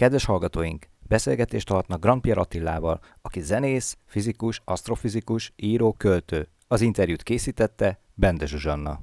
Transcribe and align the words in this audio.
Kedves 0.00 0.24
hallgatóink, 0.24 0.86
beszélgetést 1.08 1.68
hallhatnak 1.68 2.00
Grand 2.00 2.20
Pierre 2.20 2.40
Attilával, 2.40 3.00
aki 3.22 3.40
zenész, 3.40 3.96
fizikus, 4.06 4.60
asztrofizikus, 4.64 5.52
író, 5.56 5.92
költő. 5.92 6.48
Az 6.68 6.80
interjút 6.80 7.22
készítette 7.22 8.00
Bende 8.14 8.46
Zsuzsanna. 8.46 9.00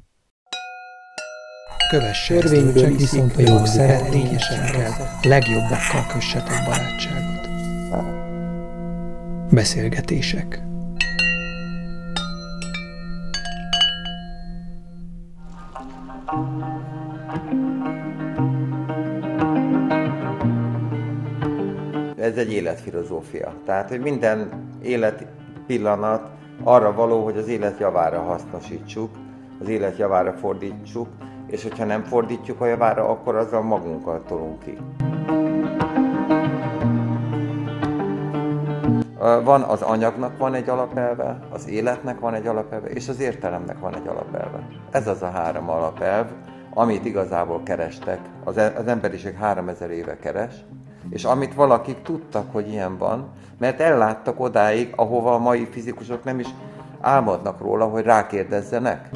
Kövesse 1.90 2.34
Törvényből 2.34 2.96
viszont 2.96 3.36
a 3.36 3.42
jó 3.42 3.66
szeretényesekkel, 3.66 5.20
legjobbakkal 5.22 6.06
kössetek 6.14 6.66
barátságot. 6.66 7.48
Beszélgetések 9.52 10.67
Ez 22.28 22.38
egy 22.38 22.52
életfilozófia. 22.52 23.54
Tehát, 23.66 23.90
hogy 23.90 24.00
minden 24.00 24.50
élet 24.82 25.26
pillanat 25.68 26.30
arra 26.64 26.94
való, 26.94 27.24
hogy 27.24 27.38
az 27.38 27.48
élet 27.48 27.80
javára 27.80 28.22
hasznosítsuk, 28.22 29.10
az 29.62 29.68
élet 29.68 29.98
javára 29.98 30.34
fordítsuk, 30.34 31.08
és 31.48 31.64
hogyha 31.64 31.86
nem 31.86 32.04
fordítjuk 32.04 32.62
a 32.62 32.66
javára, 32.66 33.10
akkor 33.10 33.36
azzal 33.36 33.62
magunkkal 33.62 34.24
tolunk 34.28 34.60
ki. 34.60 34.78
Van 39.44 39.62
az 39.62 39.82
anyagnak 39.82 40.38
van 40.38 40.54
egy 40.54 40.70
alapelve, 40.70 41.40
az 41.50 41.68
életnek 41.68 42.20
van 42.20 42.34
egy 42.34 42.48
alapelve, 42.48 42.88
és 42.88 43.08
az 43.08 43.20
értelemnek 43.20 43.80
van 43.80 43.96
egy 43.96 44.08
alapelve. 44.08 44.68
Ez 44.92 45.08
az 45.08 45.22
a 45.22 45.30
három 45.30 45.70
alapelv, 45.70 46.28
amit 46.74 47.06
igazából 47.06 47.64
kerestek, 47.64 48.20
az, 48.44 48.58
e- 48.58 48.74
az 48.78 48.88
emberiség 48.88 49.36
3000 49.36 49.90
éve 49.92 50.18
keres, 50.18 50.54
és 51.10 51.24
amit 51.24 51.54
valakik 51.54 52.02
tudtak, 52.02 52.52
hogy 52.52 52.70
ilyen 52.70 52.98
van, 52.98 53.28
mert 53.58 53.80
elláttak 53.80 54.40
odáig, 54.40 54.94
ahova 54.96 55.34
a 55.34 55.38
mai 55.38 55.68
fizikusok 55.72 56.24
nem 56.24 56.40
is 56.40 56.48
álmodnak 57.02 57.60
róla, 57.60 57.86
hogy 57.86 58.04
rákérdezzenek. 58.04 59.10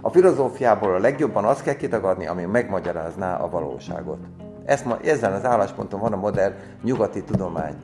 A 0.00 0.10
filozófiából 0.10 0.94
a 0.94 0.98
legjobban 0.98 1.44
azt 1.44 1.62
kell 1.62 1.76
kitagadni, 1.76 2.26
ami 2.26 2.44
megmagyarázná 2.44 3.36
a 3.36 3.50
valóságot. 3.50 4.18
Ezt 4.64 4.84
ma, 4.84 4.98
ezen 5.04 5.32
az 5.32 5.44
állásponton 5.44 6.00
van 6.00 6.12
a 6.12 6.16
modern 6.16 6.54
nyugati 6.82 7.22
tudomány. 7.22 7.74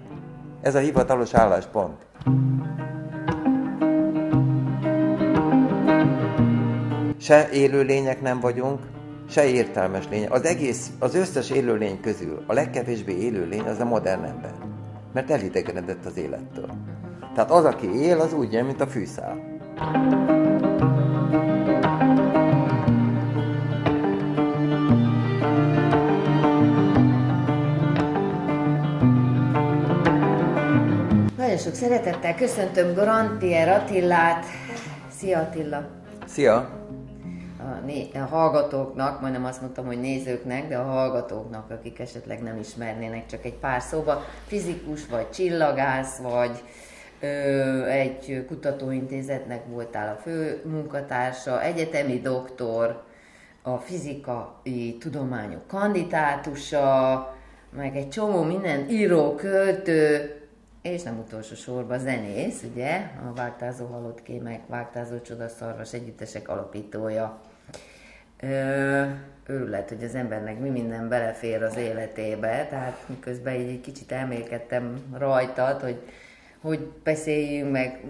Ez 0.61 0.75
a 0.75 0.79
hivatalos 0.79 1.35
álláspont. 1.35 1.97
Se 7.19 7.49
élőlények 7.51 8.21
nem 8.23 8.41
vagyunk, 8.41 8.81
se 9.35 9.47
értelmes 9.47 10.09
lény. 10.11 10.27
Az 10.27 10.45
egész, 10.45 10.91
az 10.99 11.15
összes 11.15 11.51
élőlény 11.51 12.01
közül 12.01 12.45
a 12.47 12.53
legkevésbé 12.53 13.13
élőlény 13.13 13.61
az 13.61 13.81
a 13.81 13.85
modern 13.85 14.25
ember. 14.25 14.55
Mert 15.13 15.31
elidegenedett 15.31 16.05
az 16.05 16.17
élettől. 16.17 16.69
Tehát 17.35 17.51
az, 17.51 17.65
aki 17.65 18.01
él, 18.01 18.21
az 18.21 18.33
úgy 18.33 18.53
ilyen, 18.53 18.65
mint 18.65 18.81
a 18.81 18.87
fűszál. 18.87 19.61
Nagyon 31.37 31.59
sok 31.59 31.75
szeretettel 31.75 32.35
köszöntöm 32.35 32.95
Garantier 32.95 33.69
Attillát. 33.69 34.45
Szia 35.19 35.39
Attila! 35.39 35.87
Szia! 36.27 36.84
A, 38.15 38.19
hallgatóknak, 38.19 39.21
majdnem 39.21 39.45
azt 39.45 39.61
mondtam, 39.61 39.87
hogy 39.87 40.01
nézőknek, 40.01 40.69
de 40.69 40.77
a 40.77 40.83
hallgatóknak, 40.83 41.71
akik 41.71 41.99
esetleg 41.99 42.43
nem 42.43 42.59
ismernének 42.59 43.27
csak 43.27 43.45
egy 43.45 43.55
pár 43.55 43.81
szóba, 43.81 44.25
fizikus 44.47 45.07
vagy 45.07 45.31
csillagász, 45.31 46.19
vagy 46.19 46.63
ö, 47.21 47.27
egy 47.85 48.45
kutatóintézetnek 48.47 49.67
voltál 49.67 50.17
a 50.17 50.21
fő 50.21 50.63
munkatársa, 50.65 51.63
egyetemi 51.63 52.21
doktor, 52.21 53.03
a 53.63 53.77
fizikai 53.77 54.97
tudományok 54.99 55.67
kandidátusa, 55.67 57.35
meg 57.77 57.97
egy 57.97 58.09
csomó 58.09 58.43
minden 58.43 58.89
író, 58.89 59.35
költő, 59.35 60.35
és 60.83 61.03
nem 61.03 61.19
utolsó 61.19 61.55
sorban 61.55 61.99
zenész, 61.99 62.63
ugye, 62.73 63.11
a 63.31 63.33
Vágtázó 63.35 63.87
halott 63.87 64.23
kémek, 64.23 64.61
Vágtázó 64.69 65.21
csodaszarvas 65.21 65.93
együttesek 65.93 66.49
alapítója. 66.49 67.41
Ö, 68.51 69.03
örület, 69.47 69.89
hogy 69.89 70.05
az 70.05 70.15
embernek 70.15 70.59
mi 70.59 70.69
minden 70.69 71.09
belefér 71.09 71.63
az 71.63 71.77
életébe, 71.77 72.67
tehát 72.71 73.05
miközben 73.07 73.55
így 73.55 73.69
egy 73.69 73.81
kicsit 73.81 74.13
elmélkedtem 74.13 75.03
rajtad, 75.19 75.81
hogy 75.81 76.01
hogy 76.65 76.89
beszéljünk 77.03 77.73
meg, 77.73 78.01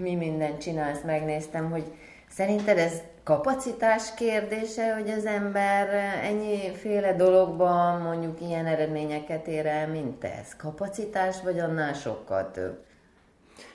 mi 0.00 0.14
mindent 0.14 0.60
csinálsz, 0.60 1.02
megnéztem, 1.06 1.70
hogy 1.70 1.84
szerinted 2.28 2.78
ez 2.78 2.92
kapacitás 3.24 4.14
kérdése, 4.14 4.94
hogy 4.94 5.10
az 5.10 5.26
ember 5.26 5.88
ennyiféle 6.22 7.14
dologban 7.16 8.00
mondjuk 8.00 8.40
ilyen 8.40 8.66
eredményeket 8.66 9.46
ér 9.46 9.66
el, 9.66 9.88
mint 9.88 10.24
ez? 10.24 10.56
Kapacitás, 10.56 11.42
vagy 11.42 11.58
annál 11.58 11.92
sokkal 11.92 12.50
több? 12.50 12.84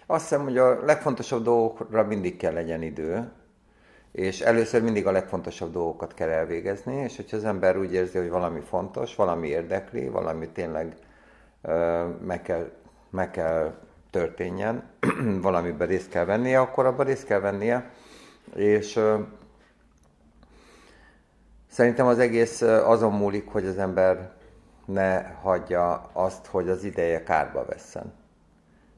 Azt 0.05 0.21
hiszem, 0.21 0.43
hogy 0.43 0.57
a 0.57 0.85
legfontosabb 0.85 1.43
dolgokra 1.43 2.03
mindig 2.03 2.37
kell 2.37 2.53
legyen 2.53 2.81
idő, 2.81 3.31
és 4.11 4.41
először 4.41 4.81
mindig 4.81 5.07
a 5.07 5.11
legfontosabb 5.11 5.71
dolgokat 5.71 6.13
kell 6.13 6.29
elvégezni, 6.29 6.95
és 6.95 7.15
hogyha 7.15 7.37
az 7.37 7.43
ember 7.43 7.77
úgy 7.77 7.93
érzi, 7.93 8.17
hogy 8.17 8.29
valami 8.29 8.59
fontos, 8.59 9.15
valami 9.15 9.47
érdekli, 9.47 10.07
valami 10.07 10.49
tényleg 10.49 10.95
uh, 11.61 11.73
meg, 12.25 12.41
kell, 12.41 12.71
meg 13.09 13.31
kell 13.31 13.73
történjen, 14.11 14.83
valamiben 15.41 15.87
részt 15.87 16.09
kell 16.09 16.25
vennie, 16.25 16.59
akkor 16.59 16.85
abban 16.85 17.05
részt 17.05 17.25
kell 17.25 17.39
vennie, 17.39 17.91
és 18.55 18.95
uh, 18.95 19.19
Szerintem 21.71 22.05
az 22.05 22.19
egész 22.19 22.61
azon 22.61 23.13
múlik, 23.13 23.47
hogy 23.47 23.65
az 23.65 23.77
ember 23.77 24.31
ne 24.85 25.23
hagyja 25.23 26.09
azt, 26.13 26.45
hogy 26.45 26.69
az 26.69 26.83
ideje 26.83 27.23
kárba 27.23 27.65
vesszen. 27.65 28.13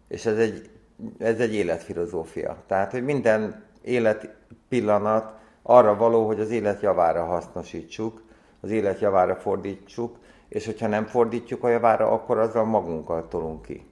És 0.07 0.25
ez 0.25 0.37
egy, 0.37 0.69
ez 1.17 1.39
egy 1.39 1.53
életfilozófia. 1.53 2.63
Tehát, 2.67 2.91
hogy 2.91 3.03
minden 3.03 3.63
élet 3.81 4.35
pillanat 4.69 5.33
arra 5.63 5.95
való, 5.95 6.27
hogy 6.27 6.39
az 6.39 6.49
élet 6.49 6.81
javára 6.81 7.23
hasznosítsuk, 7.23 8.23
az 8.61 8.69
élet 8.69 8.99
javára 8.99 9.35
fordítsuk, 9.35 10.17
és 10.49 10.65
hogyha 10.65 10.87
nem 10.87 11.05
fordítjuk 11.05 11.63
a 11.63 11.69
javára, 11.69 12.11
akkor 12.11 12.37
azzal 12.37 12.65
magunkkal 12.65 13.27
tolunk 13.27 13.61
ki. 13.61 13.85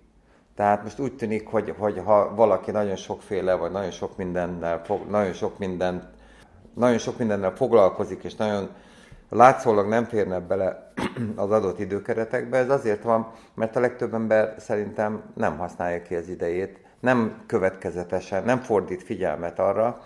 Tehát 0.56 0.84
most 0.84 1.00
úgy 1.00 1.16
tűnik, 1.16 1.48
hogy, 1.48 1.74
hogy 1.78 2.02
ha 2.06 2.36
valaki 2.36 2.72
nagyon 2.72 2.96
sokféle, 2.96 3.54
vagy 3.54 3.72
nagyon 3.72 3.92
sok 3.92 4.18
mindennel, 4.18 4.82
nagyon 5.10 5.34
sok 5.34 5.58
mindent 5.58 6.04
nagyon 6.80 6.98
sok 6.98 7.18
mindennel 7.18 7.56
foglalkozik, 7.56 8.24
és 8.24 8.36
nagyon 8.36 8.70
látszólag 9.30 9.88
nem 9.88 10.04
férne 10.04 10.40
bele 10.40 10.92
az 11.36 11.52
adott 11.52 11.80
időkeretekbe. 11.80 12.58
Ez 12.58 12.70
azért 12.70 13.04
van, 13.04 13.32
mert 13.54 13.76
a 13.76 13.80
legtöbb 13.80 14.14
ember 14.14 14.56
szerintem 14.58 15.24
nem 15.36 15.58
használja 15.58 16.02
ki 16.02 16.16
az 16.16 16.28
idejét, 16.28 16.80
nem 17.00 17.44
következetesen, 17.46 18.44
nem 18.44 18.60
fordít 18.60 19.04
figyelmet 19.04 19.60
arra, 19.60 20.02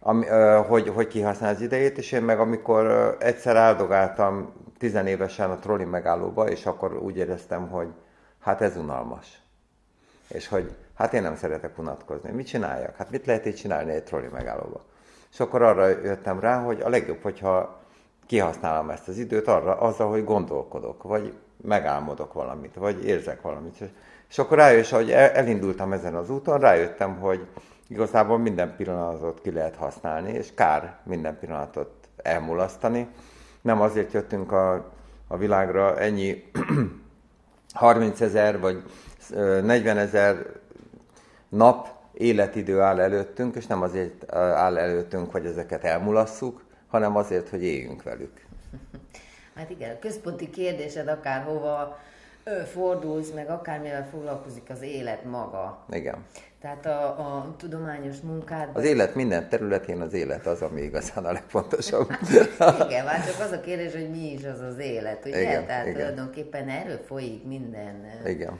ami, 0.00 0.26
hogy, 0.66 0.88
hogy 0.88 1.06
kihasznál 1.06 1.54
az 1.54 1.60
idejét, 1.60 1.98
és 1.98 2.12
én 2.12 2.22
meg 2.22 2.38
amikor 2.38 3.16
egyszer 3.20 3.56
áldogáltam 3.56 4.52
tizenévesen 4.78 5.50
a 5.50 5.58
trolli 5.58 5.84
megállóba, 5.84 6.48
és 6.48 6.66
akkor 6.66 6.96
úgy 6.96 7.16
éreztem, 7.16 7.68
hogy 7.68 7.88
hát 8.40 8.60
ez 8.60 8.76
unalmas. 8.76 9.42
És 10.28 10.48
hogy 10.48 10.76
hát 10.94 11.12
én 11.12 11.22
nem 11.22 11.36
szeretek 11.36 11.78
unatkozni. 11.78 12.30
Mit 12.30 12.46
csináljak? 12.46 12.96
Hát 12.96 13.10
mit 13.10 13.26
lehet 13.26 13.46
így 13.46 13.54
csinálni 13.54 13.92
egy 13.92 14.02
trolli 14.02 14.28
megállóba? 14.32 14.84
És 15.32 15.40
akkor 15.40 15.62
arra 15.62 15.86
jöttem 15.86 16.40
rá, 16.40 16.62
hogy 16.62 16.80
a 16.80 16.88
legjobb, 16.88 17.22
hogyha 17.22 17.82
kihasználom 18.26 18.90
ezt 18.90 19.08
az 19.08 19.18
időt 19.18 19.48
arra, 19.48 19.76
azzal, 19.76 20.10
hogy 20.10 20.24
gondolkodok, 20.24 21.02
vagy 21.02 21.34
megálmodok 21.62 22.32
valamit, 22.32 22.74
vagy 22.74 23.04
érzek 23.04 23.40
valamit. 23.40 23.78
És 24.28 24.38
akkor 24.38 24.56
rájössz, 24.56 24.90
hogy 24.90 25.10
elindultam 25.10 25.92
ezen 25.92 26.14
az 26.14 26.30
úton, 26.30 26.58
rájöttem, 26.58 27.16
hogy 27.16 27.46
igazából 27.88 28.38
minden 28.38 28.76
pillanatot 28.76 29.40
ki 29.40 29.52
lehet 29.52 29.76
használni, 29.76 30.32
és 30.32 30.54
kár 30.54 30.96
minden 31.02 31.38
pillanatot 31.38 31.90
elmulasztani. 32.16 33.08
Nem 33.60 33.80
azért 33.80 34.12
jöttünk 34.12 34.52
a, 34.52 34.92
a 35.28 35.36
világra 35.36 35.98
ennyi 35.98 36.44
30 37.72 38.20
ezer 38.20 38.60
vagy 38.60 38.82
40 39.30 39.98
ezer 39.98 40.46
nap 41.48 41.88
életidő 42.12 42.80
áll 42.80 43.00
előttünk, 43.00 43.56
és 43.56 43.66
nem 43.66 43.82
azért 43.82 44.32
áll 44.34 44.78
előttünk, 44.78 45.32
hogy 45.32 45.46
ezeket 45.46 45.84
elmulasszuk, 45.84 46.64
hanem 46.88 47.16
azért, 47.16 47.48
hogy 47.48 47.62
éljünk 47.62 48.02
velük. 48.02 48.46
Hát 49.54 49.70
igen, 49.70 49.90
a 49.90 49.98
központi 49.98 50.50
kérdésed 50.50 51.08
akárhova 51.08 51.98
fordulsz, 52.72 53.30
meg 53.30 53.50
akármivel 53.50 54.08
foglalkozik 54.08 54.70
az 54.70 54.82
élet 54.82 55.24
maga. 55.24 55.84
Igen. 55.90 56.24
Tehát 56.60 56.86
a, 56.86 57.06
a 57.06 57.54
tudományos 57.56 58.20
munkádban... 58.20 58.74
Az 58.74 58.84
élet 58.84 59.14
minden 59.14 59.48
területén 59.48 60.00
az 60.00 60.12
élet 60.12 60.46
az, 60.46 60.62
ami 60.62 60.80
igazán 60.80 61.24
a 61.24 61.32
legfontosabb. 61.32 62.10
igen, 62.86 63.04
már 63.04 63.26
csak 63.26 63.40
az 63.40 63.50
a 63.50 63.60
kérdés, 63.60 63.92
hogy 63.92 64.10
mi 64.10 64.32
is 64.32 64.44
az 64.44 64.60
az 64.60 64.78
élet, 64.78 65.24
ugye? 65.24 65.40
Igen, 65.40 65.66
Tehát 65.66 65.86
igen. 65.86 65.98
tulajdonképpen 65.98 66.68
erről 66.68 66.96
folyik 66.96 67.44
minden 67.44 68.06
Igen. 68.26 68.58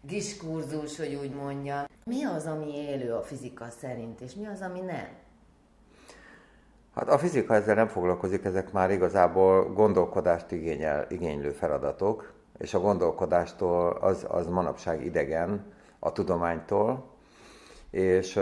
diskurzus, 0.00 0.96
hogy 0.96 1.14
úgy 1.14 1.34
mondja. 1.34 1.84
Mi 2.04 2.24
az, 2.24 2.46
ami 2.46 2.76
élő 2.76 3.12
a 3.12 3.22
fizika 3.22 3.66
szerint, 3.80 4.20
és 4.20 4.34
mi 4.34 4.46
az, 4.46 4.60
ami 4.60 4.80
nem? 4.80 5.08
Hát 6.94 7.08
a 7.08 7.18
fizika 7.18 7.54
ezzel 7.54 7.74
nem 7.74 7.88
foglalkozik, 7.88 8.44
ezek 8.44 8.72
már 8.72 8.90
igazából 8.90 9.72
gondolkodást 9.72 10.50
igényel, 10.50 11.06
igénylő 11.08 11.50
feladatok, 11.50 12.32
és 12.62 12.74
a 12.74 12.80
gondolkodástól 12.80 13.90
az, 14.00 14.26
az 14.28 14.46
manapság 14.46 15.04
idegen 15.04 15.64
a 15.98 16.12
tudománytól, 16.12 17.10
és 17.90 18.40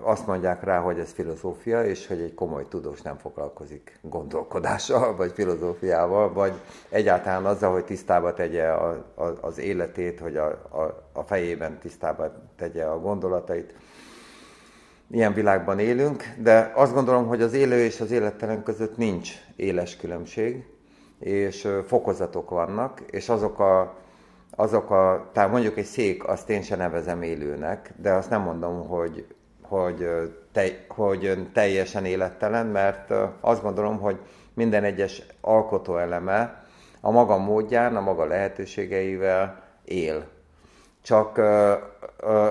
azt 0.00 0.26
mondják 0.26 0.64
rá, 0.64 0.80
hogy 0.80 0.98
ez 0.98 1.12
filozófia, 1.12 1.84
és 1.84 2.06
hogy 2.06 2.20
egy 2.20 2.34
komoly 2.34 2.68
tudós 2.68 3.02
nem 3.02 3.16
foglalkozik 3.16 3.98
gondolkodással, 4.02 5.16
vagy 5.16 5.32
filozófiával, 5.32 6.32
vagy 6.32 6.52
egyáltalán 6.88 7.44
azzal, 7.44 7.72
hogy 7.72 7.84
tisztába 7.84 8.32
tegye 8.32 8.68
a, 8.68 9.04
a, 9.14 9.24
az 9.40 9.58
életét, 9.58 10.20
hogy 10.20 10.36
a, 10.36 10.46
a, 10.70 11.08
a 11.12 11.22
fejében 11.22 11.78
tisztába 11.78 12.32
tegye 12.56 12.84
a 12.84 13.00
gondolatait. 13.00 13.74
Ilyen 15.10 15.34
világban 15.34 15.78
élünk, 15.78 16.24
de 16.38 16.72
azt 16.74 16.94
gondolom, 16.94 17.26
hogy 17.26 17.42
az 17.42 17.52
élő 17.52 17.78
és 17.78 18.00
az 18.00 18.10
élettelen 18.10 18.62
között 18.62 18.96
nincs 18.96 19.30
éles 19.56 19.96
különbség, 19.96 20.71
és 21.22 21.64
ö, 21.64 21.80
fokozatok 21.86 22.50
vannak, 22.50 23.00
és 23.10 23.28
azok 23.28 23.58
a 23.58 24.00
azok 24.56 24.90
a, 24.90 25.28
tehát 25.32 25.50
mondjuk 25.50 25.76
egy 25.76 25.84
szék, 25.84 26.28
azt 26.28 26.50
én 26.50 26.62
sem 26.62 26.78
nevezem 26.78 27.22
élőnek, 27.22 27.92
de 27.96 28.12
azt 28.12 28.30
nem 28.30 28.42
mondom, 28.42 28.88
hogy, 28.88 29.26
hogy, 29.62 30.08
te, 30.52 30.64
hogy 30.88 31.48
teljesen 31.52 32.04
élettelen, 32.04 32.66
mert 32.66 33.14
azt 33.40 33.62
gondolom, 33.62 33.98
hogy 33.98 34.18
minden 34.54 34.84
egyes 34.84 35.22
alkotóeleme 35.40 36.64
a 37.00 37.10
maga 37.10 37.36
módján, 37.36 37.96
a 37.96 38.00
maga 38.00 38.24
lehetőségeivel 38.24 39.62
él. 39.84 40.28
Csak 41.02 41.40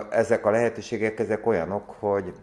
ezek 0.10 0.46
a 0.46 0.52
lehetőségek, 0.52 1.20
ezek 1.20 1.48
olyanok, 1.48 1.96
hogy 2.00 2.34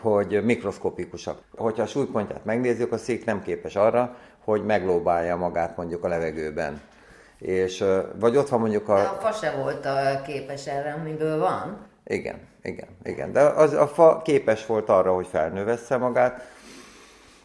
hogy 0.00 0.44
mikroszkopikusak. 0.44 1.42
Hogyha 1.56 1.82
a 1.82 1.86
súlypontját 1.86 2.44
megnézzük, 2.44 2.92
a 2.92 2.98
szék 2.98 3.24
nem 3.24 3.42
képes 3.42 3.76
arra, 3.76 4.16
hogy 4.44 4.64
meglóbálja 4.64 5.36
magát 5.36 5.76
mondjuk 5.76 6.04
a 6.04 6.08
levegőben 6.08 6.80
és 7.42 7.84
vagy 8.18 8.36
ott 8.36 8.48
van 8.48 8.60
mondjuk 8.60 8.88
a... 8.88 8.94
De 8.94 9.02
a 9.02 9.18
fa 9.20 9.32
se 9.32 9.50
volt 9.50 9.86
a 9.86 10.22
képes 10.26 10.66
erre, 10.66 10.92
amiből 10.92 11.38
van. 11.38 11.86
Igen, 12.04 12.40
igen, 12.62 12.88
igen. 13.02 13.32
De 13.32 13.40
az, 13.40 13.72
a 13.72 13.86
fa 13.86 14.22
képes 14.24 14.66
volt 14.66 14.88
arra, 14.88 15.14
hogy 15.14 15.26
felnövessze 15.26 15.96
magát, 15.96 16.40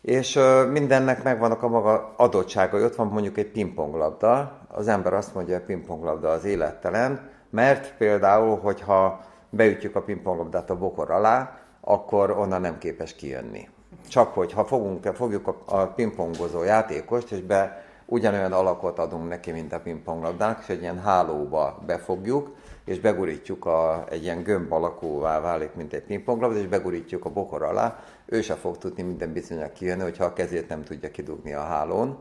és 0.02 0.40
mindennek 0.72 1.24
megvannak 1.24 1.64
a 1.64 1.68
maga 1.68 2.14
adottságai. 2.18 2.84
Ott 2.84 2.96
van 2.96 3.08
mondjuk 3.08 3.38
egy 3.38 3.52
pingponglabda, 3.52 4.60
az 4.68 4.88
ember 4.88 5.14
azt 5.14 5.34
mondja, 5.34 5.54
hogy 5.54 5.64
a 5.64 5.66
pingponglabda 5.66 6.30
az 6.30 6.46
élettelen, 6.46 7.30
mert 7.50 7.94
például, 7.98 8.60
hogyha 8.60 9.22
beütjük 9.50 9.96
a 9.96 10.02
pingponglabdát 10.02 10.70
a 10.70 10.78
bokor 10.78 11.12
alá, 11.12 11.58
akkor 11.82 12.32
onnan 12.32 12.62
nem 12.62 12.78
képes 12.78 13.16
kijönni. 13.16 13.70
Csak 14.08 14.34
hogy 14.34 14.52
ha 14.52 14.66
fogunk, 14.66 15.06
fogjuk 15.06 15.48
a, 15.48 15.62
a 15.66 15.86
pingpongozó 15.86 16.64
játékost, 16.64 17.32
és 17.32 17.42
be 17.42 17.86
ugyanolyan 18.06 18.52
alakot 18.52 19.00
adunk 19.00 19.28
neki, 19.28 19.52
mint 19.52 19.74
a 19.74 19.80
pingponglabdának, 19.80 20.60
és 20.62 20.70
egy 20.70 20.82
ilyen 20.82 21.00
hálóba 21.00 21.80
befogjuk, 21.86 22.56
és 22.86 23.00
begurítjuk 23.00 23.66
a, 23.66 24.06
egy 24.10 24.24
ilyen 24.24 24.44
gömb 24.44 24.72
alakúvá 24.72 25.40
válik, 25.40 25.74
mint 25.76 25.94
egy 25.94 26.04
pingponglabda, 26.04 26.58
és 26.58 26.68
begurítjuk 26.68 27.26
a 27.26 27.30
bokor 27.30 27.64
alá, 27.64 28.00
ő 28.26 28.42
se 28.42 28.54
fog 28.54 28.78
tudni 28.78 29.04
minden 29.04 29.34
bizonyal 29.34 29.72
kijönni, 29.72 30.02
hogyha 30.02 30.26
a 30.26 30.34
kezét 30.34 30.70
nem 30.70 30.84
tudja 30.84 31.12
kidugni 31.12 31.54
a 31.54 31.64
hálón. 31.64 32.18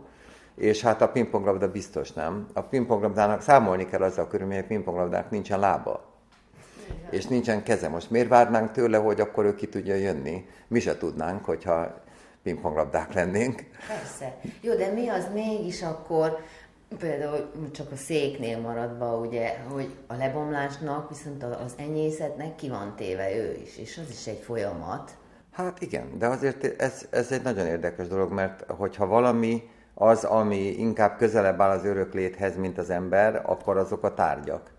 És 0.54 0.82
hát 0.82 1.02
a 1.02 1.08
pingponglabda 1.08 1.70
biztos 1.70 2.12
nem. 2.12 2.46
A 2.54 2.60
pingponglabdának 2.60 3.40
számolni 3.40 3.84
kell 3.84 4.02
azzal 4.02 4.28
körül, 4.28 4.46
hogy 4.46 4.56
a 4.56 4.64
pingponglabdának 4.64 5.30
nincsen 5.30 5.60
lába. 5.60 6.15
És 7.10 7.26
nincsen 7.26 7.62
keze. 7.62 7.88
Most 7.88 8.10
miért 8.10 8.28
várnánk 8.28 8.72
tőle, 8.72 8.96
hogy 8.96 9.20
akkor 9.20 9.44
ő 9.44 9.54
ki 9.54 9.68
tudja 9.68 9.94
jönni? 9.94 10.46
Mi 10.68 10.80
se 10.80 10.98
tudnánk, 10.98 11.44
hogyha 11.44 12.04
pingponglabdák 12.42 13.12
lennénk. 13.12 13.64
Persze. 13.88 14.36
Jó, 14.60 14.74
de 14.74 14.92
mi 14.92 15.08
az 15.08 15.28
mégis 15.32 15.82
akkor, 15.82 16.38
például 16.98 17.50
csak 17.72 17.92
a 17.92 17.96
széknél 17.96 18.60
maradva, 18.60 19.16
ugye, 19.16 19.56
hogy 19.72 19.94
a 20.06 20.14
lebomlásnak 20.14 21.08
viszont 21.08 21.42
az 21.42 21.74
enyészetnek 21.76 22.54
ki 22.54 22.68
van 22.68 22.94
téve 22.96 23.36
ő 23.36 23.58
is, 23.62 23.78
és 23.78 24.00
az 24.04 24.10
is 24.10 24.26
egy 24.26 24.40
folyamat. 24.44 25.10
Hát 25.52 25.82
igen, 25.82 26.18
de 26.18 26.26
azért 26.26 26.80
ez, 26.80 27.06
ez 27.10 27.32
egy 27.32 27.42
nagyon 27.42 27.66
érdekes 27.66 28.08
dolog, 28.08 28.32
mert 28.32 28.64
hogyha 28.70 29.06
valami 29.06 29.62
az, 29.94 30.24
ami 30.24 30.58
inkább 30.58 31.16
közelebb 31.16 31.60
áll 31.60 31.78
az 31.78 31.84
örökléthez, 31.84 32.56
mint 32.56 32.78
az 32.78 32.90
ember, 32.90 33.42
akkor 33.46 33.76
azok 33.76 34.02
a 34.02 34.14
tárgyak 34.14 34.74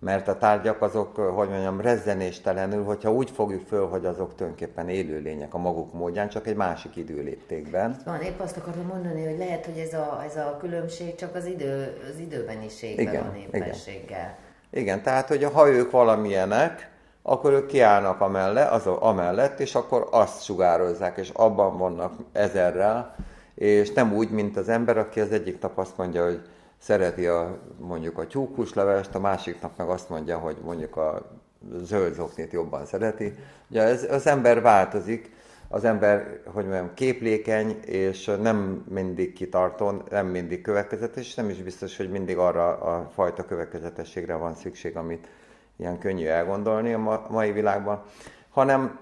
mert 0.00 0.28
a 0.28 0.38
tárgyak 0.38 0.82
azok, 0.82 1.16
hogy 1.16 1.48
mondjam, 1.48 1.80
rezzenéstelenül, 1.80 2.84
hogyha 2.84 3.12
úgy 3.12 3.30
fogjuk 3.30 3.66
föl, 3.66 3.88
hogy 3.88 4.04
azok 4.04 4.34
tulajdonképpen 4.34 4.88
élőlények 4.88 5.54
a 5.54 5.58
maguk 5.58 5.92
módján, 5.92 6.28
csak 6.28 6.46
egy 6.46 6.56
másik 6.56 6.96
időléptékben. 6.96 7.96
Van, 8.04 8.20
épp 8.20 8.40
azt 8.40 8.56
akartam 8.56 8.86
mondani, 8.86 9.24
hogy 9.24 9.38
lehet, 9.38 9.64
hogy 9.64 9.78
ez 9.78 9.94
a, 9.94 10.22
ez 10.24 10.36
a 10.36 10.56
különbség 10.60 11.14
csak 11.14 11.34
az, 11.34 11.46
idő, 11.46 11.96
az 12.12 12.18
időbeniségben 12.18 13.06
igen, 13.06 13.24
van 13.24 13.34
éppenséggel. 13.34 14.36
Igen. 14.70 14.82
igen, 14.82 15.02
tehát, 15.02 15.28
hogy 15.28 15.44
ha 15.44 15.68
ők 15.68 15.90
valamilyenek, 15.90 16.90
akkor 17.22 17.52
ők 17.52 17.66
kiállnak 17.66 18.20
amellett, 18.20 18.70
az, 18.70 18.86
amellett, 18.86 19.60
és 19.60 19.74
akkor 19.74 20.08
azt 20.10 20.44
sugározzák, 20.44 21.16
és 21.16 21.30
abban 21.32 21.78
vannak 21.78 22.12
ezerrel, 22.32 23.14
és 23.54 23.92
nem 23.92 24.12
úgy, 24.12 24.30
mint 24.30 24.56
az 24.56 24.68
ember, 24.68 24.98
aki 24.98 25.20
az 25.20 25.32
egyik 25.32 25.60
nap 25.60 25.78
azt 25.78 25.96
mondja, 25.96 26.24
hogy 26.24 26.40
szereti 26.78 27.26
a, 27.26 27.58
mondjuk 27.78 28.18
a 28.18 28.26
tyúkuslevest, 28.26 29.14
a 29.14 29.20
másik 29.20 29.60
nap 29.60 29.76
meg 29.76 29.88
azt 29.88 30.08
mondja, 30.08 30.38
hogy 30.38 30.56
mondjuk 30.62 30.96
a 30.96 31.38
zöld 31.82 32.14
zoknit 32.14 32.52
jobban 32.52 32.86
szereti. 32.86 33.34
Ugye 33.70 33.82
ez, 33.82 34.06
az 34.10 34.26
ember 34.26 34.60
változik, 34.60 35.30
az 35.68 35.84
ember, 35.84 36.40
hogy 36.44 36.64
mondjam, 36.64 36.94
képlékeny, 36.94 37.80
és 37.84 38.24
nem 38.40 38.84
mindig 38.88 39.32
kitartó, 39.32 40.02
nem 40.10 40.26
mindig 40.26 40.60
következetes, 40.60 41.26
és 41.26 41.34
nem 41.34 41.48
is 41.48 41.62
biztos, 41.62 41.96
hogy 41.96 42.10
mindig 42.10 42.38
arra 42.38 42.78
a 42.78 43.10
fajta 43.14 43.44
következetességre 43.44 44.34
van 44.34 44.54
szükség, 44.54 44.96
amit 44.96 45.28
ilyen 45.76 45.98
könnyű 45.98 46.26
elgondolni 46.26 46.92
a 46.92 47.26
mai 47.30 47.52
világban, 47.52 48.02
hanem, 48.50 48.98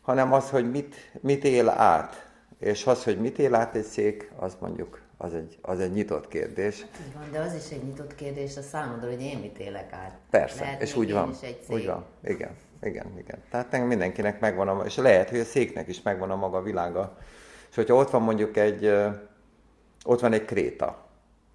hanem 0.00 0.32
az, 0.32 0.50
hogy 0.50 0.70
mit, 0.70 0.94
mit 1.20 1.44
él 1.44 1.68
át. 1.68 2.26
És 2.58 2.86
az, 2.86 3.04
hogy 3.04 3.18
mit 3.18 3.38
él 3.38 3.54
át 3.54 3.74
egy 3.74 3.84
szék, 3.84 4.30
az 4.36 4.56
mondjuk 4.60 5.00
az 5.18 5.34
egy, 5.34 5.58
az 5.62 5.80
egy 5.80 5.92
nyitott 5.92 6.28
kérdés. 6.28 6.80
Hát 6.80 7.00
így 7.06 7.14
van, 7.14 7.30
de 7.32 7.38
az 7.38 7.54
is 7.54 7.70
egy 7.70 7.84
nyitott 7.84 8.14
kérdés 8.14 8.56
a 8.56 8.62
számodra, 8.62 9.08
hogy 9.08 9.22
én 9.22 9.38
mit 9.38 9.58
élek 9.58 9.92
át. 9.92 10.18
Persze, 10.30 10.60
lehet, 10.60 10.82
és 10.82 10.96
úgy 10.96 11.12
van. 11.12 11.34
Úgy 11.68 11.86
van, 11.86 12.04
igen, 12.24 12.50
igen, 12.82 13.06
igen. 13.18 13.38
Tehát 13.50 13.86
mindenkinek 13.86 14.40
megvan 14.40 14.68
a, 14.68 14.84
és 14.84 14.96
lehet, 14.96 15.30
hogy 15.30 15.38
a 15.38 15.44
széknek 15.44 15.88
is 15.88 16.02
megvan 16.02 16.30
a 16.30 16.36
maga 16.36 16.62
világa. 16.62 17.16
És 17.70 17.74
hogyha 17.74 17.94
ott 17.94 18.10
van 18.10 18.22
mondjuk 18.22 18.56
egy, 18.56 18.92
ott 20.04 20.20
van 20.20 20.32
egy 20.32 20.44
kréta, 20.44 21.06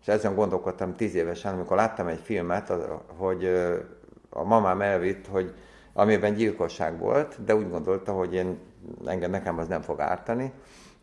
és 0.02 0.08
ezen 0.08 0.36
gondolkodtam 0.36 0.96
tíz 0.96 1.16
évesen, 1.16 1.54
amikor 1.54 1.78
láttam 1.78 2.08
egy 2.08 2.20
filmet, 2.24 2.74
hogy 3.18 3.46
a 4.30 4.44
mamám 4.44 4.82
elvitt, 4.82 5.28
hogy 5.28 5.54
amiben 5.94 6.34
gyilkosság 6.34 7.00
volt, 7.00 7.44
de 7.44 7.56
úgy 7.56 7.70
gondolta, 7.70 8.12
hogy 8.14 8.34
én, 8.34 8.58
engem 9.06 9.32
nekem 9.32 9.58
az 9.58 9.68
nem 9.68 9.82
fog 9.82 10.00
ártani, 10.00 10.52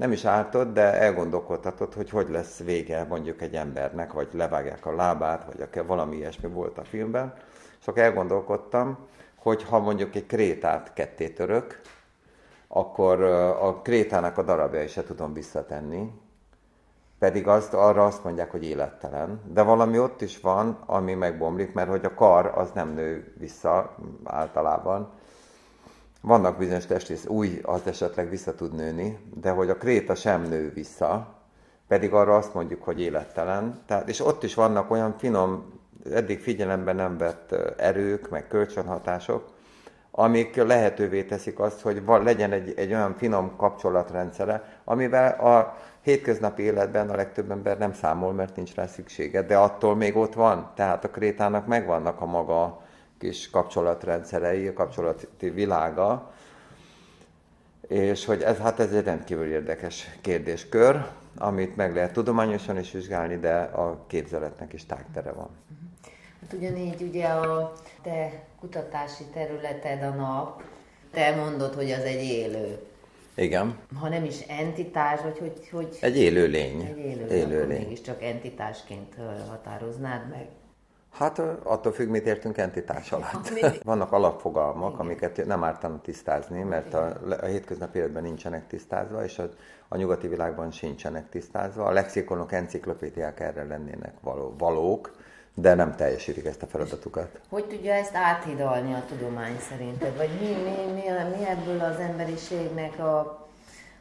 nem 0.01 0.13
is 0.13 0.25
ártott, 0.25 0.73
de 0.73 1.01
elgondolkodhatott, 1.01 1.95
hogy 1.95 2.11
hogy 2.11 2.29
lesz 2.29 2.59
vége 2.59 3.05
mondjuk 3.09 3.41
egy 3.43 3.55
embernek, 3.55 4.13
vagy 4.13 4.29
levágják 4.33 4.87
a 4.87 4.95
lábát, 4.95 5.45
vagy 5.45 5.87
valami 5.87 6.17
ilyesmi 6.17 6.49
volt 6.49 6.79
a 6.79 6.85
filmben. 6.85 7.35
És 7.81 7.87
elgondolkodtam, 7.95 8.99
hogy 9.39 9.63
ha 9.63 9.79
mondjuk 9.79 10.15
egy 10.15 10.27
krétát 10.27 10.93
ketté 10.93 11.29
török, 11.29 11.81
akkor 12.69 13.23
a 13.61 13.81
krétának 13.83 14.39
a 14.39 14.43
darabjai 14.43 14.87
se 14.87 15.05
tudom 15.05 15.33
visszatenni, 15.33 16.13
pedig 17.19 17.49
azt, 17.49 17.75
arra 17.75 18.05
azt 18.05 18.25
mondják, 18.25 18.51
hogy 18.51 18.65
élettelen. 18.65 19.41
De 19.53 19.63
valami 19.63 19.99
ott 19.99 20.21
is 20.21 20.41
van, 20.41 20.79
ami 20.87 21.15
megbomlik, 21.15 21.73
mert 21.73 21.89
hogy 21.89 22.05
a 22.05 22.15
kar 22.15 22.53
az 22.55 22.71
nem 22.75 22.89
nő 22.95 23.35
vissza 23.39 23.97
általában, 24.25 25.13
vannak 26.21 26.59
bizonyos 26.59 26.87
testrész, 26.87 27.27
új 27.27 27.61
az 27.63 27.87
esetleg 27.87 28.29
vissza 28.29 28.55
tud 28.55 28.75
nőni, 28.75 29.19
de 29.35 29.51
hogy 29.51 29.71
a 29.71 29.77
kréta 29.77 30.15
sem 30.15 30.43
nő 30.43 30.73
vissza, 30.75 31.35
pedig 31.89 32.13
arra 32.13 32.37
azt 32.37 32.55
mondjuk, 32.55 32.83
hogy 32.83 33.01
élettelen. 33.01 33.83
Tehát, 33.87 34.09
és 34.09 34.21
ott 34.21 34.43
is 34.43 34.55
vannak 34.55 34.91
olyan 34.91 35.15
finom, 35.19 35.81
eddig 36.13 36.41
figyelembe 36.41 36.93
nem 36.93 37.19
vett 37.19 37.53
erők, 37.77 38.29
meg 38.29 38.47
kölcsönhatások, 38.47 39.45
amik 40.11 40.57
lehetővé 40.57 41.25
teszik 41.25 41.59
azt, 41.59 41.81
hogy 41.81 42.03
legyen 42.07 42.53
egy, 42.53 42.73
egy 42.77 42.93
olyan 42.93 43.15
finom 43.17 43.57
kapcsolatrendszere, 43.57 44.81
amivel 44.85 45.41
a 45.41 45.77
hétköznapi 46.03 46.63
életben 46.63 47.11
a 47.11 47.17
legtöbb 47.17 47.51
ember 47.51 47.79
nem 47.79 47.93
számol, 47.93 48.33
mert 48.33 48.57
nincs 48.57 48.75
rá 48.75 48.87
szüksége, 48.87 49.43
de 49.43 49.57
attól 49.57 49.97
még 49.97 50.17
ott 50.17 50.35
van. 50.35 50.71
Tehát 50.75 51.05
a 51.05 51.11
krétának 51.11 51.67
megvannak 51.67 52.21
a 52.21 52.27
maga 52.27 52.83
kis 53.21 53.51
kapcsolatrendszerei, 53.51 54.67
a 54.67 54.73
kapcsolati 54.73 55.51
világa, 55.51 56.33
és 57.89 58.25
hogy 58.25 58.43
ez, 58.43 58.59
hát 58.59 58.81
ez 58.81 58.93
egy 58.93 59.05
rendkívül 59.05 59.53
érdekes 59.53 60.11
kérdéskör, 60.21 61.07
amit 61.39 61.77
meg 61.77 61.95
lehet 61.95 62.13
tudományosan 62.13 62.79
is 62.79 62.91
vizsgálni, 62.91 63.37
de 63.37 63.57
a 63.57 64.05
képzeletnek 64.07 64.73
is 64.73 64.87
tágtere 64.87 65.33
van. 65.33 65.49
Hát 66.41 66.53
ugyanígy 66.53 67.03
ugye 67.03 67.27
a 67.27 67.73
te 68.03 68.45
kutatási 68.61 69.25
területed 69.33 70.03
a 70.03 70.11
nap, 70.11 70.63
te 71.11 71.35
mondod, 71.35 71.75
hogy 71.75 71.91
az 71.91 72.03
egy 72.03 72.23
élő. 72.23 72.79
Igen. 73.35 73.79
Ha 74.01 74.09
nem 74.09 74.25
is 74.25 74.41
entitás, 74.41 75.21
vagy 75.21 75.39
hogy... 75.39 75.69
hogy 75.71 75.97
egy 76.01 76.17
élő 76.17 76.47
lény. 76.47 76.85
Egy 76.85 76.99
élő, 77.31 77.67
lény. 77.67 77.81
mégiscsak 77.81 78.23
entitásként 78.23 79.15
határoznád 79.49 80.29
meg. 80.29 80.47
Hát 81.13 81.39
attól 81.63 81.93
függ, 81.93 82.09
mit 82.09 82.27
értünk 82.27 82.59
entitás 82.59 83.13
alatt. 83.13 83.49
Vannak 83.85 84.13
alapfogalmak, 84.13 84.93
Igen. 84.93 85.01
amiket 85.07 85.47
nem 85.47 85.65
ártana 85.65 86.01
tisztázni, 86.01 86.63
mert 86.63 86.95
a, 86.95 87.19
a 87.41 87.45
hétköznapi 87.45 87.99
életben 87.99 88.23
nincsenek 88.23 88.67
tisztázva, 88.67 89.25
és 89.25 89.39
a, 89.39 89.49
a 89.89 89.97
nyugati 89.97 90.29
világban 90.29 90.71
sincsenek 90.71 91.29
tisztázva. 91.29 91.85
A 91.85 91.91
lexikonok, 91.91 92.53
enciklopédiák 92.53 93.41
erre 93.41 93.65
lennének 93.65 94.13
való, 94.21 94.55
valók, 94.59 95.11
de 95.55 95.75
nem 95.75 95.97
teljesítik 95.97 96.45
ezt 96.45 96.63
a 96.63 96.67
feladatukat. 96.67 97.41
Hogy 97.49 97.65
tudja 97.65 97.93
ezt 97.93 98.15
áthidalni 98.15 98.93
a 98.93 99.05
tudomány 99.09 99.59
szerinted? 99.59 100.17
Vagy 100.17 100.31
mi, 100.41 100.47
mi, 100.47 100.93
mi, 100.93 101.37
mi 101.37 101.47
ebből 101.49 101.81
az 101.81 101.99
emberiségnek 101.99 102.99
a 102.99 103.49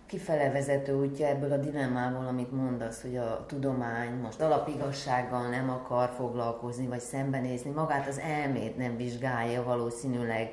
kifele 0.10 0.52
vezető 0.52 0.94
útja 0.94 1.28
ebből 1.28 1.52
a 1.52 1.58
dilemmából, 1.58 2.28
amit 2.28 2.52
mondasz, 2.52 3.02
hogy 3.02 3.18
a 3.18 3.46
tudomány 3.48 4.14
most 4.14 4.42
alapigassággal 4.42 5.50
nem 5.50 5.70
akar 5.70 6.10
foglalkozni, 6.10 6.88
vagy 6.88 7.00
szembenézni, 7.00 7.70
magát 7.70 8.08
az 8.08 8.20
elmét 8.20 8.78
nem 8.78 8.98
vizsgálja 8.98 9.64
valószínűleg, 9.64 10.52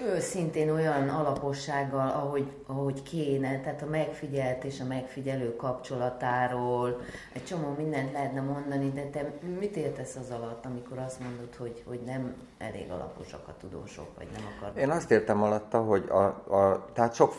ő 0.00 0.72
olyan 0.72 1.08
alapossággal, 1.08 2.08
ahogy, 2.08 2.52
ahogy 2.66 3.02
kéne, 3.02 3.60
tehát 3.60 3.82
a 3.82 3.86
megfigyelt 3.86 4.64
és 4.64 4.80
a 4.80 4.84
megfigyelő 4.84 5.56
kapcsolatáról, 5.56 7.00
egy 7.32 7.44
csomó 7.44 7.74
mindent 7.76 8.12
lehetne 8.12 8.40
mondani, 8.40 8.90
de 8.90 9.02
te 9.02 9.32
mit 9.58 9.76
értesz 9.76 10.16
az 10.16 10.30
alatt, 10.30 10.64
amikor 10.64 10.98
azt 10.98 11.20
mondod, 11.20 11.54
hogy, 11.56 11.82
hogy 11.86 12.00
nem 12.06 12.34
elég 12.58 12.90
alaposak 12.90 13.48
a 13.48 13.54
tudósok, 13.60 14.06
vagy 14.16 14.28
nem 14.32 14.42
akarnak? 14.56 14.82
Én 14.82 14.90
azt 14.90 15.10
értem 15.10 15.42
alatta, 15.42 15.82
hogy 15.82 16.04
a, 16.08 16.24
a, 16.56 16.90
tehát 16.92 17.14
sok, 17.14 17.34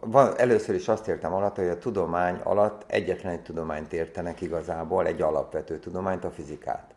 van, 0.00 0.38
először 0.38 0.74
is 0.74 0.88
azt 0.88 1.08
értem 1.08 1.32
alatta, 1.32 1.60
hogy 1.60 1.70
a 1.70 1.78
tudomány 1.78 2.40
alatt 2.42 2.84
egyetlen 2.86 3.32
egy 3.32 3.42
tudományt 3.42 3.92
értenek 3.92 4.40
igazából, 4.40 5.06
egy 5.06 5.22
alapvető 5.22 5.78
tudományt, 5.78 6.24
a 6.24 6.30
fizikát. 6.30 6.93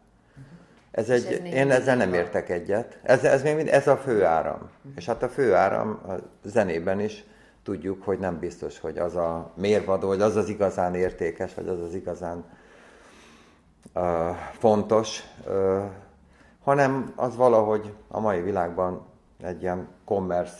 Ez 0.97 1.09
egy, 1.09 1.25
ez 1.25 1.53
én 1.53 1.71
ezzel 1.71 1.95
nem 1.95 2.13
értek 2.13 2.49
egyet. 2.49 2.99
Ez, 3.03 3.23
ez, 3.23 3.43
még 3.43 3.55
mind, 3.55 3.67
ez 3.67 3.87
a 3.87 3.97
fő 3.97 4.23
áram. 4.23 4.53
Uh-huh. 4.53 4.91
És 4.95 5.05
hát 5.05 5.23
a 5.23 5.29
fő 5.29 5.53
áram 5.53 5.99
a 6.07 6.13
zenében 6.43 6.99
is 6.99 7.23
tudjuk, 7.63 8.03
hogy 8.03 8.19
nem 8.19 8.39
biztos, 8.39 8.79
hogy 8.79 8.97
az 8.97 9.15
a 9.15 9.51
mérvadó, 9.55 10.07
hogy 10.07 10.21
az 10.21 10.35
az 10.35 10.49
igazán 10.49 10.95
értékes, 10.95 11.53
vagy 11.53 11.67
az 11.67 11.81
az 11.81 11.93
igazán 11.93 12.45
uh, 13.95 14.03
fontos, 14.51 15.23
uh, 15.47 15.83
hanem 16.63 17.13
az 17.15 17.35
valahogy 17.35 17.93
a 18.07 18.19
mai 18.19 18.41
világban 18.41 19.05
egy 19.43 19.61
ilyen 19.61 19.87
commerce 20.05 20.57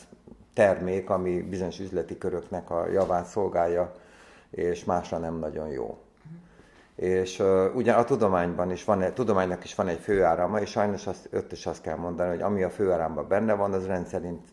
termék, 0.53 1.09
ami 1.09 1.41
bizonyos 1.41 1.79
üzleti 1.79 2.17
köröknek 2.17 2.69
a 2.69 2.87
javát 2.87 3.25
szolgálja, 3.25 3.93
és 4.49 4.83
másra 4.83 5.17
nem 5.17 5.35
nagyon 5.39 5.67
jó. 5.67 5.97
És 6.97 7.39
uh, 7.39 7.75
ugye 7.75 7.93
a 7.93 8.03
tudományban 8.03 8.71
is 8.71 8.83
van, 8.83 9.13
tudománynak 9.13 9.63
is 9.63 9.75
van 9.75 9.87
egy 9.87 9.99
főárama, 9.99 10.59
és 10.59 10.69
sajnos 10.69 11.07
azt, 11.07 11.27
öt 11.31 11.51
is 11.51 11.65
azt 11.65 11.81
kell 11.81 11.97
mondani, 11.97 12.29
hogy 12.29 12.41
ami 12.41 12.63
a 12.63 12.69
főáramban 12.69 13.27
benne 13.27 13.53
van, 13.53 13.73
az 13.73 13.87
rendszerint 13.87 14.47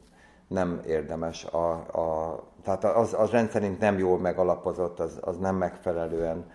nem 0.48 0.80
érdemes. 0.86 1.44
A, 1.44 1.70
a, 1.72 2.42
tehát 2.62 2.84
az, 2.84 3.14
az 3.18 3.30
rendszerint 3.30 3.78
nem 3.80 3.98
jól 3.98 4.18
megalapozott, 4.18 5.00
az, 5.00 5.18
az 5.20 5.36
nem 5.38 5.56
megfelelően 5.56 6.46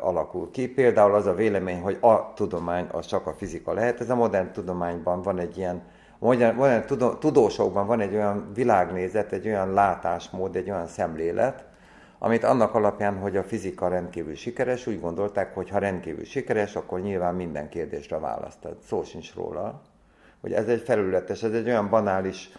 alakul 0.00 0.50
ki. 0.50 0.68
Például 0.68 1.14
az 1.14 1.26
a 1.26 1.34
vélemény, 1.34 1.80
hogy 1.80 1.98
a 2.00 2.32
tudomány 2.34 2.86
az 2.92 3.06
csak 3.06 3.26
a 3.26 3.32
fizika 3.32 3.72
lehet. 3.72 4.00
Ez 4.00 4.10
a 4.10 4.14
modern 4.14 4.52
tudományban 4.52 5.22
van 5.22 5.38
egy 5.38 5.58
ilyen, 5.58 5.82
modern, 6.18 6.56
modern 6.56 7.18
tudósokban 7.18 7.86
van 7.86 8.00
egy 8.00 8.14
olyan 8.14 8.50
világnézet, 8.54 9.32
egy 9.32 9.46
olyan 9.46 9.72
látásmód, 9.72 10.56
egy 10.56 10.70
olyan 10.70 10.86
szemlélet, 10.86 11.64
amit 12.18 12.44
annak 12.44 12.74
alapján, 12.74 13.18
hogy 13.18 13.36
a 13.36 13.42
fizika 13.42 13.88
rendkívül 13.88 14.34
sikeres, 14.34 14.86
úgy 14.86 15.00
gondolták, 15.00 15.54
hogy 15.54 15.68
ha 15.70 15.78
rendkívül 15.78 16.24
sikeres, 16.24 16.76
akkor 16.76 17.00
nyilván 17.00 17.34
minden 17.34 17.68
kérdésre 17.68 18.18
választad. 18.18 18.76
Szó 18.86 19.02
sincs 19.02 19.34
róla. 19.34 19.82
Hogy 20.40 20.52
ez 20.52 20.68
egy 20.68 20.80
felületes, 20.82 21.42
ez 21.42 21.52
egy 21.52 21.66
olyan 21.66 21.90
banális, 21.90 22.50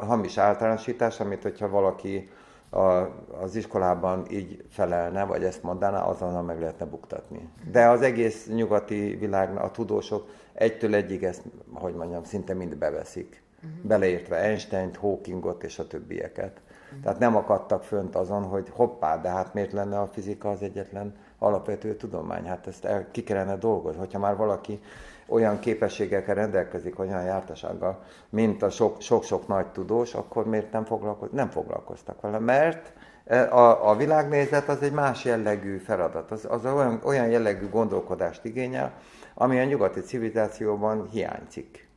hamis 0.00 0.38
általánosítás, 0.38 1.20
amit 1.20 1.42
hogyha 1.42 1.68
valaki 1.68 2.30
a, 2.70 3.08
az 3.40 3.54
iskolában 3.54 4.26
így 4.30 4.64
felelne, 4.70 5.24
vagy 5.24 5.44
ezt 5.44 5.62
mondaná, 5.62 6.02
azonnal 6.02 6.42
meg 6.42 6.60
lehetne 6.60 6.86
buktatni. 6.86 7.48
De 7.70 7.88
az 7.88 8.02
egész 8.02 8.46
nyugati 8.46 9.16
világnak 9.16 9.62
a 9.62 9.70
tudósok 9.70 10.28
egytől 10.52 10.94
egyig 10.94 11.24
ezt, 11.24 11.42
hogy 11.72 11.94
mondjam, 11.94 12.24
szinte 12.24 12.54
mind 12.54 12.76
beveszik. 12.76 13.42
Uh-huh. 13.56 13.88
Beleértve 13.88 14.36
Einstein-t, 14.36 14.96
Hawkingot 14.96 15.62
és 15.64 15.78
a 15.78 15.86
többieket. 15.86 16.60
Tehát 17.02 17.18
nem 17.18 17.36
akadtak 17.36 17.82
fönt 17.82 18.16
azon, 18.16 18.42
hogy 18.42 18.68
hoppá, 18.72 19.20
de 19.20 19.28
hát 19.28 19.54
miért 19.54 19.72
lenne 19.72 20.00
a 20.00 20.06
fizika 20.06 20.50
az 20.50 20.62
egyetlen 20.62 21.14
alapvető 21.38 21.96
tudomány? 21.96 22.46
Hát 22.46 22.66
ezt 22.66 22.84
el, 22.84 23.10
ki 23.10 23.22
kellene 23.22 23.56
dolgozni. 23.56 23.98
Hogyha 23.98 24.18
már 24.18 24.36
valaki 24.36 24.80
olyan 25.28 25.58
képességekkel 25.58 26.34
rendelkezik, 26.34 26.98
olyan 26.98 27.22
jártasággal, 27.22 28.02
mint 28.28 28.62
a 28.62 28.70
sok-sok 28.98 29.46
nagy 29.46 29.66
tudós, 29.66 30.14
akkor 30.14 30.46
miért 30.46 30.72
nem, 30.72 30.84
foglalkoz, 30.84 31.28
nem 31.32 31.48
foglalkoztak 31.48 32.20
vele? 32.20 32.38
Mert 32.38 32.92
e, 33.24 33.52
a, 33.52 33.90
a 33.90 33.96
világnézet 33.96 34.68
az 34.68 34.82
egy 34.82 34.92
más 34.92 35.24
jellegű 35.24 35.76
feladat, 35.76 36.30
az, 36.30 36.46
az 36.48 36.64
olyan, 36.64 37.00
olyan 37.04 37.28
jellegű 37.28 37.68
gondolkodást 37.68 38.44
igényel, 38.44 38.92
ami 39.34 39.58
a 39.60 39.64
nyugati 39.64 40.00
civilizációban 40.00 41.08
hiányzik. 41.10 41.88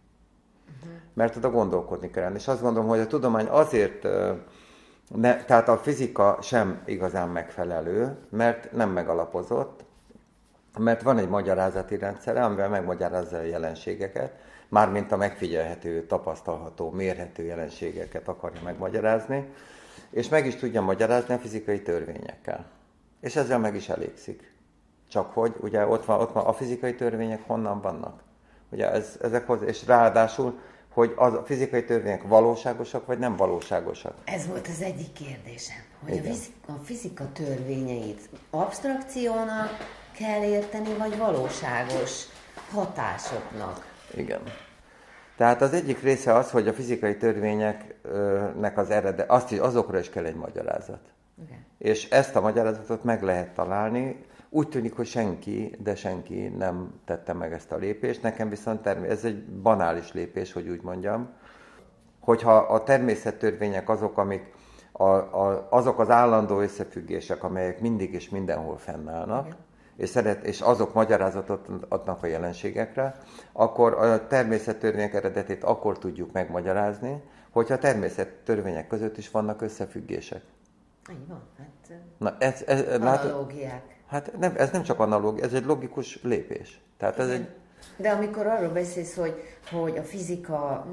Mert 1.14 1.36
oda 1.36 1.52
gondolkodni 1.52 2.10
kell. 2.10 2.36
És 2.36 2.48
azt 2.48 2.62
gondolom, 2.62 2.90
hogy 2.90 3.00
a 3.00 3.08
tudomány 3.08 3.48
azért 3.48 4.08
ne, 5.16 5.44
tehát 5.44 5.70
a 5.70 5.78
fizika 5.78 6.38
sem 6.42 6.82
igazán 6.86 7.30
megfelelő, 7.30 8.18
mert 8.30 8.72
nem 8.72 8.90
megalapozott, 8.90 9.84
mert 10.78 11.02
van 11.02 11.18
egy 11.18 11.30
magyarázati 11.30 11.98
rendszere, 11.98 12.44
amivel 12.44 12.70
megmagyarázza 12.70 13.38
a 13.38 13.42
jelenségeket, 13.42 14.32
mármint 14.68 15.12
a 15.12 15.18
megfigyelhető, 15.18 16.06
tapasztalható, 16.06 16.92
mérhető 16.92 17.44
jelenségeket 17.44 18.28
akarja 18.28 18.62
megmagyarázni, 18.64 19.54
és 20.10 20.30
meg 20.30 20.46
is 20.46 20.56
tudja 20.56 20.82
magyarázni 20.82 21.34
a 21.34 21.38
fizikai 21.38 21.82
törvényekkel. 21.82 22.66
És 23.20 23.36
ezzel 23.36 23.60
meg 23.60 23.76
is 23.76 23.90
elégszik. 23.90 24.54
Csak 25.10 25.34
hogy 25.34 25.56
ugye 25.60 25.88
ott 25.88 26.06
van, 26.06 26.20
ott 26.20 26.32
van 26.32 26.46
a 26.46 26.54
fizikai 26.54 26.96
törvények 26.96 27.42
honnan 27.48 27.82
vannak. 27.82 28.22
Ugye 28.70 28.92
ez, 28.92 29.18
ezek 29.22 29.48
hozzá, 29.48 29.66
és 29.66 29.86
ráadásul 29.86 30.60
hogy 31.00 31.14
az 31.16 31.34
a 31.34 31.44
fizikai 31.46 31.84
törvények 31.84 32.24
valóságosak, 32.24 33.06
vagy 33.06 33.20
nem 33.20 33.36
valóságosak? 33.36 34.14
Ez 34.26 34.48
volt 34.48 34.68
az 34.68 34.82
egyik 34.82 35.14
kérdésem, 35.14 35.78
hogy 36.04 36.18
a 36.18 36.22
fizika, 36.22 36.74
a 36.74 36.80
fizika 36.84 37.32
törvényeit 37.32 38.30
abstrakciónak 38.50 39.70
kell 40.18 40.44
érteni, 40.44 40.94
vagy 40.98 41.18
valóságos 41.18 42.24
hatásoknak? 42.72 43.86
Igen. 44.16 44.40
Tehát 45.38 45.62
az 45.62 45.74
egyik 45.74 46.02
része 46.02 46.34
az, 46.34 46.52
hogy 46.52 46.68
a 46.68 46.74
fizikai 46.74 47.18
törvényeknek 47.18 48.78
az 48.78 48.90
eredet, 48.90 49.30
azt 49.30 49.52
is, 49.52 49.60
azokra 49.60 50.00
is 50.00 50.10
kell 50.10 50.26
egy 50.26 50.36
magyarázat. 50.36 51.02
Igen. 51.46 51.66
És 51.78 52.10
ezt 52.10 52.36
a 52.36 52.42
magyarázatot 52.42 53.04
meg 53.04 53.24
lehet 53.24 53.54
találni, 53.54 54.26
úgy 54.50 54.70
tűnik, 54.70 54.96
hogy 54.96 55.06
senki, 55.06 55.76
de 55.80 55.96
senki 55.96 56.48
nem 56.48 56.94
tette 57.06 57.34
meg 57.34 57.54
ezt 57.54 57.72
a 57.72 57.78
lépést. 57.78 58.22
Nekem 58.22 58.50
viszont 58.50 58.82
termé- 58.82 59.10
ez 59.10 59.26
egy 59.26 59.44
banális 59.46 60.14
lépés, 60.14 60.54
hogy 60.54 60.68
úgy 60.68 60.82
mondjam, 60.82 61.30
hogyha 62.20 62.56
a 62.56 62.84
természettörvények 62.84 63.90
azok, 63.90 64.18
amik 64.18 64.54
a, 64.92 65.04
a, 65.04 65.68
azok 65.70 66.00
az 66.00 66.10
állandó 66.10 66.60
összefüggések, 66.60 67.44
amelyek 67.44 67.80
mindig 67.82 68.14
és 68.14 68.30
mindenhol 68.30 68.78
fennállnak, 68.78 69.46
Igen. 69.46 69.58
és, 69.96 70.10
szeret, 70.10 70.46
és 70.46 70.62
azok 70.62 70.94
magyarázatot 70.94 71.68
adnak 71.90 72.24
a 72.24 72.28
jelenségekre, 72.28 73.16
akkor 73.52 73.94
a 73.94 74.28
természettörvények 74.28 75.14
eredetét 75.14 75.64
akkor 75.64 75.98
tudjuk 75.98 76.32
megmagyarázni, 76.32 77.24
hogyha 77.50 77.74
a 77.74 77.78
természettörvények 77.78 78.88
között 78.88 79.18
is 79.18 79.32
vannak 79.32 79.62
összefüggések. 79.62 80.42
Így 81.12 81.28
van, 81.28 81.42
hát 81.58 82.00
Na, 82.18 82.36
ez, 82.40 82.64
ez, 82.68 83.02
analógiák. 83.02 83.99
Hát 84.10 84.38
nem, 84.40 84.54
ez 84.58 84.72
nem 84.72 84.84
csak 84.84 85.00
analóg, 85.00 85.40
ez 85.40 85.54
egy 85.54 85.66
logikus 85.66 86.24
lépés. 86.24 86.82
Tehát 86.98 87.20
ez 87.20 87.30
egy, 87.30 87.48
De 87.98 88.10
amikor 88.10 88.48
arról 88.48 88.70
beszélsz, 88.70 89.16
hogy, 89.16 89.44
hogy 89.72 89.98
a 89.98 90.04
fizika 90.04 90.86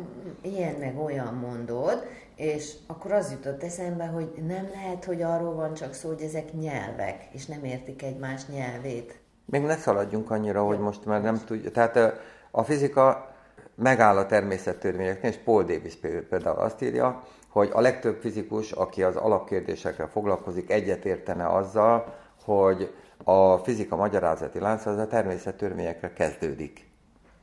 ilyen 0.43 0.75
meg 0.75 0.99
olyan 0.99 1.35
mondod, 1.35 2.05
és 2.37 2.73
akkor 2.87 3.13
az 3.13 3.31
jutott 3.31 3.63
eszembe, 3.63 4.07
hogy 4.07 4.33
nem 4.47 4.69
lehet, 4.73 5.05
hogy 5.05 5.23
arról 5.23 5.55
van 5.55 5.75
csak 5.75 5.95
szó, 5.95 6.09
hogy 6.09 6.23
ezek 6.23 6.53
nyelvek, 6.53 7.25
és 7.33 7.47
nem 7.47 7.65
értik 7.65 8.03
egymás 8.03 8.47
nyelvét. 8.47 9.19
Még 9.45 9.63
ne 9.63 9.77
szaladjunk 9.77 10.31
annyira, 10.31 10.65
hogy 10.65 10.79
most 10.79 11.05
már 11.05 11.23
nem 11.23 11.45
tudja. 11.45 11.71
Tehát 11.71 12.21
a 12.51 12.63
fizika 12.63 13.35
megáll 13.75 14.17
a 14.17 14.27
természettörvényeknél, 14.27 15.31
és 15.31 15.37
Paul 15.37 15.63
Davis 15.63 15.95
például 16.29 16.59
azt 16.59 16.83
írja, 16.83 17.23
hogy 17.49 17.71
a 17.73 17.81
legtöbb 17.81 18.21
fizikus, 18.21 18.73
aki 18.73 19.03
az 19.03 19.17
alapkérdésekkel 19.17 20.09
foglalkozik, 20.09 20.71
egyetértene 20.71 21.47
azzal, 21.47 22.15
hogy 22.45 22.95
a 23.25 23.57
fizika 23.57 23.97
magyarázati 23.97 24.59
lánc 24.59 24.87
az 24.87 24.99
a 24.99 25.07
természettörvényekre 25.07 26.13
kezdődik. 26.13 26.89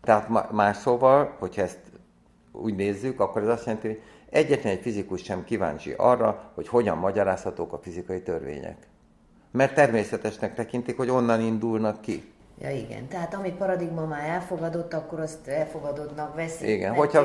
Tehát 0.03 0.51
más 0.51 0.77
szóval, 0.77 1.35
hogyha 1.39 1.61
ezt 1.61 1.79
úgy 2.51 2.75
nézzük, 2.75 3.19
akkor 3.19 3.41
ez 3.41 3.47
azt 3.47 3.65
jelenti, 3.65 3.87
hogy 3.87 4.01
egyetlen 4.29 4.73
egy 4.73 4.81
fizikus 4.81 5.23
sem 5.23 5.43
kíváncsi 5.43 5.93
arra, 5.97 6.51
hogy 6.53 6.67
hogyan 6.67 6.97
magyarázhatók 6.97 7.73
a 7.73 7.77
fizikai 7.77 8.21
törvények. 8.21 8.77
Mert 9.51 9.73
természetesnek 9.73 10.53
tekintik, 10.53 10.97
hogy 10.97 11.09
onnan 11.09 11.41
indulnak 11.41 12.01
ki. 12.01 12.33
Ja 12.61 12.69
igen, 12.69 13.07
tehát 13.07 13.33
ami 13.33 13.51
paradigma 13.51 14.05
már 14.05 14.29
elfogadott, 14.29 14.93
akkor 14.93 15.19
azt 15.19 15.47
elfogadottnak 15.47 16.35
veszik, 16.35 16.67
igen. 16.67 16.93
Hogyha, 16.93 17.23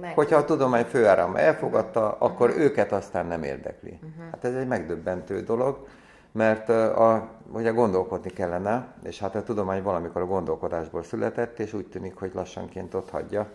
meg. 0.00 0.14
Hogyha 0.14 0.36
a 0.36 0.44
tudomány 0.44 0.84
főáram 0.84 1.36
elfogadta, 1.36 2.16
akkor 2.18 2.48
uh-huh. 2.48 2.64
őket 2.64 2.92
aztán 2.92 3.26
nem 3.26 3.42
érdekli. 3.42 3.90
Uh-huh. 3.90 4.30
Hát 4.30 4.44
ez 4.44 4.54
egy 4.54 4.66
megdöbbentő 4.66 5.42
dolog, 5.42 5.86
mert 6.32 6.68
a, 6.68 7.28
ugye 7.52 7.70
gondolkodni 7.70 8.30
kellene, 8.30 8.94
és 9.02 9.18
hát 9.18 9.34
a 9.34 9.42
tudomány 9.42 9.82
valamikor 9.82 10.22
a 10.22 10.26
gondolkodásból 10.26 11.02
született, 11.02 11.58
és 11.58 11.72
úgy 11.72 11.86
tűnik, 11.86 12.14
hogy 12.14 12.30
lassanként 12.34 12.94
ott 12.94 13.10
hagyja 13.10 13.50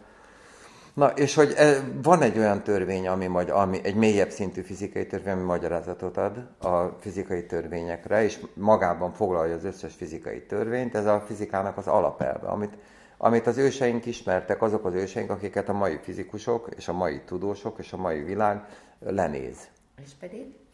Na, 0.96 1.10
és 1.10 1.36
hogy 1.36 1.56
van 2.04 2.22
egy 2.22 2.38
olyan 2.38 2.64
törvény, 2.64 3.08
ami, 3.08 3.28
magy, 3.28 3.50
ami 3.50 3.80
egy 3.84 3.96
mélyebb 3.96 4.30
szintű 4.30 4.62
fizikai 4.62 5.08
törvény, 5.08 5.34
ami 5.34 5.44
magyarázatot 5.44 6.18
ad 6.18 6.48
a 6.60 6.86
fizikai 7.00 7.46
törvényekre, 7.46 8.24
és 8.24 8.40
magában 8.54 9.12
foglalja 9.12 9.56
az 9.56 9.64
összes 9.64 9.94
fizikai 9.96 10.46
törvényt, 10.46 10.96
ez 10.96 11.06
a 11.06 11.24
fizikának 11.26 11.78
az 11.78 11.88
alapelve, 11.88 12.48
amit, 12.48 12.78
amit 13.18 13.48
az 13.48 13.58
őseink 13.58 14.06
ismertek, 14.06 14.62
azok 14.62 14.86
az 14.86 14.94
őseink, 14.94 15.30
akiket 15.30 15.70
a 15.70 15.74
mai 15.74 15.98
fizikusok, 16.02 16.70
és 16.76 16.88
a 16.88 16.94
mai 16.94 17.22
tudósok, 17.26 17.80
és 17.80 17.94
a 17.94 17.98
mai 17.98 18.24
világ 18.24 18.66
lenéz. 19.00 19.58
És 20.04 20.12
pedig? 20.20 20.65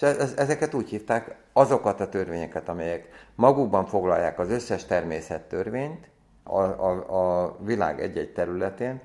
És 0.00 0.06
ezeket 0.36 0.74
úgy 0.74 0.88
hívták, 0.88 1.36
azokat 1.52 2.00
a 2.00 2.08
törvényeket, 2.08 2.68
amelyek 2.68 3.08
magukban 3.34 3.86
foglalják 3.86 4.38
az 4.38 4.50
összes 4.50 4.84
természettörvényt 4.84 6.10
a, 6.42 6.60
a, 6.60 7.42
a 7.42 7.56
világ 7.60 8.00
egy-egy 8.00 8.32
területén, 8.32 9.00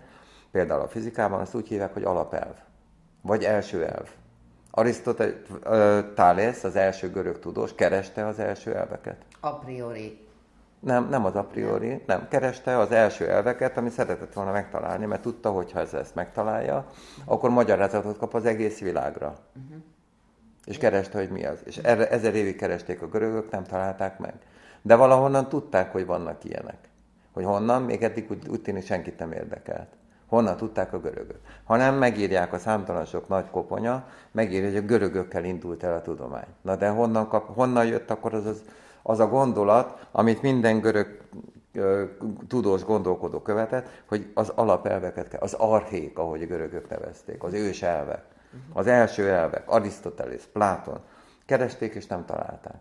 például 0.52 0.82
a 0.82 0.88
fizikában 0.88 1.40
azt 1.40 1.56
úgy 1.56 1.68
hívják, 1.68 1.94
hogy 1.94 2.04
alapelv, 2.04 2.56
vagy 3.22 3.44
első 3.44 3.86
elv. 3.86 4.10
Arisztoteles, 4.72 6.64
az 6.64 6.76
első 6.76 7.12
görög 7.12 7.40
tudós, 7.40 7.76
kereste 7.76 8.26
az 8.26 8.40
első 8.40 8.76
elveket. 8.76 9.18
A 9.40 9.56
priori. 9.56 10.20
Nem, 10.80 11.10
nem 11.10 11.26
az 11.26 11.36
a 11.36 11.44
priori, 11.44 11.88
nem. 11.88 12.02
nem. 12.06 12.28
Kereste 12.28 12.78
az 12.78 12.92
első 12.92 13.28
elveket, 13.30 13.78
ami 13.78 13.90
szeretett 13.90 14.34
volna 14.34 14.52
megtalálni, 14.52 15.06
mert 15.06 15.22
tudta, 15.22 15.52
hogy 15.52 15.72
ha 15.72 15.80
ez 15.80 15.94
ezt 15.94 16.16
megtalálja, 16.16 16.86
akkor 17.26 17.50
magyarázatot 17.50 18.18
kap 18.18 18.34
az 18.34 18.46
egész 18.46 18.80
világra. 18.80 19.36
Uh-huh. 19.56 19.84
És 20.66 20.78
kereste, 20.78 21.18
hogy 21.18 21.30
mi 21.30 21.46
az. 21.46 21.60
És 21.64 21.78
erre, 21.78 22.10
ezer 22.10 22.36
évig 22.36 22.56
keresték 22.56 23.02
a 23.02 23.08
görögök, 23.08 23.52
nem 23.52 23.64
találták 23.64 24.20
meg. 24.20 24.34
De 24.82 24.96
valahonnan 24.96 25.50
tudták, 25.50 25.92
hogy 25.92 26.06
vannak 26.06 26.44
ilyenek. 26.44 26.78
Hogy 27.32 27.44
honnan, 27.44 27.82
még 27.82 28.04
eddig 28.04 28.32
úgy, 28.32 28.48
úgy 28.50 28.62
tűnik 28.62 28.86
senkit 28.86 29.20
nem 29.20 29.32
érdekelt. 29.32 29.88
Honnan 30.28 30.58
tudták 30.58 30.94
a 30.94 31.00
görögök? 31.00 31.40
Ha 31.64 31.76
nem 31.76 31.96
megírják 31.96 32.54
a 32.54 32.60
számtalan 32.60 33.06
sok 33.06 33.28
nagy 33.28 33.50
koponya, 33.50 34.08
megírja, 34.32 34.68
hogy 34.68 34.78
a 34.78 34.86
görögökkel 34.86 35.44
indult 35.44 35.84
el 35.84 35.94
a 35.94 36.02
tudomány. 36.02 36.48
Na 36.62 36.76
de 36.76 36.90
honnan, 36.90 37.28
kap, 37.28 37.56
honnan 37.56 37.86
jött 37.86 38.10
akkor 38.10 38.34
az, 38.34 38.46
az, 38.46 38.64
az 39.02 39.20
a 39.20 39.28
gondolat, 39.28 40.08
amit 40.12 40.42
minden 40.42 40.80
görög 40.80 41.22
ö, 41.74 42.04
tudós 42.48 42.84
gondolkodó 42.84 43.40
követett, 43.40 44.04
hogy 44.06 44.32
az 44.34 44.50
alapelveket 44.56 45.28
kell, 45.28 45.40
az 45.40 45.54
archék, 45.54 46.18
ahogy 46.18 46.42
a 46.42 46.46
görögök 46.46 46.90
nevezték, 46.90 47.44
az 47.44 47.54
ős 47.54 47.82
elvek, 47.82 48.24
az 48.74 48.88
első 48.88 49.30
elvek, 49.30 49.64
Arisztotelész, 49.66 50.48
Pláton, 50.54 51.00
keresték 51.46 51.94
és 51.94 52.08
nem 52.08 52.26
találták. 52.26 52.80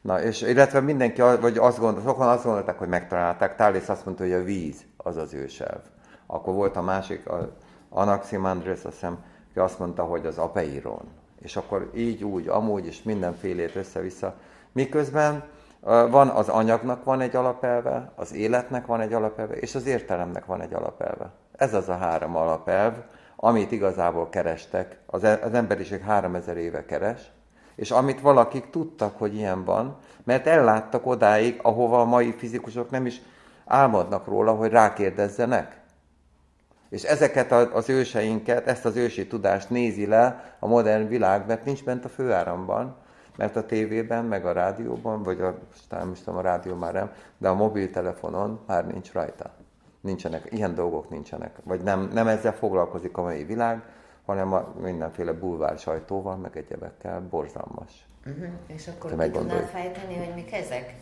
Na, 0.00 0.22
és 0.22 0.42
illetve 0.42 0.80
mindenki, 0.80 1.20
vagy 1.20 1.56
azt 1.58 1.78
gondol, 1.78 2.02
sokan 2.02 2.28
azt 2.28 2.44
gondolták, 2.44 2.78
hogy 2.78 2.88
megtalálták, 2.88 3.56
Tálész 3.56 3.88
azt 3.88 4.04
mondta, 4.04 4.22
hogy 4.22 4.32
a 4.32 4.42
víz 4.42 4.84
az 4.96 5.16
az 5.16 5.34
őselv. 5.34 5.80
Akkor 6.26 6.54
volt 6.54 6.76
a 6.76 6.82
másik, 6.82 7.28
a 7.28 7.52
Anaximandres, 7.88 8.84
azt 8.84 8.94
hiszem, 8.94 9.18
aki 9.50 9.58
azt 9.58 9.78
mondta, 9.78 10.02
hogy 10.04 10.26
az 10.26 10.38
apeiron. 10.38 11.08
És 11.40 11.56
akkor 11.56 11.90
így, 11.94 12.24
úgy, 12.24 12.48
amúgy, 12.48 12.86
és 12.86 13.02
mindenfélét 13.02 13.76
össze-vissza. 13.76 14.34
Miközben 14.72 15.44
van 16.10 16.28
az 16.28 16.48
anyagnak 16.48 17.04
van 17.04 17.20
egy 17.20 17.36
alapelve, 17.36 18.12
az 18.14 18.32
életnek 18.32 18.86
van 18.86 19.00
egy 19.00 19.12
alapelve, 19.12 19.54
és 19.54 19.74
az 19.74 19.86
értelemnek 19.86 20.46
van 20.46 20.60
egy 20.60 20.74
alapelve. 20.74 21.30
Ez 21.56 21.74
az 21.74 21.88
a 21.88 21.96
három 21.96 22.36
alapelv, 22.36 22.94
amit 23.40 23.72
igazából 23.72 24.28
kerestek, 24.28 24.98
az, 25.06 25.24
e, 25.24 25.38
az 25.42 25.54
emberiség 25.54 26.00
három 26.00 26.34
ezer 26.34 26.56
éve 26.56 26.84
keres, 26.84 27.20
és 27.74 27.90
amit 27.90 28.20
valakik 28.20 28.70
tudtak, 28.70 29.18
hogy 29.18 29.34
ilyen 29.34 29.64
van, 29.64 29.96
mert 30.24 30.46
elláttak 30.46 31.06
odáig, 31.06 31.58
ahova 31.62 32.00
a 32.00 32.04
mai 32.04 32.32
fizikusok 32.32 32.90
nem 32.90 33.06
is 33.06 33.20
álmodnak 33.66 34.26
róla, 34.26 34.54
hogy 34.54 34.70
rákérdezzenek. 34.70 35.80
És 36.88 37.02
ezeket 37.02 37.52
az 37.52 37.88
őseinket, 37.88 38.66
ezt 38.66 38.84
az 38.84 38.96
ősi 38.96 39.26
tudást 39.26 39.70
nézi 39.70 40.06
le 40.06 40.56
a 40.58 40.66
modern 40.66 41.08
világ, 41.08 41.46
mert 41.46 41.64
nincs 41.64 41.84
bent 41.84 42.04
a 42.04 42.08
főáramban, 42.08 42.96
mert 43.36 43.56
a 43.56 43.66
tévében, 43.66 44.24
meg 44.24 44.46
a 44.46 44.52
rádióban, 44.52 45.22
vagy 45.22 45.40
a, 45.40 45.58
nem 45.90 46.10
is 46.12 46.18
tudom, 46.18 46.38
a 46.38 46.42
rádió 46.42 46.74
már 46.74 46.92
nem, 46.92 47.12
de 47.38 47.48
a 47.48 47.54
mobiltelefonon 47.54 48.60
már 48.66 48.86
nincs 48.86 49.12
rajta. 49.12 49.50
Nincsenek, 50.08 50.48
ilyen 50.50 50.74
dolgok 50.74 51.10
nincsenek. 51.10 51.56
Vagy 51.64 51.80
nem, 51.80 52.10
nem 52.12 52.26
ezzel 52.26 52.54
foglalkozik 52.54 53.16
a 53.16 53.22
mai 53.22 53.44
világ, 53.44 53.82
hanem 54.26 54.52
a 54.52 54.74
mindenféle 54.80 55.32
bulvár 55.32 55.78
sajtóval, 55.78 56.36
meg 56.36 56.56
egyebekkel 56.56 57.20
borzalmas. 57.30 58.06
Uh-huh. 58.26 58.46
És 58.66 58.88
akkor 58.88 59.16
ki 59.16 59.30
tudnál 59.30 59.66
fejteni, 59.66 60.16
hogy 60.16 60.34
mik 60.34 60.52
ezek? 60.52 60.94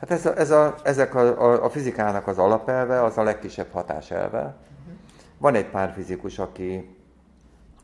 Hát 0.00 0.10
ez 0.10 0.26
a, 0.26 0.36
ez 0.36 0.50
a, 0.50 0.74
ezek 0.82 1.14
a, 1.14 1.42
a, 1.42 1.64
a 1.64 1.70
fizikának 1.70 2.26
az 2.26 2.38
alapelve, 2.38 3.02
az 3.02 3.18
a 3.18 3.22
legkisebb 3.22 3.70
hatáselve, 3.72 4.56
van 5.38 5.54
egy 5.54 5.70
pár 5.70 5.92
fizikus, 5.92 6.38
aki 6.38 6.96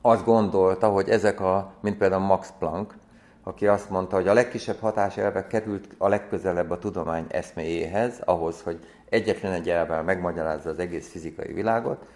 azt 0.00 0.24
gondolta, 0.24 0.88
hogy 0.88 1.08
ezek 1.08 1.40
a, 1.40 1.72
mint 1.80 1.96
például 1.96 2.26
Max 2.26 2.52
Planck, 2.58 2.94
aki 3.42 3.66
azt 3.66 3.90
mondta, 3.90 4.16
hogy 4.16 4.28
a 4.28 4.32
legkisebb 4.32 4.78
hatáselvek 4.78 5.46
került 5.46 5.88
a 5.98 6.08
legközelebb 6.08 6.70
a 6.70 6.78
tudomány 6.78 7.26
eszméjéhez, 7.28 8.20
ahhoz, 8.24 8.62
hogy 8.62 8.78
egyetlen 9.08 9.52
egy 9.52 9.68
elvel 9.68 10.02
megmagyarázza 10.02 10.70
az 10.70 10.78
egész 10.78 11.10
fizikai 11.10 11.52
világot, 11.52 12.06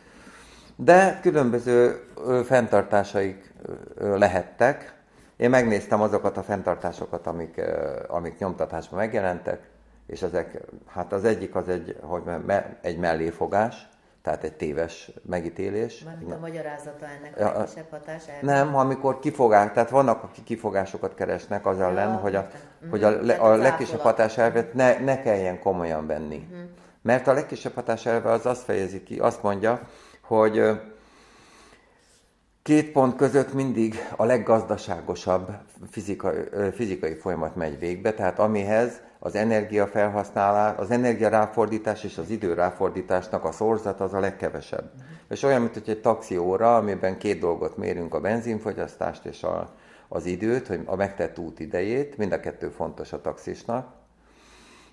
de 0.77 1.19
különböző 1.23 2.05
fenntartásaik 2.45 3.53
lehettek. 3.99 4.95
Én 5.37 5.51
megnéztem 5.51 6.01
azokat 6.01 6.37
a 6.37 6.43
fenntartásokat, 6.43 7.27
amik, 7.27 7.61
amik 8.09 8.39
nyomtatásban 8.39 8.99
megjelentek, 8.99 9.69
és 10.07 10.23
ezek, 10.23 10.61
hát 10.87 11.13
az 11.13 11.25
egyik 11.25 11.55
az 11.55 11.69
egy, 11.69 11.97
hogy 12.01 12.23
me, 12.47 12.79
egy 12.81 12.99
melléfogás, 12.99 13.89
tehát 14.31 14.45
egy 14.45 14.57
téves 14.57 15.11
megítélés. 15.23 16.05
Van 16.23 16.33
a 16.33 16.39
magyarázata 16.39 17.07
ennek 17.07 17.41
a 17.41 17.59
legkisebb 17.59 17.91
hatás? 17.91 18.23
Nem, 18.41 18.77
amikor 18.77 19.19
kifogás, 19.19 19.73
tehát 19.73 19.91
vannak, 19.91 20.23
akik 20.23 20.45
kifogásokat 20.45 21.15
keresnek 21.15 21.67
az 21.67 21.81
ellen, 21.81 22.09
ja, 22.09 22.17
hogy 22.17 22.35
a, 22.35 22.41
uh-huh. 22.41 22.91
hogy 22.91 23.03
a, 23.03 23.11
le, 23.23 23.35
a 23.35 23.57
legkisebb 23.57 24.01
hatáselvet 24.01 24.75
ne, 24.75 24.99
ne 24.99 25.23
kelljen 25.23 25.59
komolyan 25.59 26.07
venni. 26.07 26.47
Uh-huh. 26.51 26.69
Mert 27.03 27.27
a 27.27 27.33
legkisebb 27.33 27.75
hatáselve 27.75 28.31
az 28.31 28.47
azt 28.47 28.63
fejezi 28.63 29.03
ki, 29.03 29.19
azt 29.19 29.43
mondja, 29.43 29.81
hogy 30.21 30.81
két 32.63 32.93
pont 32.93 33.17
között 33.17 33.53
mindig 33.53 33.95
a 34.17 34.25
leggazdaságosabb 34.25 35.51
fizikai, 35.91 36.35
fizikai 36.75 37.15
folyamat 37.15 37.57
megy 37.57 37.79
végbe, 37.79 38.13
tehát 38.13 38.39
amihez 38.39 39.01
az 39.23 39.35
energiafelhasználás, 39.35 40.79
az 40.79 40.91
energia 40.91 41.29
ráfordítás 41.29 42.05
és 42.05 42.19
az 42.19 42.31
idő 42.31 42.55
ráfordításnak 42.55 43.45
a 43.45 43.53
szorzat 43.53 44.01
az 44.01 44.15
a 44.15 44.21
legkevesebb. 44.21 44.91
Uh-huh. 44.95 45.09
És 45.29 45.43
olyan, 45.43 45.61
mint 45.61 45.75
hogy 45.75 45.89
egy 45.89 46.01
taxióra, 46.01 46.77
amiben 46.77 47.19
két 47.19 47.39
dolgot 47.39 47.77
mérünk, 47.77 48.15
a 48.15 48.21
benzinfogyasztást 48.21 49.25
és 49.25 49.43
a, 49.43 49.71
az 50.09 50.27
időt, 50.27 50.67
hogy 50.67 50.81
a 50.85 50.97
megtett 50.97 51.39
út 51.39 51.61
idejét, 51.61 52.17
mind 52.17 52.33
a 52.33 52.41
kettő 52.41 52.69
fontos 52.69 53.13
a 53.13 53.21
taxisnak, 53.21 53.87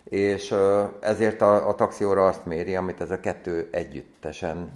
és 0.03 0.55
ezért 0.99 1.41
a, 1.41 1.67
a 1.67 1.75
taxióra 1.75 2.27
azt 2.27 2.45
méri, 2.45 2.75
amit 2.75 3.01
ez 3.01 3.11
a 3.11 3.19
kettő 3.19 3.67
együttesen, 3.71 4.71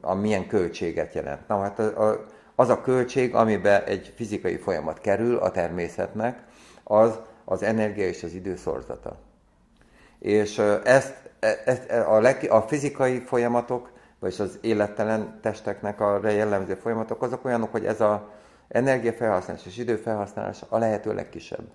a 0.00 0.14
milyen 0.14 0.46
költséget 0.46 1.14
jelent. 1.14 1.48
Na 1.48 1.60
hát 1.60 1.78
a, 1.78 2.08
a, 2.08 2.24
az 2.54 2.68
a 2.68 2.80
költség, 2.80 3.34
amiben 3.34 3.82
egy 3.82 4.12
fizikai 4.16 4.56
folyamat 4.56 5.00
kerül 5.00 5.36
a 5.36 5.50
természetnek, 5.50 6.42
az 6.84 7.18
az 7.44 7.62
energia 7.62 8.06
és 8.06 8.22
az 8.22 8.32
idő 8.32 8.56
szorzata. 8.56 9.16
És 10.18 10.58
ezt, 10.84 11.14
e, 11.40 11.62
ezt 11.64 11.90
e, 11.90 12.08
a, 12.08 12.20
leg, 12.20 12.46
a 12.50 12.60
fizikai 12.60 13.18
folyamatok, 13.18 13.92
vagy 14.18 14.34
az 14.38 14.58
élettelen 14.60 15.38
testeknek 15.42 16.00
a 16.00 16.28
jellemző 16.28 16.74
folyamatok, 16.74 17.22
azok 17.22 17.44
olyanok, 17.44 17.70
hogy 17.70 17.86
ez 17.86 18.00
a 18.00 18.30
energiafelhasználás 18.68 19.66
és 19.66 19.76
időfelhasználás 19.76 20.62
a 20.68 20.78
lehető 20.78 21.14
legkisebb. 21.14 21.66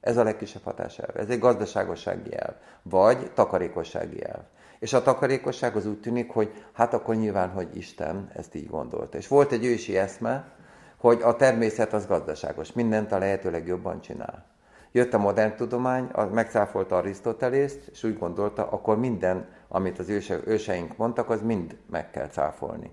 Ez 0.00 0.16
a 0.16 0.22
legkisebb 0.22 0.62
hatáselv. 0.62 1.16
Ez 1.16 1.28
egy 1.28 1.38
gazdaságossági 1.38 2.36
elv, 2.36 2.54
vagy 2.82 3.30
takarékossági 3.34 4.24
elv. 4.24 4.42
És 4.78 4.92
a 4.92 5.02
takarékosság 5.02 5.76
az 5.76 5.86
úgy 5.86 6.00
tűnik, 6.00 6.30
hogy 6.30 6.64
hát 6.72 6.94
akkor 6.94 7.14
nyilván, 7.14 7.48
hogy 7.48 7.76
Isten 7.76 8.30
ezt 8.34 8.54
így 8.54 8.68
gondolta. 8.68 9.16
És 9.16 9.28
volt 9.28 9.52
egy 9.52 9.64
ősi 9.64 9.96
eszme, 9.96 10.52
hogy 10.96 11.22
a 11.22 11.36
természet 11.36 11.92
az 11.92 12.06
gazdaságos, 12.06 12.72
mindent 12.72 13.12
a 13.12 13.18
lehető 13.18 13.50
legjobban 13.50 14.00
csinál. 14.00 14.44
Jött 14.92 15.14
a 15.14 15.18
modern 15.18 15.56
tudomány, 15.56 16.10
megcáfolta 16.32 16.96
Arisztotelészt, 16.96 17.88
és 17.92 18.04
úgy 18.04 18.18
gondolta, 18.18 18.68
akkor 18.68 18.98
minden, 18.98 19.48
amit 19.68 19.98
az 19.98 20.08
őseink 20.44 20.96
mondtak, 20.96 21.30
az 21.30 21.42
mind 21.42 21.76
meg 21.90 22.10
kell 22.10 22.28
cáfolni. 22.28 22.90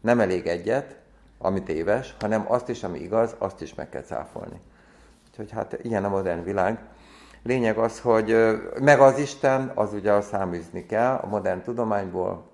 Nem 0.00 0.20
elég 0.20 0.46
egyet, 0.46 0.96
ami 1.38 1.62
téves, 1.62 2.14
hanem 2.20 2.44
azt 2.48 2.68
is, 2.68 2.82
ami 2.82 2.98
igaz, 2.98 3.34
azt 3.38 3.62
is 3.62 3.74
meg 3.74 3.88
kell 3.88 4.02
cáfolni. 4.02 4.60
Úgyhogy 5.30 5.50
hát 5.50 5.78
ilyen 5.82 6.04
a 6.04 6.08
modern 6.08 6.44
világ. 6.44 6.78
Lényeg 7.42 7.78
az, 7.78 8.00
hogy 8.00 8.36
meg 8.80 9.00
az 9.00 9.18
Isten, 9.18 9.72
az 9.74 9.92
ugye 9.92 10.12
a 10.12 10.20
száműzni 10.20 10.86
kell 10.86 11.14
a 11.14 11.26
modern 11.26 11.62
tudományból, 11.62 12.46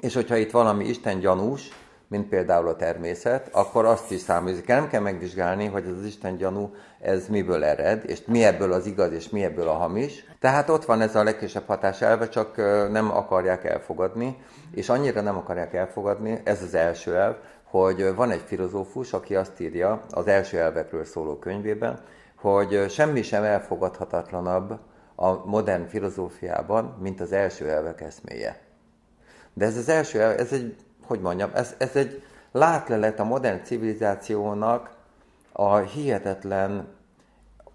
és 0.00 0.14
hogyha 0.14 0.36
itt 0.36 0.50
valami 0.50 0.84
Isten 0.84 1.18
gyanús, 1.18 1.68
mint 2.10 2.28
például 2.28 2.68
a 2.68 2.76
természet, 2.76 3.48
akkor 3.52 3.84
azt 3.84 4.10
is 4.10 4.24
kell. 4.24 4.78
Nem 4.78 4.88
kell 4.88 5.00
megvizsgálni, 5.00 5.66
hogy 5.66 5.94
az 5.98 6.04
Isten 6.04 6.36
gyanú, 6.36 6.74
ez 7.00 7.28
miből 7.28 7.64
ered, 7.64 8.02
és 8.06 8.22
mi 8.26 8.44
ebből 8.44 8.72
az 8.72 8.86
igaz, 8.86 9.12
és 9.12 9.28
mi 9.28 9.44
ebből 9.44 9.68
a 9.68 9.72
hamis. 9.72 10.24
Tehát 10.40 10.68
ott 10.68 10.84
van 10.84 11.00
ez 11.00 11.14
a 11.14 11.22
legkisebb 11.22 11.66
hatás 11.66 12.02
elve, 12.02 12.28
csak 12.28 12.56
nem 12.90 13.10
akarják 13.10 13.64
elfogadni, 13.64 14.36
és 14.74 14.88
annyira 14.88 15.20
nem 15.20 15.36
akarják 15.36 15.74
elfogadni, 15.74 16.40
ez 16.44 16.62
az 16.62 16.74
első 16.74 17.16
elv, 17.16 17.34
hogy 17.64 18.14
van 18.14 18.30
egy 18.30 18.42
filozófus, 18.46 19.12
aki 19.12 19.34
azt 19.36 19.60
írja 19.60 20.02
az 20.10 20.26
első 20.26 20.58
elvekről 20.58 21.04
szóló 21.04 21.38
könyvében, 21.38 22.00
hogy 22.36 22.86
semmi 22.88 23.22
sem 23.22 23.42
elfogadhatatlanabb 23.42 24.78
a 25.14 25.46
modern 25.46 25.86
filozófiában, 25.86 26.96
mint 27.00 27.20
az 27.20 27.32
első 27.32 27.68
elvek 27.68 28.00
eszméje. 28.00 28.60
De 29.54 29.64
ez 29.64 29.76
az 29.76 29.88
első 29.88 30.20
elv, 30.20 30.38
ez 30.38 30.52
egy, 30.52 30.76
hogy 31.10 31.20
mondjam, 31.20 31.50
ez, 31.54 31.74
ez 31.78 31.96
egy 31.96 32.22
látlelet 32.52 33.20
a 33.20 33.24
modern 33.24 33.64
civilizációnak 33.64 34.90
a 35.52 35.76
hihetetlen 35.76 36.88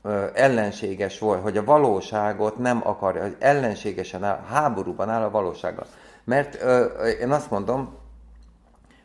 ö, 0.02 0.26
ellenséges 0.34 1.20
volt, 1.20 1.42
hogy 1.42 1.58
a 1.58 1.64
valóságot 1.64 2.58
nem 2.58 2.82
akarja, 2.88 3.22
hogy 3.22 3.36
ellenségesen 3.40 4.24
áll, 4.24 4.44
háborúban 4.48 5.10
áll 5.10 5.24
a 5.24 5.30
valósággal. 5.30 5.86
Mert 6.24 6.62
ö, 6.62 6.86
én 7.08 7.32
azt 7.32 7.52
mondom, 7.52 7.98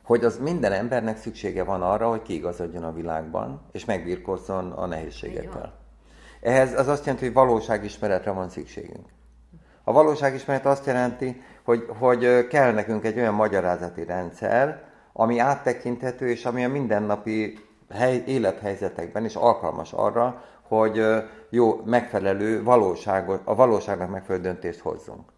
hogy 0.03 0.25
az 0.25 0.39
minden 0.39 0.73
embernek 0.73 1.19
szüksége 1.19 1.65
van 1.65 1.83
arra, 1.83 2.09
hogy 2.09 2.23
kiigazodjon 2.23 2.85
a 2.85 2.93
világban, 2.93 3.61
és 3.73 3.85
megbirkózzon 3.85 4.73
a 4.73 4.87
nehézségekkel. 4.87 5.73
Ehhez 6.41 6.79
az 6.79 6.89
azt 6.89 7.05
jelenti, 7.05 7.25
hogy 7.25 7.35
valóságismeretre 7.35 8.31
van 8.31 8.49
szükségünk. 8.49 9.07
A 9.85 9.93
valóságismeret 9.93 10.67
azt 10.67 10.87
jelenti, 10.87 11.43
hogy, 11.71 11.87
hogy 11.99 12.47
kell 12.47 12.73
nekünk 12.73 13.05
egy 13.05 13.19
olyan 13.19 13.35
magyarázati 13.35 14.05
rendszer, 14.05 14.83
ami 15.13 15.39
áttekinthető, 15.39 16.29
és 16.29 16.45
ami 16.45 16.65
a 16.65 16.69
mindennapi 16.69 17.59
hely, 17.91 18.23
élethelyzetekben 18.27 19.25
is 19.25 19.35
alkalmas 19.35 19.93
arra, 19.93 20.45
hogy 20.63 21.03
jó, 21.51 21.81
megfelelő 21.85 22.63
valóságot, 22.63 23.41
a 23.45 23.55
valóságnak 23.55 24.11
megfelelő 24.11 24.45
döntést 24.45 24.81
hozzunk. 24.81 25.29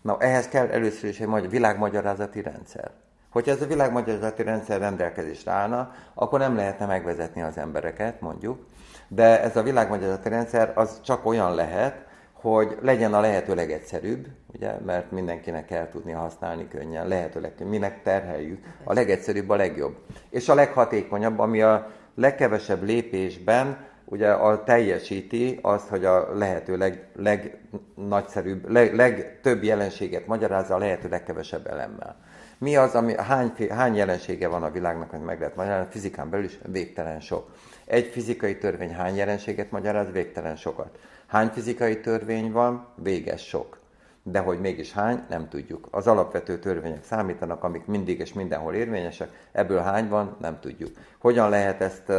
Na, 0.00 0.16
ehhez 0.18 0.48
kell 0.48 0.66
először 0.66 1.08
is 1.08 1.20
egy 1.20 1.50
világmagyarázati 1.50 2.42
rendszer. 2.42 2.90
Hogyha 3.30 3.50
ez 3.50 3.62
a 3.62 3.66
világmagyarázati 3.66 4.42
rendszer 4.42 4.80
rendelkezésre 4.80 5.50
állna, 5.52 5.92
akkor 6.14 6.38
nem 6.38 6.56
lehetne 6.56 6.86
megvezetni 6.86 7.42
az 7.42 7.58
embereket, 7.58 8.20
mondjuk. 8.20 8.66
De 9.08 9.42
ez 9.42 9.56
a 9.56 9.62
világmagyarázati 9.62 10.28
rendszer 10.28 10.72
az 10.74 11.00
csak 11.02 11.26
olyan 11.26 11.54
lehet, 11.54 12.04
hogy 12.50 12.76
legyen 12.80 13.14
a 13.14 13.20
lehető 13.20 13.54
legegyszerűbb, 13.54 14.26
ugye, 14.46 14.72
mert 14.86 15.10
mindenkinek 15.10 15.66
kell 15.66 15.88
tudni 15.88 16.12
használni 16.12 16.68
könnyen, 16.68 17.08
lehető 17.08 17.40
legkönnyebb, 17.40 17.72
minek 17.72 18.02
terheljük, 18.02 18.64
a 18.84 18.92
legegyszerűbb 18.92 19.48
a 19.48 19.56
legjobb. 19.56 19.96
És 20.30 20.48
a 20.48 20.54
leghatékonyabb, 20.54 21.38
ami 21.38 21.62
a 21.62 21.90
legkevesebb 22.14 22.82
lépésben 22.82 23.76
ugye 24.04 24.30
a 24.30 24.64
teljesíti 24.64 25.58
azt, 25.62 25.88
hogy 25.88 26.04
a 26.04 26.34
lehető 26.34 26.76
leg, 26.76 27.08
legnagyszerűbb, 27.16 28.70
leg, 28.70 28.94
legtöbb 28.94 29.62
jelenséget 29.62 30.26
magyarázza 30.26 30.74
a 30.74 30.78
lehető 30.78 31.08
legkevesebb 31.08 31.66
elemmel. 31.66 32.16
Mi 32.58 32.76
az, 32.76 32.94
ami, 32.94 33.14
hány, 33.16 33.52
hány 33.70 33.94
jelensége 33.94 34.48
van 34.48 34.62
a 34.62 34.70
világnak, 34.70 35.10
hogy 35.10 35.20
meg 35.20 35.38
lehet 35.38 35.56
magyarázni? 35.56 35.90
Fizikán 35.90 36.30
belül 36.30 36.44
is 36.44 36.58
végtelen 36.66 37.20
sok. 37.20 37.50
Egy 37.84 38.06
fizikai 38.06 38.58
törvény 38.58 38.94
hány 38.94 39.16
jelenséget 39.16 39.70
magyaráz? 39.70 40.12
Végtelen 40.12 40.56
sokat. 40.56 40.98
Hány 41.34 41.48
fizikai 41.48 42.00
törvény 42.00 42.52
van? 42.52 42.86
Véges 42.94 43.46
sok. 43.46 43.78
De 44.22 44.38
hogy 44.38 44.60
mégis 44.60 44.92
hány, 44.92 45.22
nem 45.28 45.48
tudjuk. 45.48 45.88
Az 45.90 46.06
alapvető 46.06 46.58
törvények 46.58 47.04
számítanak, 47.04 47.64
amik 47.64 47.86
mindig 47.86 48.18
és 48.20 48.32
mindenhol 48.32 48.74
érvényesek, 48.74 49.48
ebből 49.52 49.78
hány 49.78 50.08
van, 50.08 50.36
nem 50.40 50.60
tudjuk. 50.60 50.90
Hogyan 51.18 51.48
lehet 51.48 51.80
ezt 51.80 52.10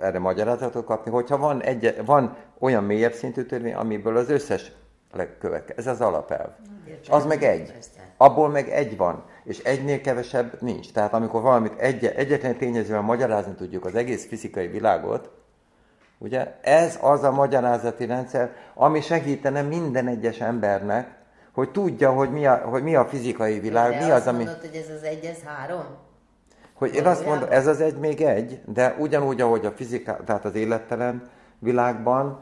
erre 0.00 0.18
magyarázatot 0.18 0.84
kapni? 0.84 1.10
Hogyha 1.10 1.38
van, 1.38 1.62
egy, 1.62 1.96
van 2.04 2.36
olyan 2.58 2.84
mélyebb 2.84 3.12
szintű 3.12 3.42
törvény, 3.42 3.74
amiből 3.74 4.16
az 4.16 4.30
összes 4.30 4.72
következik. 5.38 5.76
Ez 5.76 5.86
az 5.86 6.00
alapelv. 6.00 6.50
Az 7.08 7.24
meg 7.24 7.42
egy. 7.42 7.74
Abból 8.16 8.48
meg 8.48 8.68
egy 8.68 8.96
van 8.96 9.24
és 9.44 9.58
egynél 9.58 10.00
kevesebb 10.00 10.60
nincs. 10.60 10.92
Tehát 10.92 11.12
amikor 11.12 11.42
valamit 11.42 11.78
egy, 11.78 12.04
egyetlen 12.04 12.56
tényezővel 12.56 13.00
magyarázni 13.00 13.54
tudjuk 13.54 13.84
az 13.84 13.94
egész 13.94 14.26
fizikai 14.26 14.66
világot, 14.66 15.30
ugye 16.22 16.54
ez 16.60 16.98
az 17.00 17.22
a 17.22 17.30
magyarázati 17.30 18.06
rendszer, 18.06 18.50
ami 18.74 19.00
segítene 19.00 19.62
minden 19.62 20.06
egyes 20.08 20.38
embernek, 20.38 21.20
hogy 21.52 21.70
tudja, 21.70 22.12
hogy 22.12 22.30
mi 22.30 22.46
a, 22.46 22.54
hogy 22.54 22.82
mi 22.82 22.94
a 22.94 23.04
fizikai 23.04 23.58
világ, 23.60 23.90
de 23.90 24.04
mi 24.04 24.10
az, 24.10 24.26
ami... 24.26 24.44
mondod, 24.44 24.60
hogy 24.60 24.74
ez 24.74 24.96
az 24.96 25.02
egy, 25.02 25.24
ez 25.24 25.42
három? 25.44 25.84
Hogy 26.74 26.94
én 26.94 27.06
azt 27.06 27.26
mondom, 27.26 27.48
ez 27.50 27.66
az 27.66 27.80
egy 27.80 27.96
még 27.96 28.20
egy, 28.20 28.60
de 28.66 28.96
ugyanúgy, 28.98 29.40
ahogy 29.40 29.66
a 29.66 29.70
fizika, 29.70 30.16
tehát 30.24 30.44
az 30.44 30.54
élettelen 30.54 31.30
világban, 31.58 32.38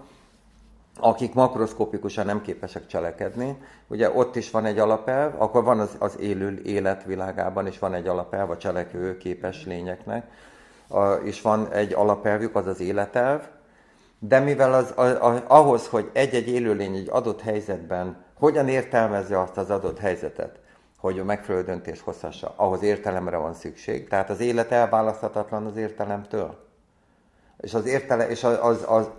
akik 1.00 1.34
makroszkopikusan 1.34 2.26
nem 2.26 2.42
képesek 2.42 2.86
cselekedni. 2.86 3.56
Ugye 3.86 4.10
ott 4.10 4.36
is 4.36 4.50
van 4.50 4.64
egy 4.64 4.78
alapelv, 4.78 5.42
akkor 5.42 5.64
van 5.64 5.80
az, 5.80 5.96
az 5.98 6.18
élő 6.18 6.60
élet 6.64 7.04
világában 7.04 7.66
is 7.66 7.78
van 7.78 7.94
egy 7.94 8.06
alapelv 8.06 8.50
a 8.50 8.56
cselekvő 8.56 9.16
képes 9.16 9.64
lényeknek, 9.64 10.26
és 11.22 11.42
van 11.42 11.72
egy 11.72 11.92
alapelvük, 11.92 12.56
az 12.56 12.66
az 12.66 12.80
életelv, 12.80 13.48
de 14.22 14.38
mivel 14.38 14.74
az, 14.74 14.92
a, 14.96 15.02
a, 15.02 15.44
ahhoz, 15.46 15.87
hogy 15.88 16.11
egy-egy 16.12 16.48
élőlény 16.48 16.94
egy 16.94 17.09
adott 17.11 17.40
helyzetben 17.40 18.24
hogyan 18.38 18.68
értelmezze 18.68 19.40
azt 19.40 19.56
az 19.56 19.70
adott 19.70 19.98
helyzetet, 19.98 20.59
hogy 20.98 21.18
a 21.18 21.24
megfelelő 21.24 21.64
döntés 21.64 22.00
hozhassa, 22.00 22.52
ahhoz 22.56 22.83
értelemre 22.83 23.37
van 23.37 23.54
szükség. 23.54 24.09
Tehát 24.09 24.30
az 24.30 24.40
élet 24.40 24.70
elválaszthatatlan 24.72 25.66
az 25.66 25.76
értelemtől. 25.76 26.68
És 27.61 27.74
az, 27.74 27.87
értele, 27.87 28.28
és 28.28 28.44
az, 28.44 28.59
az, 28.62 28.85
az, 28.88 29.11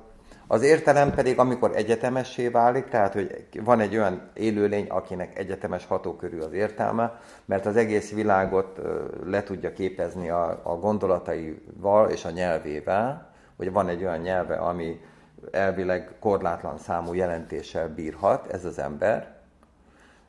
az 0.47 0.61
értelem 0.61 1.13
pedig, 1.13 1.39
amikor 1.39 1.75
egyetemessé 1.75 2.47
válik, 2.47 2.87
tehát 2.87 3.13
hogy 3.13 3.47
van 3.63 3.79
egy 3.79 3.95
olyan 3.95 4.29
élőlény, 4.33 4.87
akinek 4.89 5.37
egyetemes 5.37 5.85
hatókörű 5.85 6.39
az 6.39 6.53
értelme, 6.53 7.21
mert 7.45 7.65
az 7.65 7.75
egész 7.75 8.13
világot 8.13 8.79
le 9.25 9.43
tudja 9.43 9.73
képezni 9.73 10.29
a, 10.29 10.59
a 10.63 10.75
gondolataival 10.75 12.09
és 12.09 12.25
a 12.25 12.29
nyelvével, 12.29 13.30
hogy 13.63 13.71
van 13.71 13.87
egy 13.87 14.03
olyan 14.03 14.19
nyelve, 14.19 14.55
ami 14.55 15.01
elvileg 15.51 16.11
korlátlan 16.19 16.77
számú 16.77 17.13
jelentéssel 17.13 17.89
bírhat, 17.89 18.53
ez 18.53 18.65
az 18.65 18.79
ember, 18.79 19.35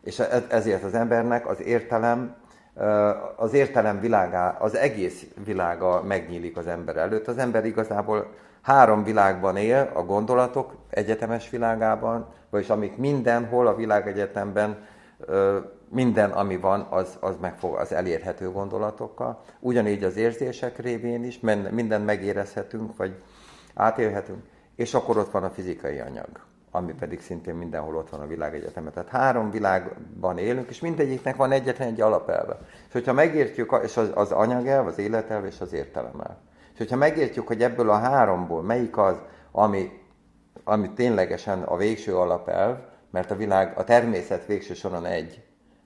és 0.04 0.18
e, 0.18 0.44
ezért 0.48 0.82
az 0.82 0.94
embernek 0.94 1.48
az 1.48 1.60
értelem, 1.60 2.34
az 3.36 3.52
értelem 3.52 4.00
világá, 4.00 4.56
az 4.58 4.76
egész 4.76 5.26
világa 5.44 6.02
megnyílik 6.02 6.56
az 6.56 6.66
ember 6.66 6.96
előtt. 6.96 7.28
Az 7.28 7.38
ember 7.38 7.64
igazából 7.64 8.32
három 8.62 9.04
világban 9.04 9.56
él, 9.56 9.90
a 9.94 10.02
gondolatok 10.02 10.74
egyetemes 10.90 11.50
világában, 11.50 12.26
vagyis 12.50 12.68
amik 12.68 12.96
mindenhol 12.96 13.66
a 13.66 13.74
világegyetemben, 13.74 14.86
minden, 15.92 16.30
ami 16.30 16.56
van, 16.56 16.86
az, 16.90 17.16
az, 17.20 17.34
megfog, 17.40 17.74
az 17.74 17.92
elérhető 17.92 18.50
gondolatokkal. 18.50 19.42
Ugyanígy 19.60 20.04
az 20.04 20.16
érzések 20.16 20.78
révén 20.78 21.24
is, 21.24 21.40
mindent 21.70 22.04
megérezhetünk, 22.04 22.96
vagy 22.96 23.22
átélhetünk. 23.74 24.42
És 24.76 24.94
akkor 24.94 25.16
ott 25.16 25.30
van 25.30 25.44
a 25.44 25.50
fizikai 25.50 25.98
anyag, 25.98 26.28
ami 26.70 26.92
pedig 26.92 27.20
szintén 27.20 27.54
mindenhol 27.54 27.96
ott 27.96 28.10
van 28.10 28.20
a 28.20 28.26
világegyetemen. 28.26 28.92
Tehát 28.92 29.08
három 29.08 29.50
világban 29.50 30.38
élünk, 30.38 30.68
és 30.68 30.80
mindegyiknek 30.80 31.36
van 31.36 31.52
egyetlen 31.52 31.88
egy 31.88 32.00
alapelve. 32.00 32.58
És 32.86 32.92
hogyha 32.92 33.12
megértjük, 33.12 33.80
és 33.82 33.96
az, 33.96 34.10
az 34.14 34.32
anyagelv, 34.32 34.86
az 34.86 34.98
életelv 34.98 35.44
és 35.44 35.60
az 35.60 35.72
értelemmel. 35.72 36.38
És 36.72 36.78
hogyha 36.78 36.96
megértjük, 36.96 37.46
hogy 37.46 37.62
ebből 37.62 37.90
a 37.90 37.98
háromból 37.98 38.62
melyik 38.62 38.96
az, 38.96 39.16
ami, 39.50 40.00
ami 40.64 40.90
ténylegesen 40.90 41.62
a 41.62 41.76
végső 41.76 42.16
alapelv, 42.16 42.76
mert 43.10 43.30
a 43.30 43.36
világ, 43.36 43.78
a 43.78 43.84
természet 43.84 44.46
végső 44.46 44.74
soron 44.74 45.06
egy. 45.06 45.42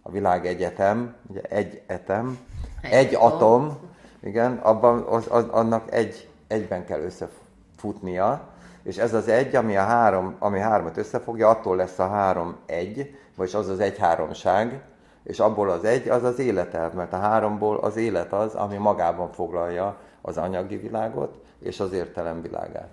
A 0.07 0.11
világ 0.11 0.47
egyetem, 0.47 1.14
ugye 1.27 1.40
egy 1.40 1.83
etem, 1.87 2.38
egy, 2.83 2.92
egy 2.92 3.14
atom, 3.14 3.79
igen, 4.23 4.57
abban 4.57 5.03
az, 5.03 5.27
az, 5.31 5.45
annak 5.51 5.92
egy, 5.92 6.29
egyben 6.47 6.85
kell 6.85 7.01
összefutnia, 7.01 8.49
és 8.83 8.97
ez 8.97 9.14
az 9.14 9.29
egy, 9.29 9.57
ami 9.57 9.77
a 9.77 9.83
három, 9.83 10.37
ami 10.38 10.59
hármat 10.59 10.97
összefogja, 10.97 11.49
attól 11.49 11.77
lesz 11.77 11.99
a 11.99 12.09
három 12.09 12.57
egy, 12.66 13.19
vagyis 13.37 13.55
az 13.55 13.69
az 13.69 13.81
egy 13.81 13.99
háromság, 13.99 14.81
és 15.23 15.40
abból 15.40 15.71
az 15.71 15.85
egy, 15.85 16.09
az 16.09 16.23
az 16.23 16.38
életelv, 16.38 16.92
mert 16.92 17.12
a 17.12 17.19
háromból 17.19 17.77
az 17.77 17.97
élet 17.97 18.33
az, 18.33 18.55
ami 18.55 18.77
magában 18.77 19.33
foglalja 19.33 19.97
az 20.21 20.37
anyagi 20.37 20.77
világot 20.77 21.35
és 21.59 21.81
az 21.81 21.92
értelem 21.92 22.42
világát. 22.42 22.90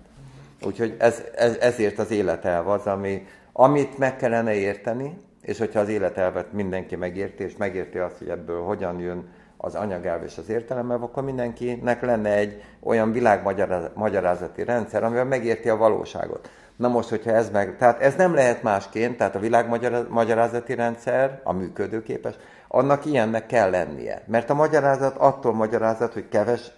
Úgyhogy 0.64 0.96
ez, 0.98 1.22
ez, 1.36 1.56
ezért 1.56 1.98
az 1.98 2.10
életelv 2.10 2.68
az, 2.68 2.86
ami, 2.86 3.26
amit 3.52 3.98
meg 3.98 4.16
kellene 4.16 4.54
érteni, 4.54 5.16
és 5.44 5.58
hogyha 5.58 5.80
az 5.80 5.88
életelvet 5.88 6.52
mindenki 6.52 6.96
megérti, 6.96 7.42
és 7.42 7.56
megérti 7.56 7.98
azt, 7.98 8.18
hogy 8.18 8.28
ebből 8.28 8.62
hogyan 8.62 9.00
jön 9.00 9.28
az 9.56 9.74
anyagelv 9.74 10.22
és 10.22 10.38
az 10.38 10.48
értelem, 10.48 10.90
akkor 10.90 11.22
mindenkinek 11.22 12.02
lenne 12.02 12.30
egy 12.30 12.62
olyan 12.82 13.12
világmagyarázati 13.12 14.64
rendszer, 14.64 15.04
amivel 15.04 15.24
megérti 15.24 15.68
a 15.68 15.76
valóságot. 15.76 16.50
Na 16.76 16.88
most, 16.88 17.08
hogyha 17.08 17.30
ez 17.30 17.50
meg... 17.50 17.76
Tehát 17.78 18.00
ez 18.00 18.14
nem 18.14 18.34
lehet 18.34 18.62
másként, 18.62 19.16
tehát 19.16 19.34
a 19.34 19.38
világmagyarázati 19.38 20.74
rendszer, 20.74 21.40
a 21.44 21.52
működőképes, 21.52 22.34
annak 22.68 23.04
ilyennek 23.04 23.46
kell 23.46 23.70
lennie. 23.70 24.22
Mert 24.26 24.50
a 24.50 24.54
magyarázat 24.54 25.16
attól 25.16 25.52
magyarázat, 25.52 26.12
hogy 26.12 26.28
keves, 26.28 26.70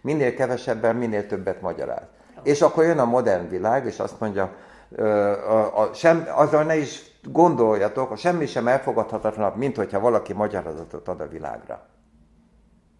minél 0.00 0.34
kevesebben, 0.34 0.96
minél 0.96 1.26
többet 1.26 1.60
magyaráz. 1.60 2.06
És 2.42 2.62
akkor 2.62 2.84
jön 2.84 2.98
a 2.98 3.04
modern 3.04 3.48
világ, 3.48 3.86
és 3.86 3.98
azt 3.98 4.20
mondja, 4.20 4.50
a, 4.96 5.80
a, 5.80 5.90
sem, 5.94 6.28
azzal 6.34 6.62
ne 6.62 6.76
is 6.76 7.13
gondoljatok, 7.32 8.10
a 8.10 8.16
semmi 8.16 8.46
sem 8.46 8.68
elfogadhatatlanabb, 8.68 9.56
mint 9.56 9.76
hogyha 9.76 10.00
valaki 10.00 10.32
magyarázatot 10.32 11.08
ad 11.08 11.20
a 11.20 11.28
világra. 11.28 11.86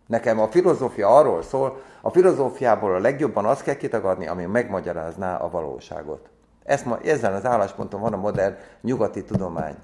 Nekem 0.07 0.41
a 0.41 0.49
filozófia 0.49 1.17
arról 1.17 1.43
szól, 1.43 1.83
a 2.01 2.11
filozófiából 2.11 2.95
a 2.95 2.99
legjobban 2.99 3.45
azt 3.45 3.63
kell 3.63 3.75
kitagadni, 3.75 4.27
ami 4.27 4.45
megmagyarázná 4.45 5.37
a 5.37 5.51
valóságot. 5.51 6.29
Ezt 6.65 6.85
ma, 6.85 6.99
ezen 7.01 7.35
az 7.35 7.47
állásponton 7.47 8.01
van 8.01 8.13
a 8.13 8.17
modern 8.17 8.57
nyugati 8.81 9.25
tudomány. 9.25 9.77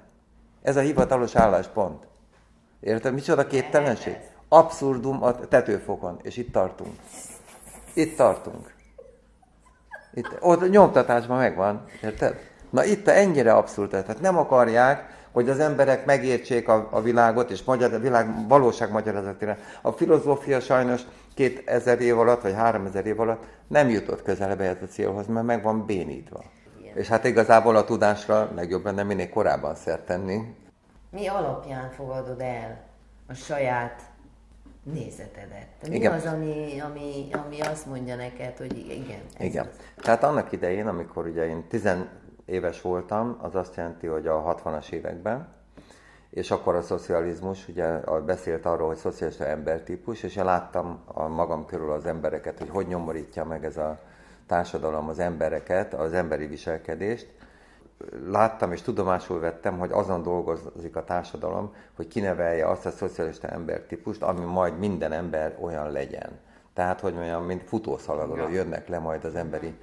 Ez 0.61 0.75
a 0.75 0.81
hivatalos 0.81 1.35
álláspont. 1.35 2.07
Érted? 2.79 3.13
Micsoda 3.13 3.47
képtelenség? 3.47 4.17
Abszurdum 4.47 5.23
a 5.23 5.35
tetőfokon, 5.35 6.19
és 6.21 6.37
itt 6.37 6.51
tartunk. 6.51 6.95
Itt 7.93 8.17
tartunk. 8.17 8.73
Itt, 10.13 10.37
ott 10.39 10.69
nyomtatásban 10.69 11.37
megvan, 11.37 11.83
érted? 12.01 12.50
Na 12.71 12.83
itt 12.83 13.07
ennyire 13.07 13.53
abszurd, 13.53 13.89
tehát 13.89 14.21
nem 14.21 14.37
akarják, 14.37 15.19
hogy 15.31 15.49
az 15.49 15.59
emberek 15.59 16.05
megértsék 16.05 16.67
a, 16.67 16.87
a 16.91 17.01
világot, 17.01 17.51
és 17.51 17.63
magyar, 17.63 17.93
a 17.93 17.99
világ 17.99 18.47
valóság 18.47 18.91
magyarázatére. 18.91 19.57
A 19.81 19.91
filozófia 19.91 20.59
sajnos 20.59 21.01
2000 21.33 22.01
év 22.01 22.19
alatt, 22.19 22.41
vagy 22.41 22.53
3000 22.53 23.05
év 23.05 23.19
alatt 23.19 23.43
nem 23.67 23.89
jutott 23.89 24.23
közelebb 24.23 24.61
ehhez 24.61 24.81
a 24.81 24.85
célhoz, 24.85 25.27
mert 25.27 25.45
meg 25.45 25.63
van 25.63 25.85
bénítva. 25.85 26.43
Igen. 26.79 26.97
És 26.97 27.07
hát 27.07 27.25
igazából 27.25 27.75
a 27.75 27.83
tudásra 27.83 28.49
legjobb 28.55 28.85
lenne 28.85 29.03
minél 29.03 29.29
korábban 29.29 29.75
szert 29.75 30.05
tenni. 30.05 30.55
Mi 31.09 31.27
alapján 31.27 31.89
fogadod 31.89 32.41
el 32.41 32.83
a 33.27 33.33
saját 33.33 34.01
nézetedet? 34.83 35.67
Mi 35.87 35.95
igen. 35.95 36.13
az, 36.13 36.25
ami, 36.25 36.81
ami, 36.89 37.27
ami 37.31 37.59
azt 37.61 37.85
mondja 37.85 38.15
neked, 38.15 38.57
hogy 38.57 38.77
igen? 38.77 39.21
igen. 39.39 39.65
Az. 39.65 40.03
Tehát 40.03 40.23
annak 40.23 40.51
idején, 40.51 40.87
amikor 40.87 41.25
ugye 41.25 41.47
én 41.47 41.67
10 41.67 41.85
éves 42.51 42.81
voltam, 42.81 43.37
az 43.41 43.55
azt 43.55 43.75
jelenti, 43.75 44.07
hogy 44.07 44.27
a 44.27 44.55
60-as 44.55 44.91
években, 44.91 45.47
és 46.29 46.51
akkor 46.51 46.75
a 46.75 46.81
szocializmus, 46.81 47.67
ugye 47.67 47.99
beszélt 48.25 48.65
arról, 48.65 48.87
hogy 48.87 48.97
szocialista 48.97 49.45
embertípus, 49.45 50.23
és 50.23 50.35
én 50.35 50.45
láttam 50.45 50.99
a 51.05 51.27
magam 51.27 51.65
körül 51.65 51.91
az 51.91 52.05
embereket, 52.05 52.57
hogy 52.57 52.69
hogy 52.69 52.87
nyomorítja 52.87 53.45
meg 53.45 53.65
ez 53.65 53.77
a 53.77 53.99
társadalom 54.47 55.09
az 55.09 55.19
embereket, 55.19 55.93
az 55.93 56.13
emberi 56.13 56.45
viselkedést. 56.45 57.27
Láttam 58.27 58.71
és 58.71 58.81
tudomásul 58.81 59.39
vettem, 59.39 59.77
hogy 59.77 59.91
azon 59.91 60.23
dolgozik 60.23 60.95
a 60.95 61.03
társadalom, 61.03 61.75
hogy 61.95 62.07
kinevelje 62.07 62.67
azt 62.69 62.85
a 62.85 62.91
szocialista 62.91 63.47
embertípust, 63.47 64.21
ami 64.21 64.45
majd 64.45 64.79
minden 64.79 65.11
ember 65.11 65.57
olyan 65.61 65.91
legyen. 65.91 66.39
Tehát, 66.73 66.99
hogy 66.99 67.15
olyan, 67.17 67.43
mint 67.43 67.63
futószaladról 67.63 68.51
jönnek 68.51 68.87
le 68.87 68.99
majd 68.99 69.25
az 69.25 69.35
emberi 69.35 69.73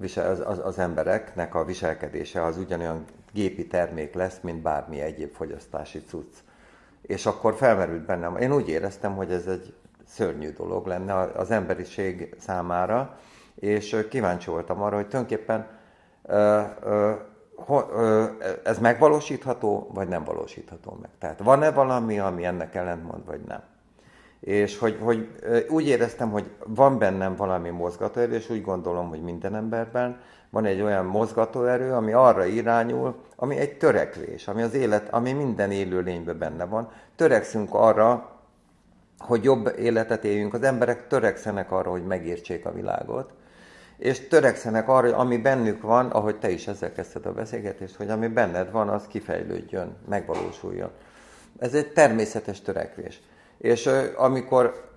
visel, 0.00 0.30
az, 0.44 0.60
az, 0.64 0.78
embereknek 0.78 1.54
a 1.54 1.64
viselkedése 1.64 2.44
az 2.44 2.56
ugyanolyan 2.56 3.04
gépi 3.32 3.66
termék 3.66 4.14
lesz, 4.14 4.38
mint 4.42 4.62
bármi 4.62 5.00
egyéb 5.00 5.34
fogyasztási 5.34 6.02
cucc. 6.02 6.34
És 7.02 7.26
akkor 7.26 7.54
felmerült 7.54 8.04
bennem, 8.04 8.36
én 8.36 8.52
úgy 8.52 8.68
éreztem, 8.68 9.16
hogy 9.16 9.32
ez 9.32 9.46
egy 9.46 9.74
szörnyű 10.06 10.52
dolog 10.52 10.86
lenne 10.86 11.14
az 11.14 11.50
emberiség 11.50 12.34
számára, 12.38 13.18
és 13.54 14.06
kíváncsi 14.10 14.50
voltam 14.50 14.82
arra, 14.82 14.96
hogy 14.96 15.08
tulajdonképpen 15.08 15.66
ez 18.62 18.78
megvalósítható, 18.78 19.90
vagy 19.94 20.08
nem 20.08 20.24
valósítható 20.24 20.98
meg. 21.00 21.10
Tehát 21.18 21.38
van-e 21.38 21.70
valami, 21.70 22.18
ami 22.18 22.44
ennek 22.44 22.74
ellentmond, 22.74 23.26
vagy 23.26 23.40
nem. 23.40 23.62
És 24.40 24.78
hogy, 24.78 24.98
hogy 25.00 25.28
úgy 25.68 25.86
éreztem, 25.86 26.30
hogy 26.30 26.50
van 26.66 26.98
bennem 26.98 27.36
valami 27.36 27.70
mozgatóerő, 27.70 28.34
és 28.34 28.50
úgy 28.50 28.62
gondolom, 28.62 29.08
hogy 29.08 29.22
minden 29.22 29.54
emberben 29.54 30.20
van 30.50 30.64
egy 30.64 30.80
olyan 30.80 31.04
mozgatóerő, 31.04 31.92
ami 31.92 32.12
arra 32.12 32.44
irányul, 32.44 33.14
ami 33.36 33.56
egy 33.56 33.76
törekvés, 33.76 34.48
ami 34.48 34.62
az 34.62 34.74
élet, 34.74 35.08
ami 35.08 35.32
minden 35.32 35.70
élőlényben 35.70 36.38
benne 36.38 36.64
van. 36.64 36.90
Törekszünk 37.16 37.74
arra, 37.74 38.30
hogy 39.18 39.44
jobb 39.44 39.74
életet 39.78 40.24
éljünk. 40.24 40.54
Az 40.54 40.62
emberek 40.62 41.06
törekszenek 41.06 41.72
arra, 41.72 41.90
hogy 41.90 42.04
megértsék 42.04 42.66
a 42.66 42.72
világot, 42.72 43.30
és 43.96 44.28
törekszenek 44.28 44.88
arra, 44.88 45.06
hogy 45.06 45.16
ami 45.16 45.36
bennük 45.36 45.82
van, 45.82 46.06
ahogy 46.06 46.38
te 46.38 46.50
is 46.50 46.66
ezzel 46.66 46.92
kezdted 46.92 47.26
a 47.26 47.32
beszélgetést, 47.32 47.94
hogy 47.94 48.10
ami 48.10 48.26
benned 48.26 48.70
van, 48.70 48.88
az 48.88 49.06
kifejlődjön, 49.06 49.96
megvalósuljon. 50.08 50.90
Ez 51.58 51.74
egy 51.74 51.92
természetes 51.92 52.60
törekvés. 52.60 53.20
És 53.60 53.90
amikor, 54.16 54.88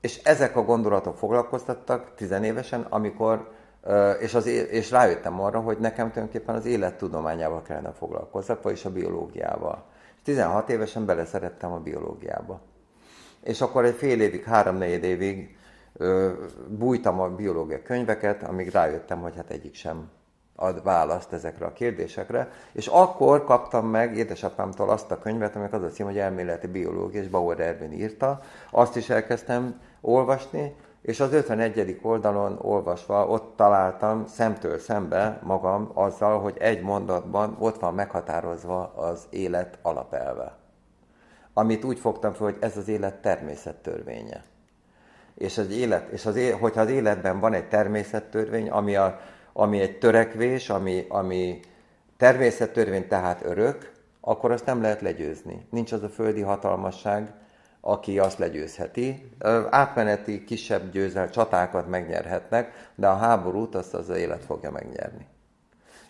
és 0.00 0.22
ezek 0.22 0.56
a 0.56 0.64
gondolatok 0.64 1.16
foglalkoztattak 1.16 2.14
tizenévesen, 2.14 2.86
amikor, 2.88 3.50
és, 4.20 4.34
az, 4.34 4.46
és 4.46 4.90
rájöttem 4.90 5.40
arra, 5.40 5.60
hogy 5.60 5.78
nekem 5.78 6.10
tulajdonképpen 6.10 6.54
az 6.54 6.66
élettudományával 6.66 7.62
kellene 7.62 7.92
foglalkozzak, 7.92 8.62
vagyis 8.62 8.84
a 8.84 8.90
biológiával. 8.90 9.84
És 10.16 10.22
16 10.22 10.70
évesen 10.70 11.06
beleszerettem 11.06 11.72
a 11.72 11.78
biológiába. 11.78 12.60
És 13.42 13.60
akkor 13.60 13.84
egy 13.84 13.94
fél 13.94 14.20
évig, 14.20 14.44
három-négy 14.44 15.04
évig 15.04 15.56
bújtam 16.68 17.20
a 17.20 17.28
biológia 17.28 17.82
könyveket, 17.82 18.42
amíg 18.42 18.70
rájöttem, 18.70 19.20
hogy 19.20 19.36
hát 19.36 19.50
egyik 19.50 19.74
sem 19.74 20.10
ad 20.60 20.82
választ 20.82 21.32
ezekre 21.32 21.66
a 21.66 21.72
kérdésekre, 21.72 22.50
és 22.72 22.86
akkor 22.86 23.44
kaptam 23.44 23.86
meg 23.86 24.16
édesapámtól 24.16 24.90
azt 24.90 25.10
a 25.10 25.18
könyvet, 25.18 25.54
aminek 25.54 25.72
az 25.72 25.82
a 25.82 25.88
cím, 25.88 26.06
hogy 26.06 26.18
elméleti 26.18 26.66
biológia, 26.66 27.20
és 27.20 27.28
Bauer 27.28 27.60
Ervin 27.60 27.92
írta. 27.92 28.40
Azt 28.70 28.96
is 28.96 29.10
elkezdtem 29.10 29.80
olvasni, 30.00 30.74
és 31.02 31.20
az 31.20 31.32
51. 31.32 31.98
oldalon 32.02 32.58
olvasva 32.62 33.26
ott 33.26 33.56
találtam 33.56 34.26
szemtől 34.26 34.78
szembe 34.78 35.40
magam 35.42 35.90
azzal, 35.94 36.40
hogy 36.40 36.56
egy 36.58 36.82
mondatban 36.82 37.56
ott 37.58 37.80
van 37.80 37.94
meghatározva 37.94 38.92
az 38.96 39.26
élet 39.30 39.78
alapelve. 39.82 40.56
Amit 41.52 41.84
úgy 41.84 41.98
fogtam 41.98 42.32
fel, 42.32 42.46
hogy 42.46 42.56
ez 42.60 42.76
az 42.76 42.88
élet 42.88 43.14
természettörvénye. 43.14 44.42
És 45.34 45.58
az 45.58 45.70
élet, 45.70 46.08
és 46.08 46.26
az, 46.26 46.40
hogyha 46.60 46.80
az 46.80 46.90
életben 46.90 47.40
van 47.40 47.52
egy 47.52 47.68
természettörvény, 47.68 48.70
ami 48.70 48.96
a 48.96 49.18
ami 49.58 49.80
egy 49.80 49.98
törekvés, 49.98 50.70
ami, 50.70 51.06
ami 51.08 51.60
természettörvény 52.16 53.08
tehát 53.08 53.44
örök, 53.44 53.92
akkor 54.20 54.50
azt 54.50 54.66
nem 54.66 54.82
lehet 54.82 55.00
legyőzni. 55.00 55.66
Nincs 55.70 55.92
az 55.92 56.02
a 56.02 56.08
földi 56.08 56.40
hatalmasság, 56.40 57.32
aki 57.80 58.18
azt 58.18 58.38
legyőzheti. 58.38 59.30
Átmeneti 59.70 60.44
kisebb 60.44 60.90
győzel 60.90 61.30
csatákat 61.30 61.88
megnyerhetnek, 61.88 62.90
de 62.94 63.08
a 63.08 63.16
háborút 63.16 63.74
azt 63.74 63.94
az 63.94 64.08
élet 64.08 64.44
fogja 64.44 64.70
megnyerni. 64.70 65.26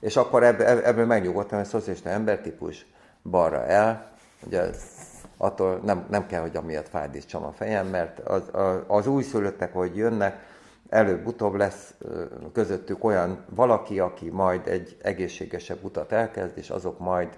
És 0.01 0.17
akkor 0.17 0.45
ebből 0.45 1.07
megnyugodtam, 1.07 1.59
hogy 1.59 1.69
szocialista 1.69 2.09
embertípus 2.09 2.87
balra 3.23 3.67
el, 3.67 4.13
ugye 4.47 4.63
attól 5.37 5.81
nem, 5.85 6.07
nem 6.11 6.27
kell, 6.27 6.41
hogy 6.41 6.57
amiatt 6.57 6.89
fájdítsam 6.89 7.45
a 7.45 7.53
fejem, 7.53 7.87
mert 7.87 8.19
az, 8.19 8.43
az 8.87 9.07
újszülöttek, 9.07 9.73
hogy 9.73 9.97
jönnek, 9.97 10.47
előbb-utóbb 10.89 11.55
lesz 11.55 11.95
közöttük 12.53 13.05
olyan 13.05 13.45
valaki, 13.49 14.01
aki 14.01 14.31
majd 14.31 14.67
egy 14.67 14.97
egészségesebb 15.03 15.85
utat 15.85 16.13
elkezd, 16.13 16.59
és 16.59 16.71
azok 16.71 16.99
majd, 16.99 17.29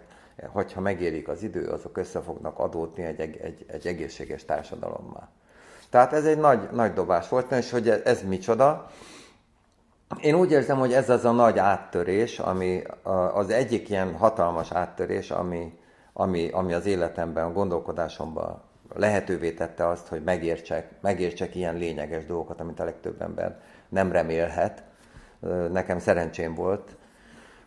hogyha 0.47 0.81
megérik 0.81 1.29
az 1.29 1.43
idő, 1.43 1.67
azok 1.67 1.97
össze 1.97 2.21
fognak 2.21 2.59
adódni 2.59 3.03
egy, 3.03 3.21
egy, 3.21 3.65
egy 3.67 3.87
egészséges 3.87 4.45
társadalommá. 4.45 5.29
Tehát 5.91 6.13
ez 6.13 6.25
egy 6.25 6.39
nagy, 6.39 6.69
nagy 6.73 6.93
dobás 6.93 7.29
volt, 7.29 7.53
és 7.53 7.71
hogy 7.71 7.89
ez 7.89 8.23
micsoda, 8.23 8.91
én 10.21 10.35
úgy 10.35 10.51
érzem, 10.51 10.79
hogy 10.79 10.93
ez 10.93 11.11
az 11.11 11.25
a 11.25 11.33
nagy 11.33 11.59
áttörés, 11.59 12.39
ami 12.39 12.83
az 13.35 13.51
egyik 13.51 13.89
ilyen 13.89 14.17
hatalmas 14.17 14.73
áttörés, 14.73 15.31
ami, 15.31 15.79
ami, 16.13 16.49
ami 16.49 16.73
az 16.73 16.87
életemben, 16.87 17.45
a 17.45 17.53
gondolkodásomban 17.53 18.63
lehetővé 18.95 19.53
tette 19.53 19.89
azt, 19.89 20.09
hogy 20.09 20.23
megértsek, 20.25 20.91
megértsek 21.01 21.55
ilyen 21.55 21.77
lényeges 21.77 22.27
dolgokat, 22.27 22.61
amit 22.61 22.81
a 22.81 22.85
legtöbb 22.85 23.23
ember 23.23 23.61
nem 23.89 24.13
remélhet. 24.13 24.83
Nekem 25.73 25.99
szerencsém 25.99 26.55
volt, 26.55 26.97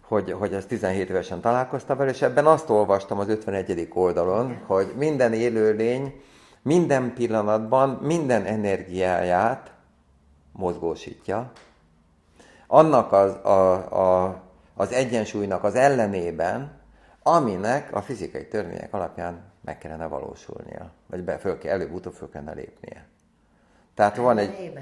hogy, 0.01 0.31
hogy 0.31 0.53
ezt 0.53 0.67
17 0.67 1.09
évesen 1.09 1.41
találkoztam 1.41 1.97
vele, 1.97 2.09
és 2.11 2.21
ebben 2.21 2.45
azt 2.45 2.69
olvastam 2.69 3.19
az 3.19 3.27
51. 3.27 3.87
oldalon, 3.93 4.61
hogy 4.65 4.93
minden 4.97 5.33
élőlény 5.33 6.21
minden 6.61 7.13
pillanatban 7.13 7.89
minden 7.89 8.45
energiáját 8.45 9.71
mozgósítja, 10.51 11.51
annak 12.67 13.11
az, 13.11 13.31
a, 13.45 13.73
a, 13.91 14.41
az 14.75 14.91
egyensúlynak 14.91 15.63
az 15.63 15.75
ellenében, 15.75 16.81
aminek 17.23 17.95
a 17.95 18.01
fizikai 18.01 18.47
törvények 18.47 18.93
alapján 18.93 19.52
meg 19.63 19.77
kellene 19.77 20.07
valósulnia, 20.07 20.91
vagy 21.07 21.23
be, 21.23 21.37
föl, 21.37 21.57
előbb-utóbb 21.63 22.13
föl 22.13 22.29
kellene 22.29 22.53
lépnie. 22.53 23.05
Tehát 23.93 24.17
van 24.17 24.37
egy... 24.37 24.73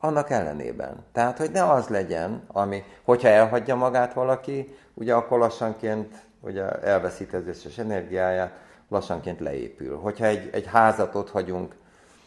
Annak 0.00 0.30
ellenében. 0.30 1.04
Tehát, 1.12 1.38
hogy 1.38 1.50
ne 1.50 1.70
az 1.70 1.88
legyen, 1.88 2.42
ami, 2.46 2.82
hogyha 3.04 3.28
elhagyja 3.28 3.74
magát 3.74 4.12
valaki, 4.12 4.76
ugye 4.94 5.14
akkor 5.14 5.38
lassanként 5.38 6.26
ugye 6.40 6.70
elveszít 6.70 7.34
az 7.34 7.46
összes 7.46 7.78
energiáját, 7.78 8.52
lassanként 8.88 9.40
leépül. 9.40 9.96
Hogyha 9.96 10.24
egy, 10.24 10.50
egy 10.52 10.66
házat 10.66 11.14
ott 11.14 11.30
hagyunk, 11.30 11.74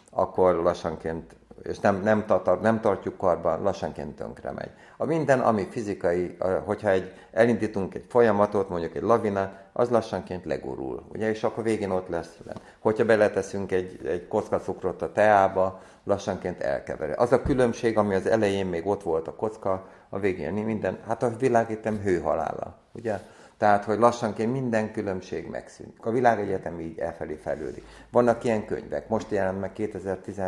akkor 0.09 0.55
lassanként 0.55 1.35
és 1.63 1.79
nem, 1.79 2.01
nem, 2.01 2.25
tart, 2.25 2.61
nem 2.61 2.79
tartjuk 2.79 3.17
karban, 3.17 3.61
lassanként 3.61 4.15
tönkre 4.15 4.51
megy. 4.51 4.69
A 4.97 5.05
minden, 5.05 5.39
ami 5.39 5.67
fizikai, 5.69 6.37
hogyha 6.65 6.89
egy, 6.89 7.13
elindítunk 7.31 7.95
egy 7.95 8.05
folyamatot, 8.09 8.69
mondjuk 8.69 8.95
egy 8.95 9.01
lavina, 9.01 9.51
az 9.73 9.89
lassanként 9.89 10.45
legurul, 10.45 11.03
ugye, 11.13 11.29
és 11.29 11.43
akkor 11.43 11.63
végén 11.63 11.89
ott 11.89 12.07
lesz. 12.07 12.37
Hogyha 12.79 13.05
beleteszünk 13.05 13.71
egy, 13.71 13.99
egy 14.05 14.27
kocka 14.27 14.59
cukrot 14.59 15.01
a 15.01 15.11
teába, 15.11 15.81
lassanként 16.03 16.61
elkever. 16.61 17.13
Az 17.19 17.31
a 17.31 17.41
különbség, 17.41 17.97
ami 17.97 18.15
az 18.15 18.27
elején 18.27 18.65
még 18.65 18.87
ott 18.87 19.03
volt 19.03 19.27
a 19.27 19.35
kocka, 19.35 19.87
a 20.09 20.19
végén 20.19 20.53
minden, 20.53 20.97
hát 21.07 21.23
a 21.23 21.35
világítem 21.37 21.99
hőhalála, 21.99 22.77
ugye? 22.91 23.19
Tehát, 23.57 23.83
hogy 23.83 23.99
lassanként 23.99 24.51
minden 24.51 24.91
különbség 24.91 25.49
megszűnik. 25.49 26.05
A 26.05 26.11
világegyetem 26.11 26.79
így 26.79 26.99
elfelé 26.99 27.33
fejlődik. 27.33 27.83
Vannak 28.11 28.43
ilyen 28.43 28.65
könyvek. 28.65 29.09
Most 29.09 29.31
jelent 29.31 29.59
meg 29.59 29.73
2010 29.73 30.39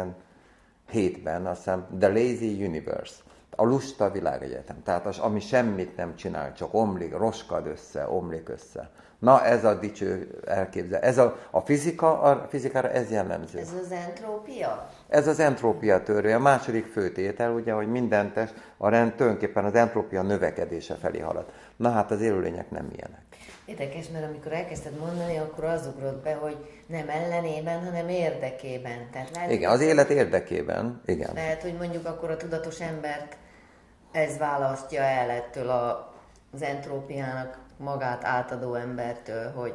hétben, 0.89 1.45
azt 1.45 1.57
hiszem, 1.57 1.87
The 1.99 2.07
Lazy 2.07 2.65
Universe, 2.65 3.15
a 3.55 3.63
lusta 3.63 4.11
világegyetem. 4.11 4.83
Tehát 4.83 5.05
az, 5.05 5.17
ami 5.19 5.39
semmit 5.39 5.95
nem 5.95 6.15
csinál, 6.15 6.53
csak 6.53 6.73
omlik, 6.73 7.17
roskad 7.17 7.67
össze, 7.67 8.07
omlik 8.09 8.49
össze. 8.49 8.89
Na, 9.19 9.45
ez 9.45 9.65
a 9.65 9.73
dicső 9.73 10.39
elképzel. 10.45 10.99
Ez 10.99 11.17
a, 11.17 11.37
a 11.51 11.59
fizika, 11.59 12.21
a 12.21 12.47
fizikára 12.49 12.89
ez 12.89 13.11
jellemző. 13.11 13.59
Ez 13.59 13.73
az 13.83 13.91
entrópia? 13.91 14.89
Ez 15.07 15.27
az 15.27 15.39
entrópia 15.39 16.03
törvény. 16.03 16.33
A 16.33 16.39
második 16.39 16.85
főtétel, 16.85 17.51
ugye, 17.51 17.71
hogy 17.71 17.87
minden 17.87 18.33
test, 18.33 18.53
a 18.77 18.89
rend 18.89 19.13
tulajdonképpen 19.13 19.65
az 19.65 19.75
entrópia 19.75 20.21
növekedése 20.21 20.95
felé 20.95 21.19
halad. 21.19 21.45
Na 21.75 21.89
hát 21.89 22.11
az 22.11 22.21
élőlények 22.21 22.71
nem 22.71 22.87
ilyenek. 22.95 23.22
Érdekes, 23.65 24.07
mert 24.07 24.25
amikor 24.25 24.51
elkezdted 24.53 24.97
mondani, 24.97 25.37
akkor 25.37 25.63
az 25.63 25.87
ugrott 25.95 26.23
be, 26.23 26.33
hogy 26.33 26.57
nem 26.85 27.09
ellenében, 27.09 27.83
hanem 27.83 28.09
érdekében. 28.09 29.09
Tehát 29.11 29.29
lehet, 29.35 29.51
igen, 29.51 29.71
az 29.71 29.81
élet 29.81 30.09
érdekében, 30.09 31.01
igen. 31.05 31.29
Lehet, 31.33 31.61
hogy 31.61 31.73
mondjuk 31.73 32.05
akkor 32.05 32.31
a 32.31 32.37
tudatos 32.37 32.79
embert 32.79 33.37
ez 34.11 34.37
választja 34.37 35.01
el 35.01 35.29
ettől 35.29 35.69
a, 35.69 36.13
az 36.53 36.61
entrópiának 36.61 37.57
magát 37.77 38.23
átadó 38.23 38.73
embertől, 38.73 39.51
hogy 39.51 39.73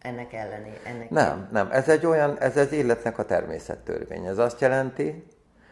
ennek 0.00 0.32
ellené. 0.32 0.72
Ennek 0.84 1.10
nem, 1.10 1.48
nem. 1.52 1.68
Ez 1.70 1.88
egy 1.88 2.06
olyan, 2.06 2.38
ez 2.38 2.56
az 2.56 2.72
életnek 2.72 3.18
a 3.18 3.24
természettörvény. 3.24 4.26
Ez 4.26 4.38
azt 4.38 4.60
jelenti, 4.60 5.24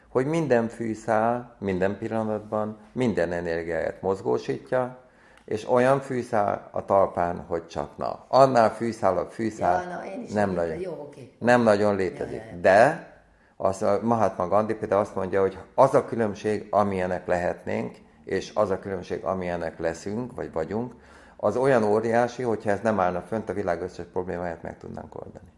hogy 0.08 0.26
minden 0.26 0.68
fűszál, 0.68 1.56
minden 1.58 1.98
pillanatban, 1.98 2.78
minden 2.92 3.32
energiáját 3.32 4.02
mozgósítja, 4.02 4.98
és 5.44 5.70
olyan 5.70 6.00
fűszál 6.00 6.68
a 6.70 6.84
talpán, 6.84 7.44
hogy 7.46 7.66
csak 7.66 7.96
na. 7.96 8.24
Annál 8.28 8.74
fűszálabb 8.74 9.30
fűszál 9.30 9.82
ja, 9.82 9.88
na, 9.88 10.34
nem, 10.34 10.50
nagyon, 10.50 10.78
jó, 10.78 10.92
okay. 10.92 11.32
nem 11.38 11.62
nagyon 11.62 11.96
létezik. 11.96 12.36
Ja, 12.36 12.50
ja. 12.50 12.60
De 12.60 13.10
az 13.56 13.82
a 13.82 13.98
Mahatma 14.02 14.48
Gandhi 14.48 14.74
például 14.74 15.00
azt 15.00 15.14
mondja, 15.14 15.40
hogy 15.40 15.58
az 15.74 15.94
a 15.94 16.04
különbség, 16.04 16.66
amilyenek 16.70 17.26
lehetnénk, 17.26 17.96
és 18.24 18.50
az 18.54 18.70
a 18.70 18.78
különbség, 18.78 19.24
amilyenek 19.24 19.78
leszünk, 19.78 20.34
vagy 20.34 20.52
vagyunk, 20.52 20.94
az 21.36 21.56
olyan 21.56 21.82
óriási, 21.82 22.42
hogyha 22.42 22.70
ez 22.70 22.80
nem 22.82 23.00
állna 23.00 23.20
fönt, 23.20 23.48
a 23.48 23.52
világ 23.52 23.82
összes 23.82 24.06
problémáját 24.12 24.62
meg 24.62 24.78
tudnánk 24.78 25.14
oldani. 25.14 25.50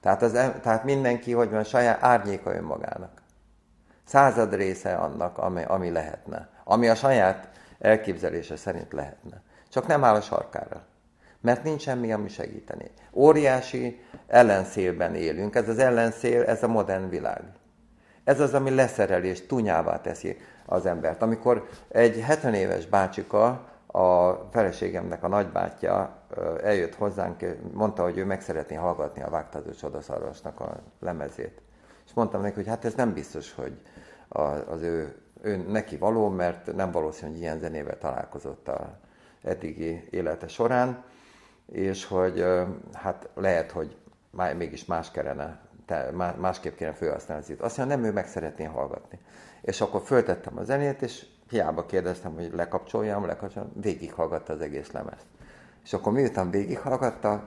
Tehát, 0.00 0.22
az, 0.22 0.32
tehát 0.62 0.84
mindenki, 0.84 1.32
hogy 1.32 1.50
van, 1.50 1.64
saját 1.64 2.02
árnyéka 2.02 2.54
önmagának. 2.54 3.22
Század 4.04 4.54
része 4.54 4.94
annak, 4.94 5.38
ami, 5.38 5.62
ami 5.66 5.90
lehetne. 5.90 6.48
Ami 6.64 6.88
a 6.88 6.94
saját 6.94 7.48
elképzelése 7.78 8.56
szerint 8.56 8.92
lehetne. 8.92 9.42
Csak 9.68 9.86
nem 9.86 10.04
áll 10.04 10.14
a 10.14 10.20
sarkára. 10.20 10.84
Mert 11.40 11.64
nincs 11.64 11.82
semmi, 11.82 12.12
ami 12.12 12.28
segíteni. 12.28 12.90
Óriási 13.12 14.00
ellenszélben 14.26 15.14
élünk. 15.14 15.54
Ez 15.54 15.68
az 15.68 15.78
ellenszél, 15.78 16.42
ez 16.42 16.62
a 16.62 16.68
modern 16.68 17.08
világ. 17.08 17.42
Ez 18.24 18.40
az, 18.40 18.54
ami 18.54 18.74
leszereli 18.74 19.28
és 19.28 19.46
tunyává 19.46 20.00
teszi 20.00 20.36
az 20.66 20.86
embert. 20.86 21.22
Amikor 21.22 21.68
egy 21.88 22.20
70 22.20 22.54
éves 22.54 22.86
bácsika, 22.86 23.74
a 23.86 24.32
feleségemnek 24.50 25.22
a 25.22 25.28
nagybátyja 25.28 26.22
eljött 26.62 26.94
hozzánk, 26.94 27.44
mondta, 27.72 28.02
hogy 28.02 28.18
ő 28.18 28.24
meg 28.24 28.40
szeretné 28.40 28.76
hallgatni 28.76 29.22
a 29.22 29.30
Vágtázó 29.30 29.70
Csodaszarvasnak 29.70 30.60
a 30.60 30.76
lemezét. 31.00 31.60
És 32.06 32.12
mondtam 32.14 32.40
neki, 32.40 32.54
hogy 32.54 32.66
hát 32.66 32.84
ez 32.84 32.94
nem 32.94 33.12
biztos, 33.12 33.54
hogy 33.54 33.80
az 34.66 34.82
ő 34.82 35.16
ő 35.46 35.56
neki 35.56 35.96
való, 35.96 36.28
mert 36.28 36.74
nem 36.74 36.90
valószínű, 36.90 37.30
hogy 37.30 37.40
ilyen 37.40 37.58
zenével 37.58 37.98
találkozott 37.98 38.68
a 38.68 38.98
eddigi 39.42 40.04
élete 40.10 40.48
során, 40.48 41.04
és 41.72 42.04
hogy 42.04 42.44
hát 42.92 43.28
lehet, 43.34 43.70
hogy 43.70 43.96
mégis 44.56 44.84
más 44.84 45.10
kellene, 45.10 45.60
másképp 46.38 46.76
kéne 46.76 46.92
felhasználni 46.92 47.44
az 47.48 47.56
Azt 47.60 47.76
mondja, 47.76 47.96
nem, 47.96 48.04
ő 48.04 48.12
meg 48.12 48.26
szeretné 48.26 48.64
hallgatni. 48.64 49.18
És 49.60 49.80
akkor 49.80 50.02
föltettem 50.02 50.58
a 50.58 50.64
zenét, 50.64 51.02
és 51.02 51.26
hiába 51.48 51.86
kérdeztem, 51.86 52.34
hogy 52.34 52.50
lekapcsoljam, 52.54 53.26
lekapcsoljam, 53.26 53.72
végighallgatta 53.74 54.52
az 54.52 54.60
egész 54.60 54.90
lemezt. 54.90 55.26
És 55.84 55.92
akkor 55.92 56.12
miután 56.12 56.50
végighallgatta, 56.50 57.44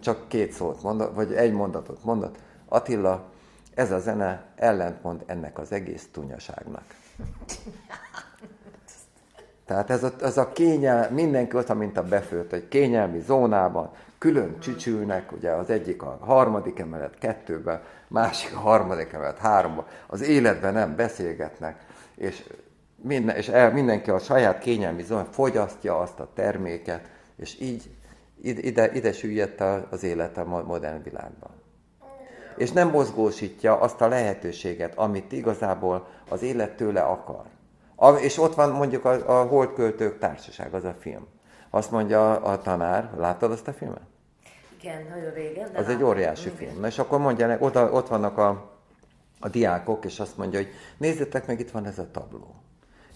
csak 0.00 0.28
két 0.28 0.52
szót 0.52 0.82
mondott, 0.82 1.14
vagy 1.14 1.32
egy 1.32 1.52
mondatot 1.52 2.04
mondott, 2.04 2.36
Attila, 2.68 3.30
ez 3.74 3.90
a 3.90 3.98
zene 3.98 4.44
ellentmond 4.56 5.22
ennek 5.26 5.58
az 5.58 5.72
egész 5.72 6.08
tunyaságnak. 6.12 6.84
Tehát 9.66 9.90
ez 9.90 10.04
a, 10.04 10.12
ez 10.20 10.36
a 10.36 10.52
kényel, 10.52 11.10
mindenki 11.10 11.56
ott, 11.56 11.74
mint 11.74 11.96
a 11.96 12.02
befőtt, 12.02 12.52
egy 12.52 12.68
kényelmi 12.68 13.20
zónában, 13.20 13.90
külön 14.18 14.58
csücsülnek, 14.58 15.32
ugye 15.32 15.50
az 15.50 15.70
egyik 15.70 16.02
a 16.02 16.18
harmadik 16.20 16.78
emelet 16.78 17.18
kettőben, 17.18 17.82
másik 18.08 18.56
a 18.56 18.58
harmadik 18.58 19.12
emelet 19.12 19.38
háromban, 19.38 19.84
az 20.06 20.22
életben 20.22 20.72
nem 20.72 20.96
beszélgetnek, 20.96 21.86
és, 22.14 22.42
minden, 23.02 23.36
és 23.36 23.48
el, 23.48 23.72
mindenki 23.72 24.10
a 24.10 24.18
saját 24.18 24.58
kényelmi 24.58 25.02
zónában 25.02 25.32
fogyasztja 25.32 25.98
azt 25.98 26.20
a 26.20 26.28
terméket, 26.34 27.10
és 27.36 27.60
így 27.60 27.90
ide, 28.42 28.92
ide 28.92 29.12
süllyedt 29.12 29.60
az 29.90 30.02
élet 30.02 30.38
a 30.38 30.44
modern 30.66 31.02
világban 31.02 31.50
és 32.56 32.72
nem 32.72 32.90
mozgósítja 32.90 33.80
azt 33.80 34.00
a 34.00 34.08
lehetőséget, 34.08 34.98
amit 34.98 35.32
igazából 35.32 36.06
az 36.28 36.42
élet 36.42 36.76
tőle 36.76 37.00
akar. 37.00 37.44
A, 37.94 38.10
és 38.10 38.38
ott 38.38 38.54
van 38.54 38.70
mondjuk 38.70 39.04
a, 39.04 39.40
a 39.40 39.46
Holdköltők 39.46 40.18
Társaság, 40.18 40.74
az 40.74 40.84
a 40.84 40.94
film. 40.98 41.26
Azt 41.70 41.90
mondja 41.90 42.40
a 42.40 42.62
tanár, 42.62 43.10
láttad 43.16 43.50
azt 43.50 43.68
a 43.68 43.72
filmet? 43.72 44.02
Igen, 44.80 45.06
nagyon 45.10 45.32
régen. 45.32 45.74
Az 45.74 45.88
egy 45.88 46.02
óriási 46.02 46.46
igen. 46.46 46.56
film. 46.56 46.80
Na, 46.80 46.86
és 46.86 46.98
akkor 46.98 47.18
mondja, 47.18 47.56
oda, 47.58 47.90
ott 47.90 48.08
vannak 48.08 48.38
a, 48.38 48.70
a 49.40 49.48
diákok, 49.48 50.04
és 50.04 50.20
azt 50.20 50.36
mondja, 50.36 50.58
hogy 50.58 50.68
nézzétek 50.96 51.46
meg, 51.46 51.60
itt 51.60 51.70
van 51.70 51.86
ez 51.86 51.98
a 51.98 52.10
tabló. 52.10 52.54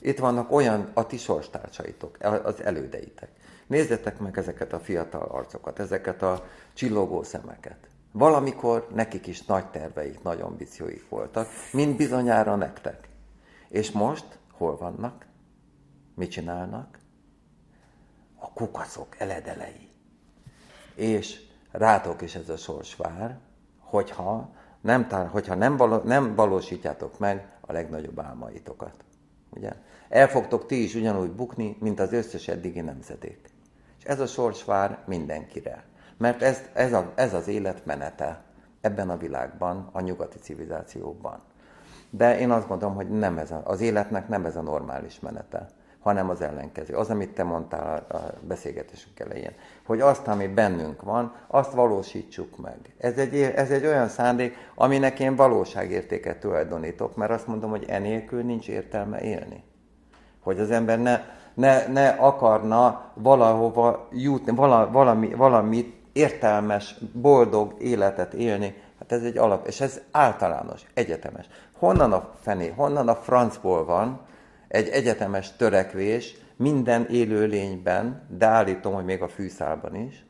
Itt 0.01 0.19
vannak 0.19 0.53
olyan 0.53 0.91
a 0.95 1.07
ti 1.07 1.17
sorstársaitok, 1.17 2.17
az 2.45 2.63
elődeitek. 2.63 3.29
Nézzétek 3.67 4.19
meg 4.19 4.39
ezeket 4.39 4.73
a 4.73 4.79
fiatal 4.79 5.29
arcokat, 5.31 5.79
ezeket 5.79 6.23
a 6.23 6.45
csillogó 6.75 7.23
szemeket. 7.23 7.90
Valamikor 8.13 8.89
nekik 8.95 9.27
is 9.27 9.43
nagy 9.43 9.67
terveik, 9.67 10.23
nagy 10.23 10.41
ambícióik 10.41 11.09
voltak, 11.09 11.49
mint 11.73 11.97
bizonyára 11.97 12.57
nektek. 12.57 13.09
És 13.69 13.91
most 13.91 14.39
hol 14.53 14.77
vannak? 14.77 15.27
Mit 16.15 16.31
csinálnak? 16.31 16.99
A 18.39 18.53
kukacok 18.53 19.19
eledelei. 19.19 19.89
És 20.95 21.41
rátok 21.71 22.23
is 22.23 22.35
ez 22.35 22.49
a 22.49 22.57
sors 22.57 22.97
vár, 22.97 23.39
hogyha 23.79 24.51
nem, 24.81 25.09
hogyha 25.31 25.55
nem, 25.55 25.77
való, 25.77 25.97
nem 26.05 26.35
valósítjátok 26.35 27.19
meg 27.19 27.53
a 27.61 27.73
legnagyobb 27.73 28.21
álmaitokat. 28.21 29.05
Ugye? 29.51 29.73
El 30.09 30.29
fogtok 30.29 30.67
ti 30.67 30.83
is 30.83 30.95
ugyanúgy 30.95 31.31
bukni, 31.31 31.77
mint 31.81 32.01
az 32.01 32.13
összes 32.13 32.49
eddigi 32.49 32.81
nemzedék. 32.81 33.49
És 33.99 34.05
ez 34.05 34.21
a 34.21 34.27
sors 34.27 34.65
vár 34.65 35.03
mindenkire. 35.07 35.85
Mert 36.21 36.43
ez, 36.43 36.61
ez, 36.73 36.93
a, 36.93 37.13
ez 37.15 37.35
az 37.35 37.49
élet 37.49 37.85
menete 37.85 38.41
ebben 38.81 39.11
a 39.11 39.17
világban, 39.17 39.89
a 39.93 40.01
nyugati 40.01 40.39
civilizációban. 40.39 41.41
De 42.11 42.39
én 42.39 42.51
azt 42.51 42.69
gondolom, 42.69 42.95
hogy 42.95 43.09
nem 43.09 43.39
ez 43.39 43.51
a, 43.51 43.63
az 43.65 43.81
életnek 43.81 44.29
nem 44.29 44.45
ez 44.45 44.57
a 44.57 44.63
normális 44.63 45.21
menete, 45.21 45.67
hanem 46.01 46.31
az 46.31 46.41
ellenkező. 46.41 46.95
Az, 46.95 47.11
amit 47.11 47.35
te 47.35 47.43
mondtál 47.43 48.07
a 48.09 48.17
beszélgetésünk 48.47 49.21
elején, 49.21 49.53
hogy 49.87 50.01
azt, 50.01 50.29
ami 50.29 50.47
bennünk 50.47 51.03
van, 51.03 51.35
azt 51.47 51.73
valósítsuk 51.73 52.57
meg. 52.63 52.95
Ez 52.99 53.19
egy, 53.19 53.35
ez 53.35 53.71
egy 53.71 53.87
olyan 53.87 54.09
szándék, 54.09 54.55
aminek 54.75 55.21
én 55.21 55.37
valóságértéket 55.37 56.41
tulajdonítok, 56.41 57.17
mert 57.17 57.31
azt 57.31 57.47
mondom, 57.47 57.71
hogy 57.71 57.85
enélkül 57.89 58.43
nincs 58.43 58.69
értelme 58.69 59.21
élni. 59.21 59.65
Hogy 60.41 60.59
az 60.59 60.71
ember 60.71 60.99
ne, 60.99 61.21
ne, 61.55 61.87
ne 61.87 62.09
akarna 62.09 63.13
valahova 63.15 64.09
jutni, 64.13 64.55
vala, 64.55 64.91
valami, 64.91 65.35
valamit 65.35 65.99
értelmes, 66.13 66.95
boldog 67.13 67.75
életet 67.79 68.35
élni, 68.35 68.75
hát 68.99 69.13
ez 69.13 69.23
egy 69.23 69.37
alap, 69.37 69.67
és 69.67 69.81
ez 69.81 70.01
általános, 70.11 70.83
egyetemes. 70.95 71.47
Honnan 71.73 72.13
a 72.13 72.31
fené, 72.41 72.69
honnan 72.77 73.09
a 73.09 73.15
francból 73.15 73.85
van 73.85 74.21
egy 74.69 74.89
egyetemes 74.89 75.57
törekvés 75.57 76.37
minden 76.57 77.07
élő 77.07 77.47
lényben, 77.47 78.27
de 78.29 78.47
állítom, 78.47 78.95
hogy 78.95 79.05
még 79.05 79.23
a 79.23 79.29
fűszálban 79.29 79.95
is, 79.95 80.25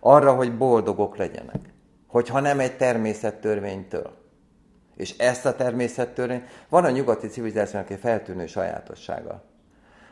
arra, 0.00 0.34
hogy 0.34 0.56
boldogok 0.56 1.16
legyenek. 1.16 1.60
Hogyha 2.06 2.40
nem 2.40 2.60
egy 2.60 2.76
természettörvénytől. 2.76 4.16
És 4.96 5.18
ezt 5.18 5.46
a 5.46 5.56
természettörvény, 5.56 6.42
van 6.68 6.84
a 6.84 6.90
nyugati 6.90 7.26
civilizációnak 7.26 7.90
egy 7.90 7.98
feltűnő 7.98 8.46
sajátossága 8.46 9.42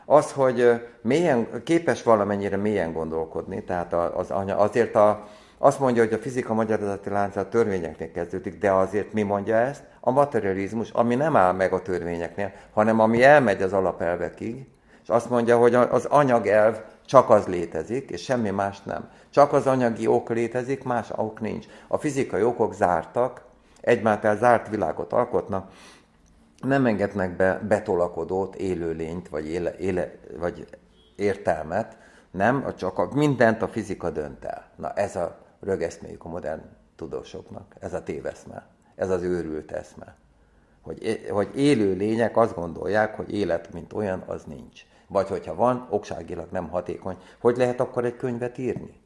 az, 0.09 0.31
hogy 0.31 0.87
mélyen, 1.01 1.47
képes 1.63 2.03
valamennyire 2.03 2.57
mélyen 2.57 2.93
gondolkodni, 2.93 3.63
tehát 3.63 3.93
az, 3.93 4.33
azért 4.55 4.95
a, 4.95 5.27
azt 5.57 5.79
mondja, 5.79 6.03
hogy 6.03 6.13
a 6.13 6.17
fizika 6.17 6.53
magyarázati 6.53 7.09
lánca 7.09 7.39
a 7.39 7.49
törvényeknél 7.49 8.11
kezdődik, 8.11 8.57
de 8.57 8.71
azért 8.71 9.13
mi 9.13 9.21
mondja 9.21 9.55
ezt? 9.55 9.83
A 9.99 10.11
materializmus, 10.11 10.89
ami 10.89 11.15
nem 11.15 11.35
áll 11.35 11.53
meg 11.53 11.73
a 11.73 11.81
törvényeknél, 11.81 12.51
hanem 12.73 12.99
ami 12.99 13.23
elmegy 13.23 13.61
az 13.61 13.73
alapelvekig, 13.73 14.65
és 15.03 15.09
azt 15.09 15.29
mondja, 15.29 15.57
hogy 15.57 15.75
az 15.75 16.05
anyagelv 16.05 16.77
csak 17.05 17.29
az 17.29 17.47
létezik, 17.47 18.09
és 18.09 18.23
semmi 18.23 18.49
más 18.49 18.81
nem. 18.81 19.09
Csak 19.29 19.53
az 19.53 19.67
anyagi 19.67 20.07
ok 20.07 20.29
létezik, 20.29 20.83
más 20.83 21.07
ok 21.15 21.39
nincs. 21.39 21.65
A 21.87 21.97
fizikai 21.97 22.43
okok 22.43 22.73
zártak, 22.73 23.41
egymáltal 23.81 24.35
zárt 24.35 24.69
világot 24.69 25.13
alkotnak, 25.13 25.71
nem 26.61 26.85
engednek 26.85 27.35
be 27.35 27.59
betolakodót, 27.67 28.55
élőlényt, 28.55 29.29
vagy, 29.29 29.47
éle, 29.47 29.75
éle, 29.75 30.11
vagy 30.37 30.67
értelmet, 31.15 31.97
nem, 32.31 32.75
csak 32.75 32.97
a, 32.97 33.09
mindent 33.13 33.61
a 33.61 33.67
fizika 33.67 34.09
dönt 34.09 34.45
el. 34.45 34.69
Na 34.75 34.93
ez 34.93 35.15
a 35.15 35.37
rögeszméjük 35.59 36.25
a 36.25 36.29
modern 36.29 36.61
tudósoknak, 36.95 37.75
ez 37.79 37.93
a 37.93 38.03
téveszme, 38.03 38.67
ez 38.95 39.09
az 39.09 39.21
őrült 39.21 39.71
eszme. 39.71 40.15
Hogy, 40.81 41.27
hogy 41.29 41.49
élő 41.55 41.93
lények 41.93 42.37
azt 42.37 42.55
gondolják, 42.55 43.15
hogy 43.15 43.33
élet, 43.33 43.73
mint 43.73 43.93
olyan, 43.93 44.23
az 44.25 44.43
nincs. 44.43 44.81
Vagy 45.07 45.27
hogyha 45.27 45.55
van, 45.55 45.87
okságilag 45.89 46.47
nem 46.51 46.69
hatékony. 46.69 47.17
Hogy 47.39 47.57
lehet 47.57 47.79
akkor 47.79 48.05
egy 48.05 48.15
könyvet 48.15 48.57
írni? 48.57 49.01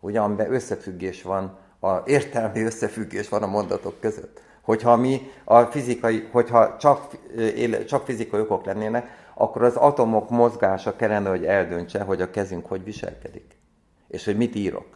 Ugye, 0.00 0.20
amiben 0.20 0.52
összefüggés 0.52 1.22
van, 1.22 1.58
a 1.80 2.02
értelmi 2.06 2.62
összefüggés 2.62 3.28
van 3.28 3.42
a 3.42 3.46
mondatok 3.46 4.00
között. 4.00 4.40
Hogyha 4.64 4.96
mi 4.96 5.30
a 5.44 5.62
fizikai, 5.62 6.28
hogyha 6.32 6.76
csak, 6.76 7.16
csak 7.86 8.04
fizikai 8.04 8.40
okok 8.40 8.64
lennének, 8.64 9.22
akkor 9.34 9.62
az 9.62 9.76
atomok 9.76 10.30
mozgása 10.30 10.96
kellene, 10.96 11.28
hogy 11.28 11.44
eldöntse, 11.44 12.02
hogy 12.02 12.20
a 12.20 12.30
kezünk 12.30 12.66
hogy 12.66 12.84
viselkedik. 12.84 13.56
És 14.08 14.24
hogy 14.24 14.36
mit 14.36 14.54
írok. 14.54 14.86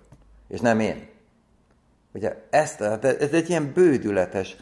És 0.49 0.61
nem 0.61 0.81
én. 0.81 1.09
Ugye 2.13 2.37
ez, 2.51 2.77
ez 3.01 3.33
egy 3.33 3.49
ilyen 3.49 3.73
bődületes 3.75 4.57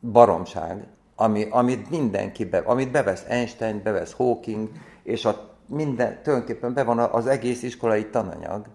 baromság, 0.00 0.86
ami, 1.16 1.46
amit 1.50 1.90
mindenki, 1.90 2.44
be, 2.44 2.58
amit 2.58 2.90
bevesz 2.90 3.24
Einstein, 3.28 3.82
bevesz 3.82 4.12
Hawking, 4.12 4.68
és 5.02 5.24
a 5.24 5.56
minden, 5.66 6.22
tulajdonképpen 6.22 6.74
be 6.74 6.82
van 6.82 6.98
az 6.98 7.26
egész 7.26 7.62
iskolai 7.62 8.06
tananyag, 8.06 8.66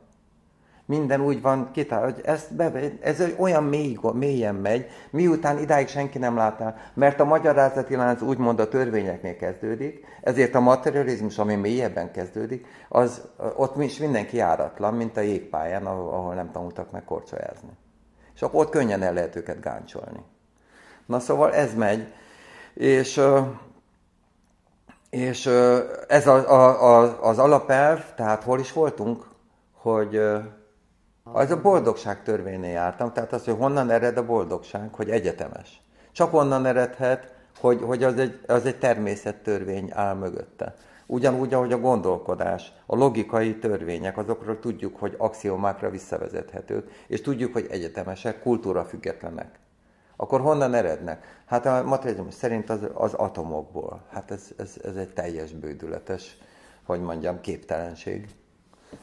minden 0.90 1.22
úgy 1.22 1.42
van 1.42 1.72
kitál, 1.72 2.04
hogy 2.04 2.22
ez, 2.24 2.48
be, 2.50 2.72
ez 3.02 3.24
olyan 3.38 3.64
mély, 3.64 3.98
mélyen 4.14 4.56
megy, 4.56 4.88
miután 5.10 5.60
idáig 5.60 5.88
senki 5.88 6.18
nem 6.18 6.36
látta, 6.36 6.76
mert 6.94 7.20
a 7.20 7.26
magyarázati 7.26 7.96
lánc 7.96 8.22
úgymond 8.22 8.60
a 8.60 8.68
törvényeknél 8.68 9.36
kezdődik, 9.36 10.06
ezért 10.22 10.56
a 10.56 10.60
materializmus, 10.60 11.38
ami 11.38 11.56
mélyebben 11.56 12.12
kezdődik, 12.12 12.66
az 12.88 13.22
ott 13.56 13.82
is 13.82 13.98
mindenki 13.98 14.40
áratlan, 14.40 14.94
mint 14.94 15.18
a 15.18 15.22
jégpályán, 15.22 15.86
ahol 15.86 16.34
nem 16.34 16.52
tanultak 16.52 16.92
meg 16.92 17.04
korcsolyázni. 17.04 17.70
És 18.36 18.42
akkor 18.42 18.66
ott 18.66 18.72
könnyen 18.72 19.02
el 19.02 19.14
lehet 19.14 19.36
őket 19.36 19.62
gáncsolni. 19.62 20.20
Na 21.06 21.20
szóval 21.20 21.54
ez 21.54 21.74
megy, 21.74 22.14
és, 22.74 23.22
és 25.10 25.46
ez 26.08 26.28
a, 26.28 26.52
a, 26.52 26.98
a, 26.98 27.24
az 27.24 27.40
alapelv, 27.40 28.14
tehát 28.16 28.44
hol 28.44 28.60
is 28.60 28.74
voltunk, 28.74 29.26
hogy 29.74 30.22
az 31.34 31.52
a 31.52 31.62
boldogság 31.62 32.24
törvénynél 32.24 32.72
jártam, 32.72 33.14
tehát 33.14 33.34
az, 33.34 33.46
hogy 33.46 33.56
honnan 33.58 33.90
ered 33.90 34.18
a 34.18 34.26
boldogság, 34.26 34.94
hogy 34.94 35.10
egyetemes. 35.10 35.82
Csak 36.12 36.34
onnan 36.34 36.66
eredhet, 36.66 37.34
hogy, 37.60 37.82
hogy 37.82 38.04
az, 38.04 38.18
egy, 38.18 38.40
az 38.48 38.66
egy 38.66 38.80
természettörvény 38.80 39.92
áll 39.94 40.16
mögötte. 40.16 40.76
Ugyanúgy, 41.06 41.54
ahogy 41.54 41.74
a 41.74 41.80
gondolkodás, 41.80 42.74
a 42.86 42.96
logikai 42.96 43.58
törvények, 43.58 44.18
azokról 44.18 44.60
tudjuk, 44.60 44.98
hogy 44.98 45.16
axiomákra 45.18 45.90
visszavezethetők, 45.90 46.92
és 47.08 47.22
tudjuk, 47.22 47.54
hogy 47.54 47.68
egyetemesek, 47.70 48.42
kultúra 48.42 48.86
függetlenek. 48.86 49.60
Akkor 50.16 50.42
honnan 50.42 50.74
erednek? 50.74 51.42
Hát 51.46 51.66
a 51.66 51.84
materializmus 51.84 52.34
szerint 52.34 52.70
az, 52.70 52.88
az 52.94 53.14
atomokból. 53.14 54.02
Hát 54.12 54.32
ez, 54.32 54.50
ez, 54.58 54.76
ez 54.84 54.96
egy 54.96 55.14
teljes 55.14 55.52
bődületes, 55.52 56.38
hogy 56.86 57.02
mondjam, 57.02 57.42
képtelenség. 57.42 58.30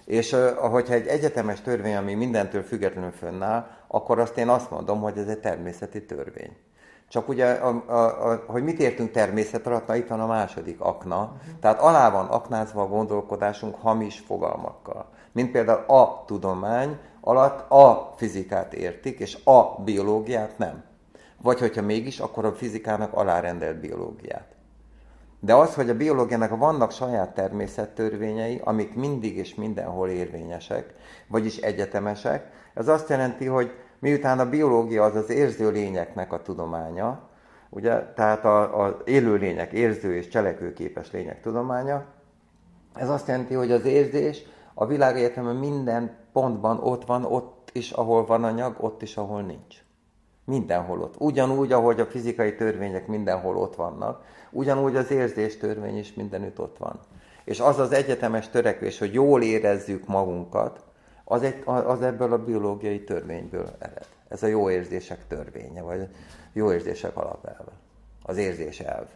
És 0.04 0.36
hogyha 0.56 0.94
egy 0.94 1.06
egyetemes 1.06 1.60
törvény, 1.60 1.96
ami 1.96 2.14
mindentől 2.14 2.62
függetlenül 2.62 3.10
fönnáll, 3.10 3.66
akkor 3.86 4.18
azt 4.18 4.38
én 4.38 4.48
azt 4.48 4.70
mondom, 4.70 5.00
hogy 5.00 5.18
ez 5.18 5.28
egy 5.28 5.40
természeti 5.40 6.04
törvény. 6.04 6.56
Csak 7.08 7.28
ugye, 7.28 7.46
a, 7.52 7.82
a, 7.86 8.30
a, 8.30 8.44
hogy 8.46 8.62
mit 8.62 8.78
értünk 8.78 9.10
természet 9.10 9.66
alatt, 9.66 9.86
na 9.86 9.96
itt 9.96 10.08
van 10.08 10.20
a 10.20 10.26
második 10.26 10.80
akna. 10.80 11.20
Uh-huh. 11.20 11.58
Tehát 11.60 11.80
alá 11.80 12.10
van 12.10 12.26
aknázva 12.26 12.82
a 12.82 12.88
gondolkodásunk 12.88 13.74
hamis 13.74 14.18
fogalmakkal. 14.26 15.06
Mint 15.32 15.50
például 15.50 15.84
a 15.86 16.24
tudomány 16.26 16.98
alatt 17.20 17.70
a 17.70 18.14
fizikát 18.16 18.74
értik, 18.74 19.18
és 19.18 19.38
a 19.44 19.82
biológiát 19.84 20.58
nem. 20.58 20.84
Vagy 21.42 21.58
hogyha 21.58 21.82
mégis, 21.82 22.20
akkor 22.20 22.44
a 22.44 22.52
fizikának 22.52 23.12
alárendelt 23.12 23.80
biológiát. 23.80 24.55
De 25.40 25.54
az, 25.54 25.74
hogy 25.74 25.90
a 25.90 25.96
biológiának 25.96 26.56
vannak 26.56 26.90
saját 26.90 27.34
természettörvényei, 27.34 28.60
amik 28.64 28.94
mindig 28.94 29.36
és 29.36 29.54
mindenhol 29.54 30.08
érvényesek, 30.08 30.94
vagyis 31.28 31.56
egyetemesek, 31.56 32.50
ez 32.74 32.88
azt 32.88 33.08
jelenti, 33.08 33.46
hogy 33.46 33.70
miután 33.98 34.38
a 34.38 34.48
biológia 34.48 35.04
az 35.04 35.14
az 35.14 35.30
érző 35.30 35.70
lényeknek 35.70 36.32
a 36.32 36.42
tudománya, 36.42 37.28
ugye, 37.70 38.12
tehát 38.14 38.44
az 38.74 38.92
élő 39.04 39.34
lények, 39.34 39.72
érző 39.72 40.14
és 40.16 40.28
cselekvőképes 40.28 41.10
lények 41.10 41.40
tudománya, 41.40 42.04
ez 42.94 43.08
azt 43.08 43.26
jelenti, 43.26 43.54
hogy 43.54 43.70
az 43.70 43.84
érzés 43.84 44.42
a 44.74 44.86
világegyetemen 44.86 45.56
minden 45.56 46.16
pontban 46.32 46.78
ott 46.82 47.04
van, 47.04 47.24
ott 47.24 47.70
is, 47.72 47.90
ahol 47.90 48.26
van 48.26 48.44
anyag, 48.44 48.76
ott 48.80 49.02
is, 49.02 49.16
ahol 49.16 49.42
nincs. 49.42 49.84
Mindenhol 50.44 51.00
ott. 51.00 51.14
Ugyanúgy, 51.18 51.72
ahogy 51.72 52.00
a 52.00 52.06
fizikai 52.06 52.54
törvények 52.54 53.06
mindenhol 53.06 53.56
ott 53.56 53.74
vannak, 53.74 54.24
ugyanúgy 54.56 54.96
az 54.96 55.10
érzés 55.10 55.56
törvény 55.56 55.98
is 55.98 56.14
mindenütt 56.14 56.60
ott 56.60 56.76
van. 56.78 57.00
És 57.44 57.60
az 57.60 57.78
az 57.78 57.92
egyetemes 57.92 58.48
törekvés, 58.48 58.98
hogy 58.98 59.14
jól 59.14 59.42
érezzük 59.42 60.06
magunkat, 60.06 60.84
az, 61.24 61.42
egy, 61.42 61.62
az 61.64 62.02
ebből 62.02 62.32
a 62.32 62.44
biológiai 62.44 63.04
törvényből 63.04 63.70
ered. 63.78 64.06
Ez 64.28 64.42
a 64.42 64.46
jó 64.46 64.70
érzések 64.70 65.26
törvénye, 65.28 65.82
vagy 65.82 66.08
jó 66.52 66.72
érzések 66.72 67.16
alapelve. 67.16 67.72
Az 68.22 68.36
érzés 68.36 68.80
elv. 68.80 69.06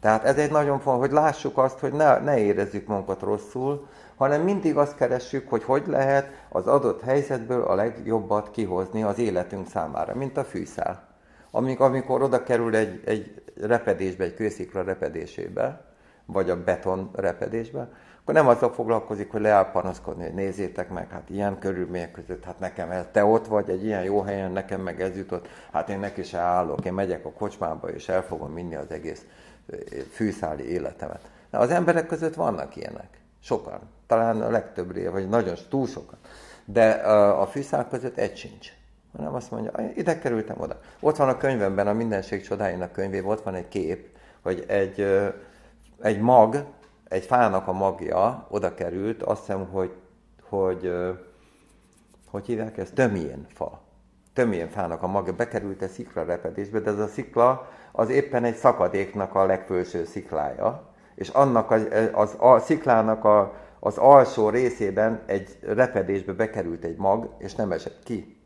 Tehát 0.00 0.24
ez 0.24 0.36
egy 0.36 0.50
nagyon 0.50 0.80
fontos, 0.80 1.06
hogy 1.06 1.14
lássuk 1.14 1.58
azt, 1.58 1.78
hogy 1.78 1.92
ne, 1.92 2.18
ne 2.18 2.38
érezzük 2.38 2.86
magunkat 2.86 3.20
rosszul, 3.20 3.86
hanem 4.16 4.42
mindig 4.42 4.76
azt 4.76 4.96
keressük, 4.96 5.48
hogy 5.48 5.64
hogy 5.64 5.82
lehet 5.86 6.30
az 6.48 6.66
adott 6.66 7.02
helyzetből 7.02 7.62
a 7.62 7.74
legjobbat 7.74 8.50
kihozni 8.50 9.02
az 9.02 9.18
életünk 9.18 9.68
számára, 9.68 10.14
mint 10.14 10.36
a 10.36 10.44
fűszál. 10.44 11.08
Amikor, 11.50 11.86
amikor 11.86 12.22
oda 12.22 12.42
kerül 12.42 12.76
egy, 12.76 13.02
egy 13.04 13.42
repedésbe, 13.60 14.24
egy 14.24 14.34
kőszikla 14.34 14.82
repedésébe, 14.82 15.84
vagy 16.26 16.50
a 16.50 16.62
beton 16.62 17.10
repedésbe, 17.14 17.88
akkor 18.20 18.34
nem 18.34 18.48
azzal 18.48 18.72
foglalkozik, 18.72 19.30
hogy 19.30 19.40
leáll 19.40 19.70
panaszkodni, 19.70 20.24
hogy 20.24 20.34
nézzétek 20.34 20.90
meg, 20.90 21.10
hát 21.10 21.30
ilyen 21.30 21.58
körülmények 21.58 22.10
között, 22.10 22.44
hát 22.44 22.58
nekem 22.58 22.90
ez, 22.90 23.04
te 23.12 23.24
ott 23.24 23.46
vagy 23.46 23.70
egy 23.70 23.84
ilyen 23.84 24.02
jó 24.02 24.20
helyen, 24.20 24.52
nekem 24.52 24.80
meg 24.80 25.00
ez 25.00 25.16
jutott, 25.16 25.48
hát 25.72 25.88
én 25.88 25.98
neki 25.98 26.22
se 26.22 26.38
állok, 26.38 26.84
én 26.84 26.92
megyek 26.92 27.24
a 27.24 27.30
kocsmába, 27.30 27.88
és 27.88 28.08
el 28.08 28.22
fogom 28.22 28.52
minni 28.52 28.74
az 28.74 28.90
egész 28.90 29.24
fűszáli 30.10 30.70
életemet. 30.70 31.30
Na, 31.50 31.58
az 31.58 31.70
emberek 31.70 32.06
között 32.06 32.34
vannak 32.34 32.76
ilyenek. 32.76 33.20
Sokan. 33.40 33.80
Talán 34.06 34.42
a 34.42 34.50
legtöbb, 34.50 35.10
vagy 35.10 35.28
nagyon 35.28 35.54
túl 35.68 35.86
sokan. 35.86 36.18
De 36.64 36.90
a 37.30 37.46
fűszál 37.46 37.88
között 37.88 38.16
egy 38.16 38.36
sincs. 38.36 38.77
Hanem 39.16 39.34
azt 39.34 39.50
mondja, 39.50 39.72
ide 39.94 40.18
kerültem 40.18 40.60
oda. 40.60 40.80
Ott 41.00 41.16
van 41.16 41.28
a 41.28 41.36
könyvemben, 41.36 41.86
a 41.86 41.92
Mindenség 41.92 42.42
csodáinak 42.42 42.92
könyvében, 42.92 43.30
ott 43.30 43.42
van 43.42 43.54
egy 43.54 43.68
kép, 43.68 44.08
hogy 44.42 44.64
egy, 44.66 45.00
egy 46.00 46.20
mag, 46.20 46.64
egy 47.08 47.24
fának 47.24 47.68
a 47.68 47.72
magja 47.72 48.46
oda 48.50 48.74
került, 48.74 49.22
azt 49.22 49.40
hiszem, 49.40 49.66
hogy, 49.66 49.92
hogy 50.42 50.92
hogy 52.30 52.46
hívják 52.46 52.78
ezt? 52.78 52.94
Tömjén 52.94 53.46
fa. 53.54 53.80
Tömjén 54.32 54.68
fának 54.68 55.02
a 55.02 55.06
magja 55.06 55.32
bekerült 55.32 55.82
egy 55.82 55.90
szikla 55.90 56.24
repedésbe, 56.24 56.80
de 56.80 56.90
ez 56.90 56.98
a 56.98 57.06
szikla 57.06 57.68
az 57.92 58.08
éppen 58.08 58.44
egy 58.44 58.54
szakadéknak 58.54 59.34
a 59.34 59.46
legfőső 59.46 60.04
sziklája, 60.04 60.88
és 61.14 61.28
annak 61.28 61.70
az, 61.70 61.86
az 62.12 62.36
a 62.38 62.58
sziklának 62.58 63.24
a, 63.24 63.54
az 63.80 63.96
alsó 63.96 64.48
részében 64.48 65.22
egy 65.26 65.58
repedésbe 65.62 66.32
bekerült 66.32 66.84
egy 66.84 66.96
mag, 66.96 67.34
és 67.38 67.54
nem 67.54 67.72
esett 67.72 68.02
ki. 68.02 68.37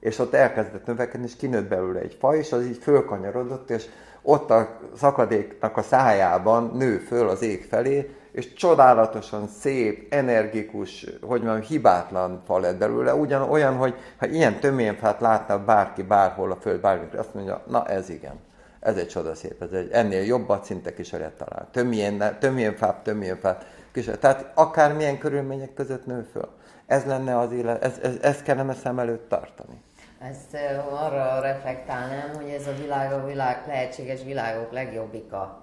És 0.00 0.18
ott 0.18 0.34
elkezdett 0.34 0.86
növekedni, 0.86 1.26
és 1.26 1.36
kinőtt 1.36 1.68
belőle 1.68 2.00
egy 2.00 2.16
fa, 2.20 2.36
és 2.36 2.52
az 2.52 2.64
így 2.64 2.78
fölkanyarodott, 2.82 3.70
és 3.70 3.84
ott 4.22 4.50
a 4.50 4.78
szakadéknak 4.96 5.76
a 5.76 5.82
szájában 5.82 6.70
nő 6.76 6.98
föl 6.98 7.28
az 7.28 7.42
ég 7.42 7.64
felé, 7.64 8.10
és 8.32 8.52
csodálatosan 8.52 9.48
szép, 9.48 10.12
energikus, 10.14 11.06
hogy 11.22 11.42
mondjam, 11.42 11.66
hibátlan 11.66 12.42
fa 12.46 12.58
lett 12.58 12.78
belőle, 12.78 13.14
ugyan 13.14 13.50
olyan, 13.50 13.76
hogy 13.76 13.94
ha 14.18 14.26
ilyen 14.26 14.60
töményfát 14.60 15.20
látna 15.20 15.64
bárki 15.64 16.02
bárhol 16.02 16.50
a 16.50 16.56
föld, 16.56 16.80
bármikor, 16.80 17.18
azt 17.18 17.34
mondja, 17.34 17.62
na 17.66 17.86
ez 17.86 18.08
igen, 18.08 18.40
ez 18.80 18.96
egy 18.96 19.08
csodaszép, 19.08 19.62
ez 19.62 19.72
egy 19.72 19.90
ennél 19.92 20.22
jobbat 20.22 20.64
szinte 20.64 20.94
kísérlet 20.94 21.32
talál. 21.32 21.68
Tömjén, 21.72 22.36
tömjén 22.38 22.76
fát, 22.76 23.02
tömjén 23.02 23.36
fát, 23.36 23.66
kísérlet. 23.92 24.20
Tehát 24.20 24.50
akármilyen 24.54 25.18
körülmények 25.18 25.74
között 25.74 26.06
nő 26.06 26.28
föl. 26.32 26.48
Ez 26.86 27.04
lenne 27.04 27.38
az 27.38 27.52
élet, 27.52 27.82
ez, 27.82 27.98
ez, 28.02 28.14
ez 28.20 28.42
kellene 28.42 28.74
szem 28.74 28.98
előtt 28.98 29.28
tartani. 29.28 29.82
Ezt 30.18 30.56
arra 30.90 31.40
reflektálnám, 31.40 32.34
hogy 32.34 32.48
ez 32.48 32.66
a 32.66 32.72
világ 32.80 33.12
a 33.12 33.26
világ, 33.26 33.64
lehetséges 33.66 34.22
világok 34.24 34.72
legjobbika. 34.72 35.62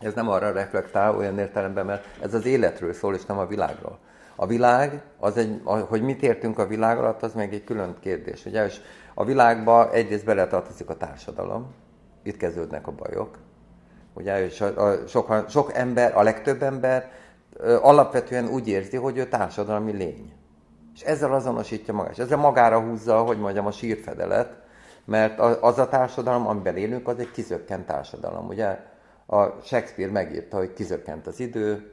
Ez 0.00 0.14
nem 0.14 0.28
arra 0.28 0.52
reflektál 0.52 1.16
olyan 1.16 1.38
értelemben, 1.38 1.86
mert 1.86 2.04
ez 2.22 2.34
az 2.34 2.46
életről 2.46 2.92
szól, 2.92 3.14
és 3.14 3.26
nem 3.26 3.38
a 3.38 3.46
világról. 3.46 3.98
A 4.34 4.46
világ, 4.46 5.02
az 5.18 5.36
egy, 5.36 5.60
hogy 5.64 6.02
mit 6.02 6.22
értünk 6.22 6.58
a 6.58 6.66
világ 6.66 6.98
alatt, 6.98 7.22
az 7.22 7.34
meg 7.34 7.54
egy 7.54 7.64
külön 7.64 7.96
kérdés. 8.00 8.46
Ugye? 8.46 8.64
És 8.64 8.80
a 9.14 9.24
világba 9.24 9.92
egyrészt 9.92 10.24
beletartozik 10.24 10.88
a 10.88 10.96
társadalom, 10.96 11.74
itt 12.22 12.36
kezdődnek 12.36 12.86
a 12.86 12.92
bajok. 12.92 13.38
Ugye? 14.12 14.44
És 14.44 14.60
a, 14.60 14.86
a, 14.86 15.06
sok, 15.06 15.44
sok 15.48 15.74
ember, 15.74 16.16
a 16.16 16.22
legtöbb 16.22 16.62
ember 16.62 17.10
alapvetően 17.80 18.48
úgy 18.48 18.68
érzi, 18.68 18.96
hogy 18.96 19.16
ő 19.16 19.28
társadalmi 19.28 19.92
lény. 19.92 20.32
És 20.94 21.02
ezzel 21.02 21.34
azonosítja 21.34 21.94
magát. 21.94 22.12
És 22.12 22.18
ezzel 22.18 22.38
magára 22.38 22.80
húzza, 22.80 23.22
hogy 23.22 23.38
mondjam, 23.38 23.66
a 23.66 23.70
sírfedelet, 23.70 24.56
mert 25.04 25.38
az 25.40 25.78
a 25.78 25.88
társadalom, 25.88 26.46
amiben 26.46 26.76
élünk, 26.76 27.08
az 27.08 27.18
egy 27.18 27.30
kizökkent 27.30 27.86
társadalom. 27.86 28.46
Ugye 28.48 28.78
a 29.26 29.46
Shakespeare 29.62 30.12
megírta, 30.12 30.56
hogy 30.56 30.72
kizökkent 30.72 31.26
az 31.26 31.40
idő, 31.40 31.92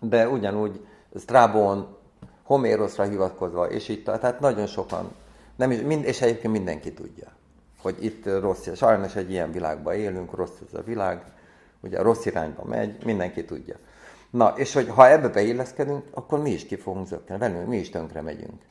de 0.00 0.28
ugyanúgy 0.28 0.86
Strabon, 1.18 1.96
Homérosra 2.42 3.04
hivatkozva, 3.04 3.70
és 3.70 3.88
itt, 3.88 4.04
tehát 4.04 4.40
nagyon 4.40 4.66
sokan, 4.66 5.14
nem 5.56 5.70
is, 5.70 5.80
mind, 5.80 6.04
és 6.04 6.20
egyébként 6.20 6.52
mindenki 6.52 6.92
tudja, 6.92 7.28
hogy 7.82 8.04
itt 8.04 8.26
rossz, 8.40 8.68
sajnos 8.74 9.16
egy 9.16 9.30
ilyen 9.30 9.52
világban 9.52 9.94
élünk, 9.94 10.34
rossz 10.34 10.58
ez 10.66 10.78
a 10.78 10.82
világ, 10.82 11.24
ugye 11.80 12.02
rossz 12.02 12.24
irányba 12.24 12.64
megy, 12.64 13.04
mindenki 13.04 13.44
tudja. 13.44 13.76
Na, 14.34 14.52
és 14.56 14.72
hogy 14.72 14.88
ha 14.88 15.08
ebbe 15.08 15.28
beilleszkedünk, 15.28 16.04
akkor 16.10 16.42
mi 16.42 16.50
is 16.50 16.66
ki 16.66 16.76
fogunk 16.76 17.06
zökkenni, 17.06 17.38
velünk, 17.38 17.68
mi 17.68 17.76
is 17.76 17.90
tönkre 17.90 18.20
megyünk. 18.20 18.62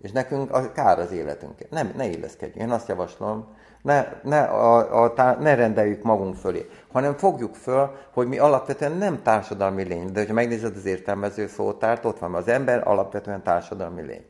És 0.00 0.12
nekünk 0.12 0.52
a, 0.52 0.72
kár 0.72 0.98
az 0.98 1.12
életünk. 1.12 1.70
Nem, 1.70 1.92
ne 1.96 2.06
illeszkedjünk. 2.06 2.68
Én 2.68 2.74
azt 2.74 2.88
javaslom, 2.88 3.46
ne, 3.82 4.06
ne, 4.22 4.40
a, 4.42 5.04
a, 5.04 5.36
ne 5.40 5.54
rendeljük 5.54 6.02
magunk 6.02 6.34
fölé, 6.34 6.70
hanem 6.92 7.16
fogjuk 7.16 7.54
föl, 7.54 7.90
hogy 8.12 8.28
mi 8.28 8.38
alapvetően 8.38 8.92
nem 8.92 9.22
társadalmi 9.22 9.82
lény. 9.82 10.12
De 10.12 10.26
ha 10.26 10.32
megnézed 10.32 10.76
az 10.76 10.84
értelmező 10.84 11.46
szótárt, 11.46 12.04
ott 12.04 12.18
van, 12.18 12.34
az 12.34 12.48
ember 12.48 12.88
alapvetően 12.88 13.42
társadalmi 13.42 14.02
lény. 14.02 14.24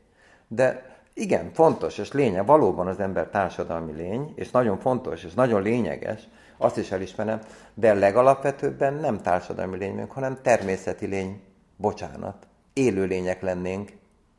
De 0.49 0.97
igen, 1.15 1.51
fontos 1.53 1.99
és 1.99 2.13
lényeg, 2.13 2.47
valóban 2.47 2.87
az 2.87 3.01
ember 3.01 3.27
társadalmi 3.27 3.93
lény, 3.93 4.33
és 4.35 4.51
nagyon 4.51 4.79
fontos, 4.79 5.25
és 5.25 5.35
nagyon 5.35 5.63
lényeges, 5.63 6.29
azt 6.61 6.77
is 6.77 6.91
elismerem, 6.91 7.41
de 7.75 7.95
legalapvetőbben 7.95 8.95
nem 8.95 9.21
társadalmi 9.21 9.77
lényünk, 9.77 10.11
hanem 10.11 10.39
természeti 10.43 11.07
lény, 11.07 11.41
bocsánat, 11.77 12.47
élő 12.73 13.05
lények 13.05 13.43
lennénk, 13.43 13.93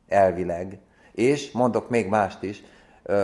elvileg, 0.07 0.79
és 1.11 1.51
mondok 1.51 1.89
még 1.89 2.07
mást 2.07 2.43
is, 2.43 2.63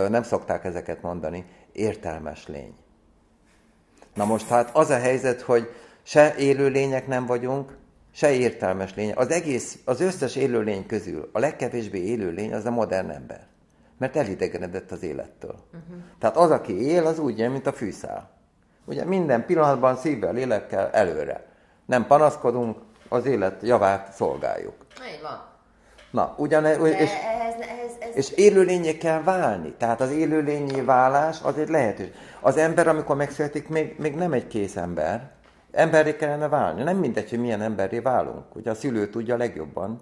nem 0.08 0.22
szokták 0.22 0.64
ezeket 0.64 1.02
mondani, 1.02 1.44
értelmes 1.72 2.46
lény. 2.46 2.74
Na 4.14 4.24
most 4.24 4.48
hát 4.48 4.70
az 4.76 4.90
a 4.90 4.98
helyzet, 4.98 5.40
hogy 5.40 5.70
se 6.02 6.34
élő 6.36 6.68
lények 6.68 7.06
nem 7.06 7.26
vagyunk, 7.26 7.76
se 8.10 8.32
értelmes 8.32 8.94
lény. 8.94 9.12
Az 9.12 9.30
egész, 9.30 9.78
az 9.84 10.00
összes 10.00 10.36
élőlény 10.36 10.86
közül 10.86 11.28
a 11.32 11.38
legkevésbé 11.38 11.98
élőlény 11.98 12.54
az 12.54 12.64
a 12.64 12.70
modern 12.70 13.10
ember. 13.10 13.46
Mert 13.98 14.16
elidegenedett 14.16 14.90
az 14.90 15.02
élettől. 15.02 15.54
Uh-huh. 15.66 16.02
Tehát 16.18 16.36
az, 16.36 16.50
aki 16.50 16.86
él, 16.86 17.06
az 17.06 17.18
úgy 17.18 17.38
él, 17.38 17.50
mint 17.50 17.66
a 17.66 17.72
fűszál. 17.72 18.30
Ugye 18.88 19.04
minden 19.04 19.46
pillanatban 19.46 19.96
szívvel, 19.96 20.32
lélekkel 20.32 20.90
előre. 20.90 21.46
Nem 21.86 22.06
panaszkodunk, 22.06 22.76
az 23.08 23.26
élet 23.26 23.62
javát 23.62 24.12
szolgáljuk. 24.12 24.74
Így 25.14 25.20
van. 25.22 25.46
Na, 26.10 26.34
ugyane, 26.36 26.74
és, 26.74 27.10
ez, 27.10 27.54
ez, 27.60 28.08
ez... 28.08 28.16
és 28.16 28.30
élőlényé 28.30 28.96
kell 28.96 29.22
válni. 29.22 29.74
Tehát 29.78 30.00
az 30.00 30.10
élőlényé 30.10 30.80
válás 30.80 31.38
az 31.42 31.58
egy 31.58 31.68
lehetőség. 31.68 32.12
Az 32.40 32.56
ember, 32.56 32.88
amikor 32.88 33.16
megszületik, 33.16 33.68
még, 33.68 33.94
még 33.98 34.14
nem 34.14 34.32
egy 34.32 34.46
kész 34.46 34.76
ember. 34.76 35.30
Emberré 35.72 36.16
kellene 36.16 36.48
válni. 36.48 36.82
Nem 36.82 36.96
mindegy, 36.96 37.30
hogy 37.30 37.40
milyen 37.40 37.62
emberré 37.62 37.98
válunk. 37.98 38.54
Ugye 38.54 38.70
a 38.70 38.74
szülő 38.74 39.08
tudja 39.08 39.36
legjobban, 39.36 40.00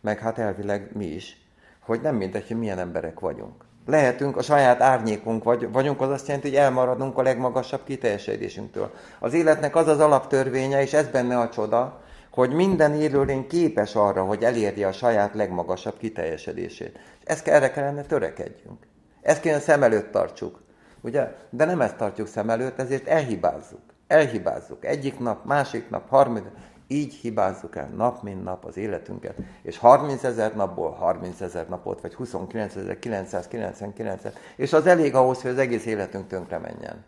meg 0.00 0.18
hát 0.18 0.38
elvileg 0.38 0.90
mi 0.92 1.06
is, 1.06 1.46
hogy 1.80 2.00
nem 2.00 2.14
mindegy, 2.14 2.46
hogy 2.46 2.58
milyen 2.58 2.78
emberek 2.78 3.20
vagyunk. 3.20 3.64
Lehetünk, 3.86 4.36
a 4.36 4.42
saját 4.42 4.80
árnyékunk 4.80 5.44
vagy, 5.44 5.72
vagyunk, 5.72 6.00
az 6.00 6.10
azt 6.10 6.26
jelenti, 6.26 6.48
hogy 6.48 6.56
elmaradunk 6.56 7.18
a 7.18 7.22
legmagasabb 7.22 7.84
kiteljesedésünktől. 7.84 8.90
Az 9.18 9.34
életnek 9.34 9.76
az 9.76 9.88
az 9.88 10.00
alaptörvénye, 10.00 10.82
és 10.82 10.92
ez 10.92 11.08
benne 11.08 11.38
a 11.38 11.48
csoda, 11.48 12.00
hogy 12.30 12.50
minden 12.50 12.94
élőlény 12.94 13.46
képes 13.46 13.94
arra, 13.94 14.24
hogy 14.24 14.42
elérje 14.42 14.86
a 14.86 14.92
saját 14.92 15.34
legmagasabb 15.34 15.96
kiteljesedését. 15.98 16.98
És 17.20 17.24
ezt, 17.24 17.48
erre 17.48 17.70
kellene 17.70 18.02
törekedjünk. 18.02 18.86
Ezt 19.22 19.40
kéne 19.40 19.58
szem 19.58 19.82
előtt 19.82 20.10
tartsuk. 20.10 20.60
Ugye? 21.00 21.32
De 21.50 21.64
nem 21.64 21.80
ezt 21.80 21.96
tartjuk 21.96 22.26
szem 22.26 22.50
előtt, 22.50 22.78
ezért 22.78 23.06
elhibázzuk. 23.06 23.80
Elhibázzuk. 24.06 24.84
Egyik 24.84 25.18
nap, 25.18 25.44
másik 25.44 25.90
nap, 25.90 26.08
harmadik. 26.08 26.52
Így 26.88 27.14
hibázzuk 27.14 27.76
el 27.76 27.88
nap, 27.88 28.22
mint 28.22 28.44
nap 28.44 28.64
az 28.64 28.76
életünket. 28.76 29.34
És 29.62 29.78
30 29.78 30.24
ezer 30.24 30.54
napból 30.54 30.90
30 30.90 31.40
ezer 31.40 31.68
napot, 31.68 32.00
vagy 32.00 32.16
29.999-et. 32.18 34.32
És 34.56 34.72
az 34.72 34.86
elég 34.86 35.14
ahhoz, 35.14 35.42
hogy 35.42 35.50
az 35.50 35.58
egész 35.58 35.86
életünk 35.86 36.28
tönkre 36.28 36.58
menjen. 36.58 37.04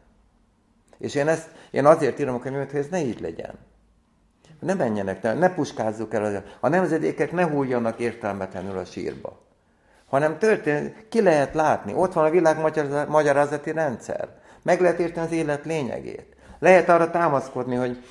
És 0.98 1.14
én, 1.14 1.28
ezt, 1.28 1.48
én 1.70 1.86
azért 1.86 2.18
írom 2.18 2.34
a 2.34 2.38
könyvet, 2.38 2.70
hogy 2.70 2.80
ez 2.80 2.88
ne 2.90 3.00
így 3.00 3.20
legyen. 3.20 3.54
Ne 4.60 4.74
menjenek, 4.74 5.22
ne, 5.22 5.34
ne 5.34 5.54
puskázzuk 5.54 6.14
el. 6.14 6.44
A 6.60 6.68
nemzedékek 6.68 7.32
ne 7.32 7.48
hújjanak 7.48 7.98
értelmetlenül 7.98 8.78
a 8.78 8.84
sírba. 8.84 9.46
Hanem 10.08 10.38
történik, 10.38 11.08
ki 11.08 11.22
lehet 11.22 11.54
látni. 11.54 11.94
Ott 11.94 12.12
van 12.12 12.24
a 12.24 12.30
világ 12.30 12.56
magyarázati 13.08 13.72
rendszer. 13.72 14.28
Meg 14.62 14.80
lehet 14.80 14.98
érteni 14.98 15.26
az 15.26 15.32
élet 15.32 15.64
lényegét. 15.64 16.36
Lehet 16.58 16.88
arra 16.88 17.10
támaszkodni, 17.10 17.74
hogy 17.74 18.04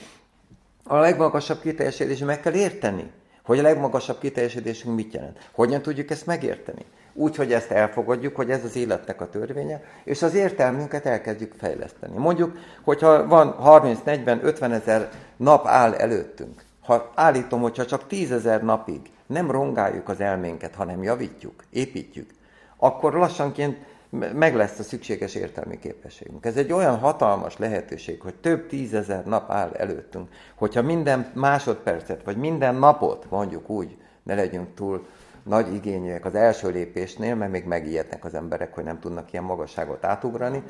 a 0.88 0.98
legmagasabb 0.98 1.62
kiteljesedés 1.62 2.20
meg 2.20 2.40
kell 2.40 2.54
érteni, 2.54 3.12
hogy 3.44 3.60
a 3.60 3.62
legmagasabb 3.62 4.20
kiteljesedésünk 4.20 4.96
mit 4.96 5.14
jelent. 5.14 5.50
Hogyan 5.52 5.82
tudjuk 5.82 6.10
ezt 6.10 6.26
megérteni? 6.26 6.86
Úgy, 7.14 7.36
hogy 7.36 7.54
ezt 7.54 7.72
elfogadjuk, 7.72 8.36
hogy 8.36 8.52
ez 8.52 8.64
az 8.64 8.76
életnek 8.76 9.22
a 9.22 9.30
törvénye, 9.30 9.84
és 10.04 10.22
az 10.22 10.34
értelmünket 10.34 11.06
elkezdjük 11.06 11.54
fejleszteni. 11.58 12.18
Mondjuk, 12.18 12.58
hogyha 12.84 13.28
van 13.28 13.52
30, 13.52 14.00
40, 14.04 14.46
50 14.46 14.72
ezer 14.72 15.10
nap 15.38 15.68
áll 15.68 15.94
előttünk, 15.94 16.64
ha 16.82 17.12
állítom, 17.16 17.62
hogyha 17.62 17.86
csak 17.86 18.08
10 18.08 18.32
ezer 18.32 18.64
napig 18.64 19.02
nem 19.26 19.52
rongáljuk 19.52 20.10
az 20.10 20.20
elménket, 20.20 20.76
hanem 20.76 21.04
javítjuk, 21.04 21.64
építjük, 21.70 22.30
akkor 22.78 23.14
lassanként 23.14 23.78
meg 24.10 24.56
lesz 24.56 24.80
a 24.80 24.84
szükséges 24.84 25.36
értelmi 25.36 25.80
képességünk. 25.80 26.46
Ez 26.46 26.58
egy 26.58 26.72
olyan 26.72 26.98
hatalmas 26.98 27.58
lehetőség, 27.58 28.22
hogy 28.22 28.36
több 28.36 28.68
tízezer 28.68 29.26
nap 29.26 29.52
áll 29.52 29.72
előttünk, 29.74 30.30
hogyha 30.56 30.82
minden 30.82 31.32
másodpercet, 31.34 32.24
vagy 32.24 32.38
minden 32.38 32.76
napot, 32.76 33.26
mondjuk 33.30 33.70
úgy, 33.70 33.98
ne 34.24 34.36
legyünk 34.36 34.74
túl 34.76 35.06
nagy 35.44 35.74
igényűek 35.74 36.26
az 36.26 36.36
első 36.36 36.70
lépésnél, 36.70 37.36
mert 37.36 37.52
még 37.52 37.66
megijednek 37.66 38.26
az 38.26 38.34
emberek, 38.34 38.74
hogy 38.74 38.84
nem 38.84 39.00
tudnak 39.00 39.32
ilyen 39.32 39.44
magasságot 39.44 40.06
átugrani. 40.06 40.64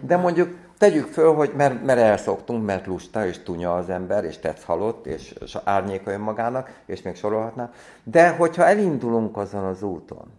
De 0.00 0.16
mondjuk 0.16 0.56
tegyük 0.78 1.06
föl, 1.06 1.34
hogy 1.34 1.52
mert, 1.56 1.84
mert 1.84 2.00
elszoktunk, 2.00 2.64
mert 2.64 2.86
lusta 2.86 3.26
és 3.26 3.42
tunya 3.42 3.74
az 3.74 3.90
ember, 3.90 4.24
és 4.24 4.38
tetsz 4.38 4.64
halott, 4.64 5.06
és, 5.06 5.34
és 5.40 5.58
árnyéka 5.64 6.10
önmagának, 6.10 6.80
és 6.86 7.02
még 7.02 7.16
sorolhatná. 7.16 7.70
De 8.04 8.28
hogyha 8.28 8.66
elindulunk 8.66 9.36
azon 9.36 9.64
az 9.64 9.82
úton, 9.82 10.38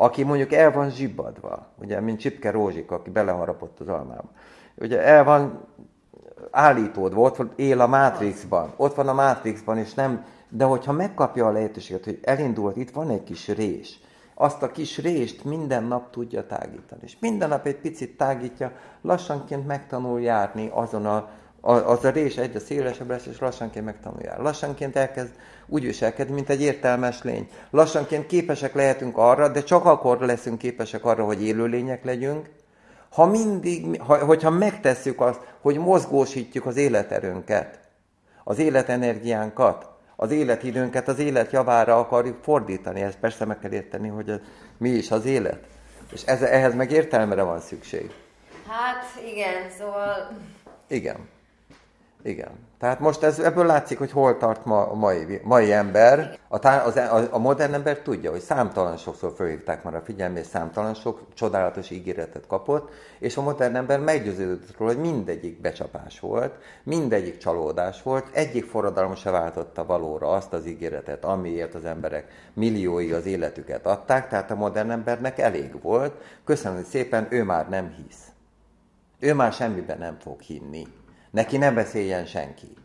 aki 0.00 0.22
mondjuk 0.22 0.52
el 0.52 0.72
van 0.72 0.90
zsibbadva, 0.90 1.66
ugye, 1.80 2.00
mint 2.00 2.18
Csipke 2.18 2.50
Rózsik, 2.50 2.90
aki 2.90 3.10
beleharapott 3.10 3.80
az 3.80 3.88
almába, 3.88 4.30
ugye 4.74 5.02
el 5.02 5.24
van 5.24 5.60
állítódva, 6.50 7.20
ott 7.20 7.58
él 7.58 7.80
a 7.80 7.86
Matrixban, 7.86 8.72
ott 8.76 8.94
van 8.94 9.08
a 9.08 9.12
Matrixban, 9.12 9.78
és 9.78 9.94
nem, 9.94 10.24
de 10.48 10.64
hogyha 10.64 10.92
megkapja 10.92 11.46
a 11.46 11.50
lehetőséget, 11.50 12.04
hogy 12.04 12.18
elindulhat, 12.22 12.76
itt 12.76 12.90
van 12.90 13.10
egy 13.10 13.22
kis 13.22 13.48
rés, 13.48 14.00
azt 14.34 14.62
a 14.62 14.70
kis 14.70 14.98
rést 14.98 15.44
minden 15.44 15.84
nap 15.84 16.10
tudja 16.10 16.46
tágítani. 16.46 17.00
És 17.02 17.16
minden 17.20 17.48
nap 17.48 17.66
egy 17.66 17.80
picit 17.80 18.16
tágítja, 18.16 18.72
lassanként 19.00 19.66
megtanul 19.66 20.20
járni 20.20 20.70
azon 20.72 21.06
a, 21.06 21.28
az 21.60 22.04
a 22.04 22.10
rés 22.10 22.36
egyre 22.36 22.58
szélesebb 22.58 23.08
lesz, 23.08 23.26
és 23.26 23.38
lassanként 23.38 23.84
megtanul 23.84 24.20
járni. 24.22 24.42
Lassanként 24.42 24.96
elkezd 24.96 25.30
úgy 25.66 25.84
viselkedni, 25.84 26.34
mint 26.34 26.48
egy 26.48 26.62
értelmes 26.62 27.22
lény. 27.22 27.48
Lassanként 27.70 28.26
képesek 28.26 28.74
lehetünk 28.74 29.16
arra, 29.16 29.48
de 29.48 29.62
csak 29.62 29.84
akkor 29.84 30.20
leszünk 30.20 30.58
képesek 30.58 31.04
arra, 31.04 31.24
hogy 31.24 31.42
élőlények 31.42 32.04
legyünk, 32.04 32.48
ha 33.10 33.26
mindig, 33.26 34.00
ha, 34.00 34.24
hogyha 34.24 34.50
megtesszük 34.50 35.20
azt, 35.20 35.40
hogy 35.60 35.78
mozgósítjuk 35.78 36.66
az 36.66 36.76
életerőnket, 36.76 37.80
az 38.44 38.58
életenergiánkat, 38.58 39.88
az 40.16 40.30
életidőnket 40.30 41.08
az 41.08 41.18
élet 41.18 41.52
javára 41.52 41.98
akarjuk 41.98 42.42
fordítani. 42.42 43.00
Ezt 43.00 43.18
persze 43.18 43.44
meg 43.44 43.58
kell 43.58 43.72
érteni, 43.72 44.08
hogy 44.08 44.28
ez, 44.28 44.38
mi 44.78 44.88
is 44.88 45.10
az 45.10 45.24
élet. 45.24 45.64
És 46.12 46.22
ez, 46.22 46.42
ehhez 46.42 46.74
meg 46.74 46.90
értelmere 46.90 47.42
van 47.42 47.60
szükség. 47.60 48.10
Hát 48.68 49.04
igen, 49.32 49.70
szóval... 49.78 50.30
Igen. 50.86 51.16
Igen. 52.22 52.50
Tehát 52.78 53.00
most 53.00 53.22
ez, 53.22 53.38
ebből 53.38 53.66
látszik, 53.66 53.98
hogy 53.98 54.10
hol 54.10 54.36
tart 54.36 54.64
ma 54.64 54.86
a 54.86 54.94
mai, 54.94 55.40
mai 55.44 55.72
ember. 55.72 56.38
A, 56.48 56.58
tá, 56.58 56.84
az, 56.84 56.96
a, 56.96 57.28
a 57.30 57.38
modern 57.38 57.74
ember 57.74 57.98
tudja, 57.98 58.30
hogy 58.30 58.40
számtalan 58.40 58.96
sokszor 58.96 59.32
fölhívták 59.36 59.82
már 59.82 59.94
a 59.94 60.00
figyelmét, 60.00 60.44
számtalan 60.44 60.94
sok 60.94 61.20
csodálatos 61.34 61.90
ígéretet 61.90 62.46
kapott, 62.46 62.90
és 63.18 63.36
a 63.36 63.42
modern 63.42 63.76
ember 63.76 64.00
meggyőződött 64.00 64.76
róla, 64.76 64.92
hogy 64.92 65.00
mindegyik 65.00 65.60
becsapás 65.60 66.20
volt, 66.20 66.54
mindegyik 66.82 67.36
csalódás 67.36 68.02
volt, 68.02 68.26
egyik 68.32 68.64
forradalom 68.64 69.14
se 69.14 69.30
váltotta 69.30 69.86
valóra 69.86 70.30
azt 70.30 70.52
az 70.52 70.66
ígéretet, 70.66 71.24
amiért 71.24 71.74
az 71.74 71.84
emberek 71.84 72.50
milliói 72.52 73.12
az 73.12 73.26
életüket 73.26 73.86
adták, 73.86 74.28
tehát 74.28 74.50
a 74.50 74.54
modern 74.54 74.90
embernek 74.90 75.38
elég 75.38 75.82
volt. 75.82 76.12
Köszönöm 76.44 76.84
szépen, 76.84 77.26
ő 77.30 77.44
már 77.44 77.68
nem 77.68 77.94
hisz. 77.96 78.26
Ő 79.20 79.34
már 79.34 79.52
semmiben 79.52 79.98
nem 79.98 80.16
fog 80.20 80.40
hinni. 80.40 80.86
Neki 81.38 81.56
ne 81.56 81.72
beszéljen 81.72 82.26
senki. 82.26 82.76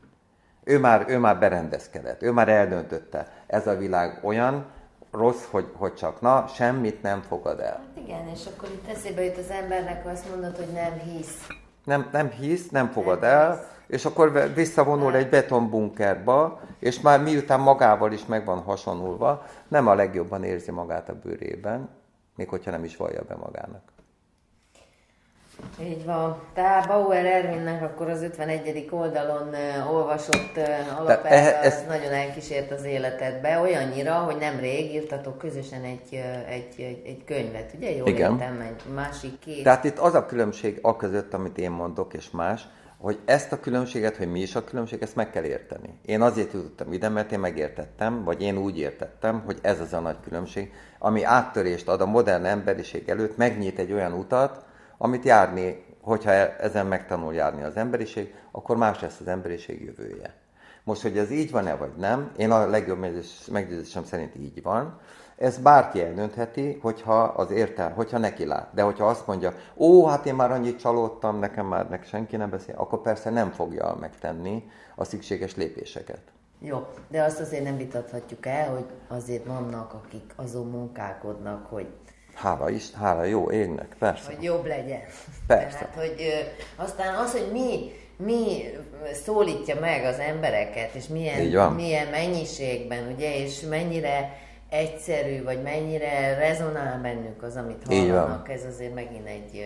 Ő 0.63 0.79
már, 0.79 1.05
ő 1.07 1.17
már 1.17 1.39
berendezkedett, 1.39 2.21
ő 2.21 2.31
már 2.31 2.49
eldöntötte. 2.49 3.27
Ez 3.47 3.67
a 3.67 3.77
világ 3.77 4.19
olyan 4.23 4.65
rossz, 5.11 5.43
hogy, 5.51 5.71
hogy 5.75 5.93
csak 5.93 6.21
na, 6.21 6.47
semmit 6.47 7.01
nem 7.01 7.21
fogad 7.21 7.59
el. 7.59 7.71
Hát 7.71 8.03
igen, 8.05 8.27
és 8.27 8.45
akkor 8.45 8.69
itt 8.69 8.89
eszébe 8.89 9.23
jut 9.23 9.37
az 9.37 9.49
embernek, 9.49 10.05
azt 10.05 10.29
mondod, 10.29 10.55
hogy 10.55 10.67
nem 10.73 10.99
hisz. 10.99 11.47
Nem, 11.83 12.09
nem 12.11 12.29
hisz, 12.29 12.69
nem 12.69 12.91
fogad 12.91 13.21
nem 13.21 13.29
el, 13.29 13.51
hisz. 13.51 13.65
és 13.87 14.05
akkor 14.05 14.53
visszavonul 14.55 15.15
egy 15.15 15.29
betonbunkerba, 15.29 16.59
és 16.79 16.99
már 16.99 17.21
miután 17.23 17.59
magával 17.59 18.11
is 18.11 18.25
meg 18.25 18.45
van 18.45 18.61
hasonulva, 18.61 19.45
nem 19.67 19.87
a 19.87 19.93
legjobban 19.93 20.43
érzi 20.43 20.71
magát 20.71 21.09
a 21.09 21.19
bőrében, 21.23 21.89
még 22.35 22.49
hogyha 22.49 22.71
nem 22.71 22.83
is 22.83 22.97
vallja 22.97 23.23
be 23.27 23.35
magának. 23.35 23.92
Így 25.81 26.05
van. 26.05 26.41
Tehát 26.53 26.87
Bauer 26.87 27.25
Ervinnek 27.25 27.81
akkor 27.81 28.09
az 28.09 28.21
51. 28.21 28.87
oldalon 28.91 29.47
uh, 29.47 29.93
olvasott 29.93 30.57
uh, 30.57 30.99
alapelve 30.99 31.59
ez, 31.61 31.73
ez... 31.73 31.83
nagyon 31.87 32.11
elkísért 32.11 32.71
az 32.71 32.83
életedbe, 32.83 33.59
olyannyira, 33.59 34.13
hogy 34.13 34.37
nemrég 34.37 34.93
írtatok 34.93 35.37
közösen 35.37 35.83
egy, 35.83 36.23
egy, 36.47 36.73
egy, 36.77 37.01
egy 37.05 37.23
könyvet, 37.25 37.73
ugye? 37.77 37.95
Jól 37.95 38.07
Igen. 38.07 38.31
értem, 38.31 38.59
egy 38.59 38.93
másik 38.93 39.39
két. 39.39 39.63
Tehát 39.63 39.83
itt 39.83 39.97
az 39.97 40.13
a 40.13 40.25
különbség 40.25 40.79
a 40.81 40.95
között, 40.95 41.33
amit 41.33 41.57
én 41.57 41.71
mondok, 41.71 42.13
és 42.13 42.31
más, 42.31 42.67
hogy 43.03 43.19
ezt 43.25 43.51
a 43.51 43.59
különbséget, 43.59 44.17
hogy 44.17 44.31
mi 44.31 44.39
is 44.39 44.55
a 44.55 44.63
különbség, 44.63 45.01
ezt 45.01 45.15
meg 45.15 45.29
kell 45.29 45.43
érteni. 45.43 45.99
Én 46.05 46.21
azért 46.21 46.53
jutottam 46.53 46.93
ide, 46.93 47.09
mert 47.09 47.31
én 47.31 47.39
megértettem, 47.39 48.23
vagy 48.23 48.41
én 48.41 48.57
úgy 48.57 48.77
értettem, 48.79 49.41
hogy 49.45 49.57
ez 49.61 49.79
az 49.79 49.93
a 49.93 49.99
nagy 49.99 50.17
különbség, 50.23 50.71
ami 50.99 51.23
áttörést 51.23 51.87
ad 51.87 52.01
a 52.01 52.05
modern 52.05 52.45
emberiség 52.45 53.09
előtt, 53.09 53.37
megnyit 53.37 53.79
egy 53.79 53.91
olyan 53.91 54.13
utat, 54.13 54.65
amit 55.03 55.23
járni, 55.23 55.85
hogyha 56.01 56.31
e- 56.31 56.55
ezen 56.59 56.85
megtanul 56.85 57.33
járni 57.33 57.63
az 57.63 57.77
emberiség, 57.77 58.33
akkor 58.51 58.77
más 58.77 59.01
lesz 59.01 59.19
az 59.19 59.27
emberiség 59.27 59.83
jövője. 59.83 60.33
Most, 60.83 61.01
hogy 61.01 61.17
ez 61.17 61.31
így 61.31 61.51
van-e 61.51 61.75
vagy 61.75 61.91
nem, 61.97 62.31
én 62.37 62.51
a 62.51 62.67
legjobb 62.67 63.05
meggyőzésem 63.51 64.03
szerint 64.03 64.35
így 64.35 64.61
van, 64.61 64.99
ez 65.37 65.57
bárki 65.57 66.01
eldöntheti, 66.01 66.79
hogyha 66.81 67.21
az 67.23 67.51
értel, 67.51 67.91
hogyha 67.91 68.17
neki 68.17 68.45
lát. 68.45 68.69
De 68.73 68.81
hogyha 68.81 69.05
azt 69.05 69.27
mondja, 69.27 69.53
ó, 69.77 70.05
hát 70.05 70.25
én 70.25 70.35
már 70.35 70.51
annyit 70.51 70.79
csalódtam, 70.79 71.39
nekem 71.39 71.65
már 71.65 71.89
nek 71.89 72.05
senki 72.05 72.35
nem 72.35 72.49
beszél, 72.49 72.75
akkor 72.77 73.01
persze 73.01 73.29
nem 73.29 73.51
fogja 73.51 73.97
megtenni 73.99 74.63
a 74.95 75.03
szükséges 75.03 75.55
lépéseket. 75.55 76.21
Jó, 76.59 76.87
de 77.07 77.23
azt 77.23 77.39
azért 77.39 77.63
nem 77.63 77.77
vitathatjuk 77.77 78.45
el, 78.45 78.73
hogy 78.73 78.85
azért 79.07 79.45
vannak, 79.45 79.93
akik 79.93 80.33
azon 80.35 80.67
munkálkodnak, 80.67 81.65
hogy 81.65 81.87
Hála 82.33 82.69
is, 82.69 82.91
hála 82.91 83.23
jó 83.23 83.51
égnek, 83.51 83.95
persze. 83.99 84.25
Hogy 84.25 84.43
jobb 84.43 84.65
legyen. 84.65 85.01
Persze. 85.47 85.77
Tehát, 85.77 85.95
hogy 85.95 86.15
ö, 86.19 86.83
aztán 86.83 87.15
az, 87.15 87.31
hogy 87.31 87.49
mi, 87.51 87.91
mi 88.17 88.63
szólítja 89.25 89.79
meg 89.79 90.05
az 90.05 90.19
embereket, 90.19 90.93
és 90.93 91.07
milyen, 91.07 91.73
milyen 91.73 92.07
mennyiségben, 92.07 93.11
ugye, 93.15 93.37
és 93.37 93.59
mennyire 93.59 94.37
egyszerű, 94.69 95.43
vagy 95.43 95.61
mennyire 95.61 96.37
rezonál 96.37 97.01
bennük 97.01 97.43
az, 97.43 97.55
amit 97.55 97.83
hallanak, 97.87 98.49
ez 98.49 98.65
azért 98.65 98.93
megint 98.93 99.27
egy 99.27 99.65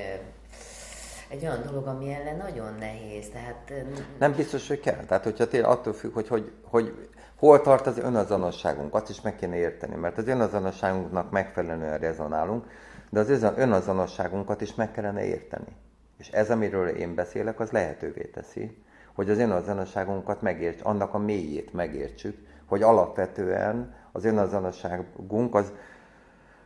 egy 1.29 1.43
olyan 1.43 1.61
dolog, 1.65 1.87
ami 1.87 2.13
ellen 2.13 2.37
nagyon 2.37 2.75
nehéz. 2.79 3.29
Tehát, 3.29 3.73
nem 4.19 4.33
biztos, 4.33 4.67
hogy 4.67 4.79
kell. 4.79 5.05
Tehát, 5.07 5.23
hogyha 5.23 5.47
tényleg 5.47 5.69
attól 5.69 5.93
függ, 5.93 6.13
hogy, 6.13 6.27
hogy, 6.27 6.51
hogy 6.63 7.07
hol 7.37 7.61
tart 7.61 7.87
az 7.87 7.97
önazonosságunk, 7.97 8.93
azt 8.95 9.09
is 9.09 9.21
meg 9.21 9.35
kéne 9.35 9.55
érteni, 9.55 9.95
mert 9.95 10.17
az 10.17 10.27
önazonosságunknak 10.27 11.31
megfelelően 11.31 11.97
rezonálunk, 11.97 12.65
de 13.09 13.19
az 13.19 13.29
önazonosságunkat 13.55 14.61
is 14.61 14.75
meg 14.75 14.91
kellene 14.91 15.25
érteni. 15.25 15.75
És 16.17 16.29
ez, 16.29 16.49
amiről 16.49 16.87
én 16.87 17.15
beszélek, 17.15 17.59
az 17.59 17.71
lehetővé 17.71 18.21
teszi, 18.21 18.83
hogy 19.15 19.29
az 19.29 19.37
önazonosságunkat 19.37 20.41
megértsük, 20.41 20.85
annak 20.85 21.13
a 21.13 21.17
mélyét 21.17 21.73
megértsük, 21.73 22.37
hogy 22.65 22.81
alapvetően 22.81 23.95
az 24.11 24.25
önazonosságunk 24.25 25.55
az, 25.55 25.71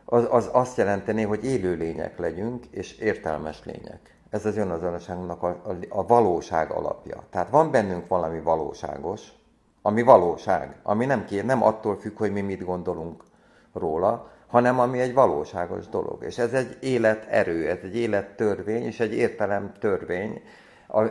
az, 0.04 0.26
az 0.30 0.48
azt 0.52 0.76
jelenteni, 0.76 1.22
hogy 1.22 1.44
élő 1.44 1.74
lények 1.74 2.18
legyünk, 2.18 2.66
és 2.66 2.98
értelmes 2.98 3.64
lények. 3.64 4.16
Ez 4.30 4.46
az 4.46 4.56
önazonosságunknak 4.56 5.42
a, 5.42 5.48
a, 5.48 5.74
a 5.88 6.06
valóság 6.06 6.70
alapja. 6.70 7.22
Tehát 7.30 7.50
van 7.50 7.70
bennünk 7.70 8.08
valami 8.08 8.40
valóságos, 8.40 9.32
ami 9.82 10.02
valóság, 10.02 10.76
ami 10.82 11.04
nem, 11.04 11.24
kér, 11.24 11.44
nem 11.44 11.62
attól 11.62 11.96
függ, 11.96 12.16
hogy 12.16 12.32
mi 12.32 12.40
mit 12.40 12.64
gondolunk 12.64 13.22
róla, 13.72 14.30
hanem 14.46 14.78
ami 14.78 15.00
egy 15.00 15.14
valóságos 15.14 15.88
dolog. 15.88 16.24
És 16.24 16.38
ez 16.38 16.52
egy 16.52 16.76
életerő, 16.80 17.68
ez 17.68 17.78
egy 17.82 17.96
élettörvény, 17.96 18.82
és 18.82 19.00
egy 19.00 19.14
értelem 19.14 19.72
törvény, 19.78 20.42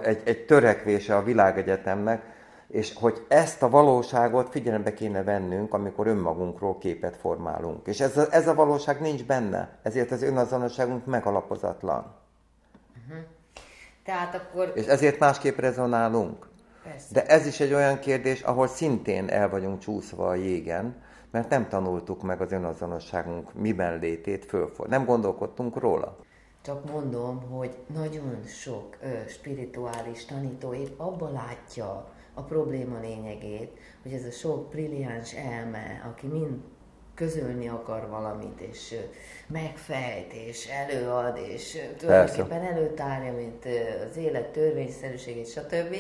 egy, 0.02 0.22
egy 0.24 0.46
törekvése 0.46 1.16
a 1.16 1.24
világegyetemnek, 1.24 2.24
és 2.68 2.94
hogy 2.96 3.26
ezt 3.28 3.64
a 3.64 3.70
valóságot 3.70 4.50
figyelembe 4.50 4.94
kéne 4.94 5.24
vennünk, 5.24 5.74
amikor 5.74 6.08
önmagunkról 6.08 6.78
képet 6.78 7.16
formálunk. 7.16 7.88
És 7.88 8.00
ez 8.00 8.18
a, 8.18 8.26
ez 8.30 8.48
a 8.48 8.54
valóság 8.54 9.02
nincs 9.02 9.26
benne, 9.26 9.80
ezért 9.82 10.12
az 10.12 10.22
önazonosságunk 10.22 11.06
megalapozatlan. 11.06 12.16
Uh-huh. 13.08 13.24
Tehát 14.04 14.36
akkor... 14.36 14.72
És 14.76 14.86
ezért 14.86 15.20
másképp 15.20 15.58
rezonálunk. 15.58 16.50
Persze. 16.84 17.08
De 17.14 17.26
ez 17.26 17.46
is 17.46 17.60
egy 17.60 17.74
olyan 17.74 18.00
kérdés, 18.00 18.42
ahol 18.42 18.68
szintén 18.68 19.30
el 19.30 19.50
vagyunk 19.50 19.80
csúszva 19.80 20.28
a 20.28 20.36
jégen, 20.36 21.02
mert 21.32 21.50
nem 21.50 21.68
tanultuk 21.68 22.22
meg 22.22 22.42
az 22.42 22.52
önazonosságunk 22.52 23.54
miben 23.54 24.00
létét 24.00 24.46
fölfor. 24.46 24.88
Nem 24.88 25.06
gondolkodtunk 25.06 25.78
róla. 25.78 26.18
Csak 26.62 26.92
mondom, 26.92 27.50
hogy 27.50 27.78
nagyon 27.94 28.44
sok 28.46 28.98
ö, 29.02 29.08
spirituális 29.28 30.26
tanító 30.26 30.74
épp 30.74 31.00
abba 31.00 31.30
látja 31.30 32.12
a 32.34 32.42
probléma 32.42 33.00
lényegét, 33.00 33.80
hogy 34.04 34.14
ez 34.14 34.26
a 34.26 34.32
sok 34.32 34.70
brilliáns 34.70 35.34
elme, 35.34 36.12
aki 36.12 36.28
mind 36.28 36.60
közölni 37.16 37.68
akar 37.68 38.10
valamit, 38.10 38.60
és 38.60 38.96
megfejt, 39.48 40.34
és 40.34 40.68
előad, 40.68 41.38
és 41.38 41.78
tulajdonképpen 41.98 42.62
előtárja, 42.62 43.34
mint 43.34 43.66
az 44.10 44.18
élet 44.18 44.52
törvényszerűségét, 44.52 45.50
stb. 45.50 45.96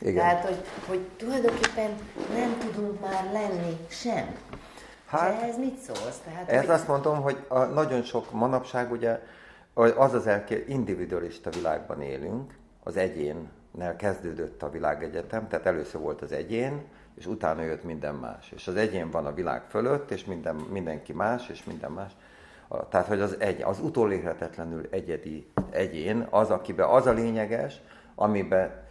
Igen. 0.00 0.14
Tehát, 0.14 0.44
hogy, 0.44 0.64
hogy 0.86 1.00
tulajdonképpen 1.16 1.90
nem 2.34 2.58
tudunk 2.58 3.00
már 3.00 3.32
lenni 3.32 3.76
sem. 3.88 4.36
Hát, 5.06 5.42
ehhez 5.42 5.58
mit 5.58 5.78
szólsz? 5.78 6.18
Tehát, 6.24 6.48
ezt 6.48 6.66
hogy... 6.66 6.74
azt 6.74 6.88
mondom, 6.88 7.20
hogy 7.20 7.44
a, 7.48 7.58
nagyon 7.58 8.02
sok 8.02 8.32
manapság 8.32 8.90
ugye 8.90 9.20
az 9.96 10.14
az 10.14 10.26
elké, 10.26 10.64
individualista 10.68 11.50
világban 11.50 12.02
élünk, 12.02 12.54
az 12.82 12.96
egyénnel 12.96 13.96
kezdődött 13.96 14.62
a 14.62 14.70
világegyetem, 14.70 15.48
tehát 15.48 15.66
először 15.66 16.00
volt 16.00 16.22
az 16.22 16.32
egyén, 16.32 16.82
és 17.14 17.26
utána 17.26 17.62
jött 17.62 17.84
minden 17.84 18.14
más. 18.14 18.52
És 18.54 18.68
az 18.68 18.76
egyén 18.76 19.10
van 19.10 19.26
a 19.26 19.34
világ 19.34 19.62
fölött, 19.68 20.10
és 20.10 20.24
minden, 20.24 20.54
mindenki 20.54 21.12
más, 21.12 21.48
és 21.48 21.64
minden 21.64 21.90
más. 21.90 22.12
Tehát, 22.88 23.06
hogy 23.06 23.20
az, 23.20 23.36
egy, 23.38 23.62
az 23.62 23.80
utolérhetetlenül 23.80 24.86
egyedi 24.90 25.50
egyén, 25.70 26.26
az, 26.30 26.50
akiben 26.50 26.88
az 26.88 27.06
a 27.06 27.12
lényeges, 27.12 27.80
amiben 28.14 28.86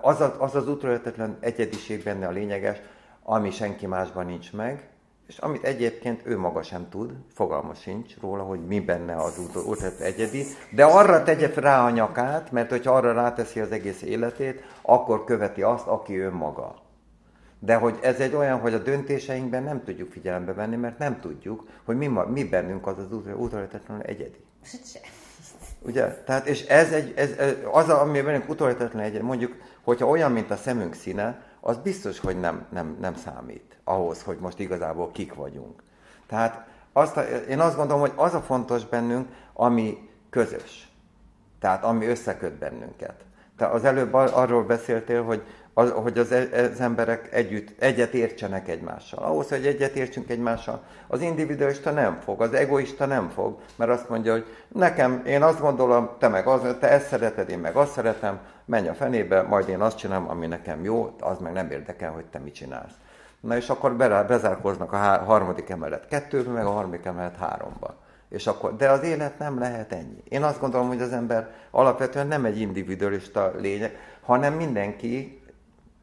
az, 0.00 0.24
az 0.38 0.54
az 0.54 0.68
utolérhetetlen 0.68 1.36
egyediség 1.40 2.02
benne 2.02 2.26
a 2.26 2.30
lényeges, 2.30 2.78
ami 3.22 3.50
senki 3.50 3.86
másban 3.86 4.26
nincs 4.26 4.52
meg, 4.52 4.88
és 5.26 5.38
amit 5.38 5.64
egyébként 5.64 6.20
ő 6.24 6.38
maga 6.38 6.62
sem 6.62 6.88
tud, 6.88 7.12
fogalma 7.34 7.74
sincs 7.74 8.20
róla, 8.20 8.42
hogy 8.42 8.66
mi 8.66 8.80
benne 8.80 9.16
az 9.16 9.38
útlet 9.66 10.00
egyedi, 10.00 10.44
de 10.70 10.84
arra 10.84 11.22
tegye 11.22 11.50
rá 11.54 11.84
a 11.84 11.90
nyakát, 11.90 12.52
mert 12.52 12.70
hogyha 12.70 12.92
arra 12.92 13.12
ráteszi 13.12 13.60
az 13.60 13.72
egész 13.72 14.02
életét, 14.02 14.62
akkor 14.82 15.24
követi 15.24 15.62
azt, 15.62 15.86
aki 15.86 16.20
ő 16.20 16.32
maga. 16.32 16.74
De 17.58 17.74
hogy 17.74 17.98
ez 18.02 18.20
egy 18.20 18.34
olyan, 18.34 18.58
hogy 18.58 18.74
a 18.74 18.78
döntéseinkben 18.78 19.62
nem 19.62 19.84
tudjuk 19.84 20.12
figyelembe 20.12 20.52
venni, 20.52 20.76
mert 20.76 20.98
nem 20.98 21.20
tudjuk, 21.20 21.68
hogy 21.84 21.96
mi, 21.96 22.10
mi 22.28 22.44
bennünk 22.44 22.86
az 22.86 22.98
az 22.98 23.12
utolérhetetlenül 23.12 24.02
egyedi. 24.02 24.44
Ugye? 25.86 26.22
Tehát, 26.24 26.46
és 26.46 26.62
ez, 26.62 26.92
egy, 26.92 27.12
ez, 27.16 27.30
az, 27.72 27.88
ami 27.88 28.20
bennünk 28.20 28.48
utolérhetetlen 28.48 29.02
egyedi, 29.02 29.24
mondjuk, 29.24 29.54
hogyha 29.82 30.06
olyan, 30.06 30.32
mint 30.32 30.50
a 30.50 30.56
szemünk 30.56 30.94
színe, 30.94 31.42
az 31.60 31.76
biztos, 31.76 32.20
hogy 32.20 32.40
nem, 32.40 32.66
nem, 32.72 32.96
nem 33.00 33.14
számít 33.14 33.78
ahhoz, 33.84 34.22
hogy 34.22 34.36
most 34.40 34.58
igazából 34.58 35.10
kik 35.12 35.34
vagyunk. 35.34 35.82
Tehát 36.26 36.66
azt 36.92 37.16
én 37.48 37.60
azt 37.60 37.76
gondolom, 37.76 38.00
hogy 38.00 38.12
az 38.14 38.34
a 38.34 38.40
fontos 38.40 38.86
bennünk, 38.86 39.28
ami 39.52 40.08
közös. 40.30 40.88
Tehát 41.60 41.84
ami 41.84 42.06
összeköt 42.06 42.52
bennünket. 42.52 43.24
Te 43.56 43.66
az 43.66 43.84
előbb 43.84 44.14
arról 44.14 44.64
beszéltél, 44.64 45.22
hogy 45.22 45.42
az, 45.78 45.90
hogy 45.90 46.18
az, 46.18 46.32
e, 46.32 46.48
az 46.72 46.80
emberek 46.80 47.32
együtt, 47.32 47.82
egyet 47.82 48.14
értsenek 48.14 48.68
egymással. 48.68 49.24
Ahhoz, 49.24 49.48
hogy 49.48 49.66
egyet 49.66 49.94
értsünk 49.94 50.30
egymással, 50.30 50.82
az 51.06 51.20
individualista 51.20 51.90
nem 51.90 52.16
fog, 52.16 52.42
az 52.42 52.52
egoista 52.52 53.06
nem 53.06 53.28
fog, 53.28 53.58
mert 53.76 53.90
azt 53.90 54.08
mondja, 54.08 54.32
hogy 54.32 54.44
nekem, 54.68 55.22
én 55.26 55.42
azt 55.42 55.60
gondolom, 55.60 56.10
te 56.18 56.28
meg 56.28 56.46
az, 56.46 56.60
te 56.80 56.90
ezt 56.90 57.06
szereted, 57.06 57.50
én 57.50 57.58
meg 57.58 57.76
azt 57.76 57.92
szeretem, 57.92 58.38
menj 58.64 58.88
a 58.88 58.94
fenébe, 58.94 59.42
majd 59.42 59.68
én 59.68 59.80
azt 59.80 59.96
csinálom, 59.96 60.28
ami 60.28 60.46
nekem 60.46 60.84
jó, 60.84 61.16
az 61.20 61.38
meg 61.38 61.52
nem 61.52 61.70
érdekel, 61.70 62.10
hogy 62.10 62.24
te 62.24 62.38
mit 62.38 62.54
csinálsz. 62.54 62.94
Na 63.40 63.56
és 63.56 63.68
akkor 63.68 63.96
bezárkoznak 64.26 64.92
a 64.92 64.96
harmadik 64.98 65.70
emelet 65.70 66.08
kettőbe, 66.08 66.50
meg 66.50 66.66
a 66.66 66.70
harmadik 66.70 67.04
emelet 67.04 67.36
háromba. 67.36 67.94
És 68.28 68.46
akkor, 68.46 68.76
de 68.76 68.90
az 68.90 69.02
élet 69.02 69.38
nem 69.38 69.58
lehet 69.58 69.92
ennyi. 69.92 70.22
Én 70.28 70.42
azt 70.42 70.60
gondolom, 70.60 70.88
hogy 70.88 71.00
az 71.00 71.12
ember 71.12 71.50
alapvetően 71.70 72.26
nem 72.26 72.44
egy 72.44 72.60
individualista 72.60 73.52
lényeg, 73.58 73.98
hanem 74.20 74.54
mindenki 74.54 75.35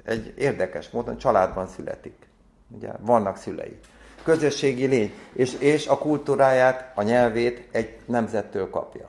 egy 0.04 0.34
érdekes 0.38 0.90
módon 0.90 1.18
családban 1.18 1.68
születik. 1.68 2.28
Ugye, 2.70 2.90
vannak 3.00 3.38
szülei. 3.38 3.80
Közösségi 4.24 4.86
lény, 4.86 5.14
és, 5.34 5.54
és 5.60 5.88
a 5.88 5.98
kultúráját, 5.98 6.92
a 6.96 7.02
nyelvét 7.02 7.68
egy 7.72 7.98
nemzettől 8.06 8.70
kapja. 8.70 9.08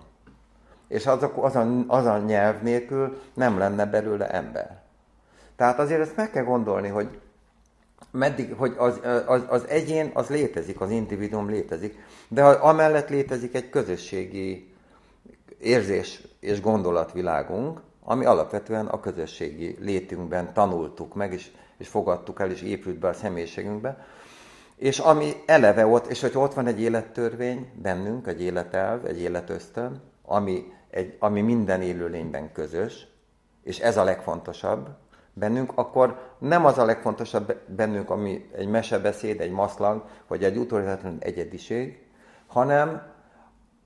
És 0.88 1.06
az 1.06 1.22
a, 1.22 1.32
az, 1.34 1.56
a, 1.56 1.84
az 1.86 2.06
a 2.06 2.18
nyelv 2.18 2.62
nélkül 2.62 3.20
nem 3.34 3.58
lenne 3.58 3.86
belőle 3.86 4.30
ember. 4.30 4.82
Tehát 5.56 5.78
azért 5.78 6.00
ezt 6.00 6.16
meg 6.16 6.30
kell 6.30 6.44
gondolni, 6.44 6.88
hogy 6.88 7.18
meddig, 8.10 8.54
hogy 8.56 8.74
az, 8.78 9.00
az, 9.26 9.42
az 9.48 9.66
egyén 9.68 10.10
az 10.14 10.28
létezik, 10.28 10.80
az 10.80 10.90
individuum 10.90 11.48
létezik, 11.48 11.98
de 12.28 12.44
amellett 12.44 13.08
létezik 13.08 13.54
egy 13.54 13.70
közösségi 13.70 14.74
érzés 15.58 16.22
és 16.40 16.60
gondolatvilágunk, 16.60 17.80
ami 18.04 18.24
alapvetően 18.24 18.86
a 18.86 19.00
közösségi 19.00 19.76
létünkben 19.80 20.52
tanultuk 20.52 21.14
meg, 21.14 21.32
és, 21.32 21.50
és 21.76 21.88
fogadtuk 21.88 22.40
el, 22.40 22.50
és 22.50 22.62
épült 22.62 22.98
be 22.98 23.08
a 23.08 23.12
személyiségünkbe. 23.12 24.06
És 24.76 24.98
ami 24.98 25.32
eleve 25.46 25.86
ott, 25.86 26.06
és 26.06 26.20
hogy 26.20 26.32
ott 26.34 26.54
van 26.54 26.66
egy 26.66 26.80
élettörvény 26.80 27.70
bennünk, 27.82 28.26
egy 28.26 28.42
életelv, 28.42 29.06
egy 29.06 29.20
életösztön, 29.20 30.02
ami, 30.22 30.72
egy, 30.90 31.16
ami 31.18 31.40
minden 31.40 31.82
élőlényben 31.82 32.52
közös, 32.52 33.06
és 33.62 33.78
ez 33.78 33.96
a 33.96 34.04
legfontosabb 34.04 34.88
bennünk, 35.32 35.72
akkor 35.74 36.34
nem 36.38 36.64
az 36.64 36.78
a 36.78 36.84
legfontosabb 36.84 37.56
bennünk, 37.66 38.10
ami 38.10 38.50
egy 38.56 38.68
mesebeszéd, 38.68 39.40
egy 39.40 39.50
maszlang, 39.50 40.02
vagy 40.26 40.44
egy 40.44 40.56
utolsóletlen 40.56 41.16
egyediség, 41.20 42.02
hanem 42.46 43.13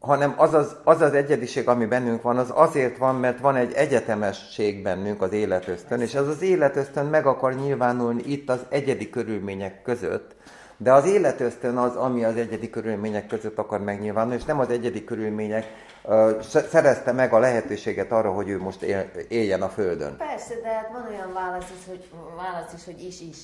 hanem 0.00 0.34
az 0.36 0.54
az, 0.54 0.76
az 0.84 1.00
az 1.00 1.12
egyediség, 1.12 1.68
ami 1.68 1.86
bennünk 1.86 2.22
van, 2.22 2.38
az 2.38 2.50
azért 2.54 2.96
van, 2.96 3.14
mert 3.14 3.40
van 3.40 3.56
egy 3.56 3.72
egyetemesség 3.72 4.82
bennünk 4.82 5.22
az 5.22 5.32
életösztön, 5.32 6.00
és 6.00 6.14
ez 6.14 6.28
az 6.28 6.42
életösztön 6.42 7.06
meg 7.06 7.26
akar 7.26 7.54
nyilvánulni 7.54 8.22
itt 8.26 8.50
az 8.50 8.60
egyedi 8.68 9.10
körülmények 9.10 9.82
között, 9.82 10.34
de 10.76 10.92
az 10.92 11.06
életösztön 11.06 11.76
az, 11.76 11.96
ami 11.96 12.24
az 12.24 12.36
egyedi 12.36 12.70
körülmények 12.70 13.26
között 13.26 13.58
akar 13.58 13.80
megnyilvánulni, 13.80 14.36
és 14.36 14.44
nem 14.44 14.58
az 14.58 14.70
egyedi 14.70 15.04
körülmények 15.04 15.66
uh, 16.02 16.40
szerezte 16.42 17.12
meg 17.12 17.32
a 17.32 17.38
lehetőséget 17.38 18.12
arra, 18.12 18.32
hogy 18.32 18.48
ő 18.48 18.58
most 18.58 18.82
él, 18.82 19.10
éljen 19.28 19.62
a 19.62 19.68
Földön. 19.68 20.16
Persze, 20.16 20.54
de 20.62 20.68
hát 20.68 20.90
van 20.92 21.06
olyan 21.10 21.32
válasz 21.32 21.70
is, 21.78 21.86
hogy, 21.88 22.08
válasz 22.36 22.72
is, 22.76 22.84
hogy 22.84 23.02
is-is. 23.02 23.38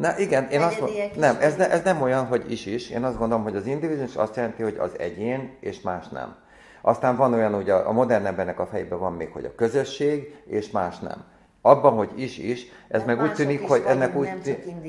Na 0.00 0.18
igen, 0.18 0.48
én 0.48 0.60
azt 0.60 0.80
mondom, 0.80 0.98
nem, 1.16 1.36
ez, 1.40 1.56
ne, 1.56 1.70
ez 1.70 1.82
nem 1.82 2.02
olyan, 2.02 2.26
hogy 2.26 2.52
is-is. 2.52 2.90
Én 2.90 3.04
azt 3.04 3.18
gondolom, 3.18 3.42
hogy 3.44 3.56
az 3.56 3.66
individuális 3.66 4.14
azt 4.14 4.36
jelenti, 4.36 4.62
hogy 4.62 4.76
az 4.78 4.90
egyén, 4.98 5.56
és 5.60 5.80
más 5.80 6.08
nem. 6.08 6.36
Aztán 6.80 7.16
van 7.16 7.32
olyan, 7.34 7.54
hogy 7.54 7.70
a, 7.70 7.88
a 7.88 7.92
modern 7.92 8.26
embernek 8.26 8.60
a 8.60 8.66
fejében 8.66 8.98
van 8.98 9.12
még, 9.12 9.30
hogy 9.32 9.44
a 9.44 9.54
közösség, 9.54 10.34
és 10.46 10.70
más 10.70 10.98
nem. 10.98 11.24
Abban, 11.62 11.92
hogy 11.92 12.10
is-is, 12.16 12.66
ez 12.88 13.00
De 13.00 13.06
meg 13.06 13.22
úgy 13.22 13.32
tűnik, 13.32 13.68
hogy 13.68 13.82
ennek 13.86 14.16
úgy... 14.16 14.28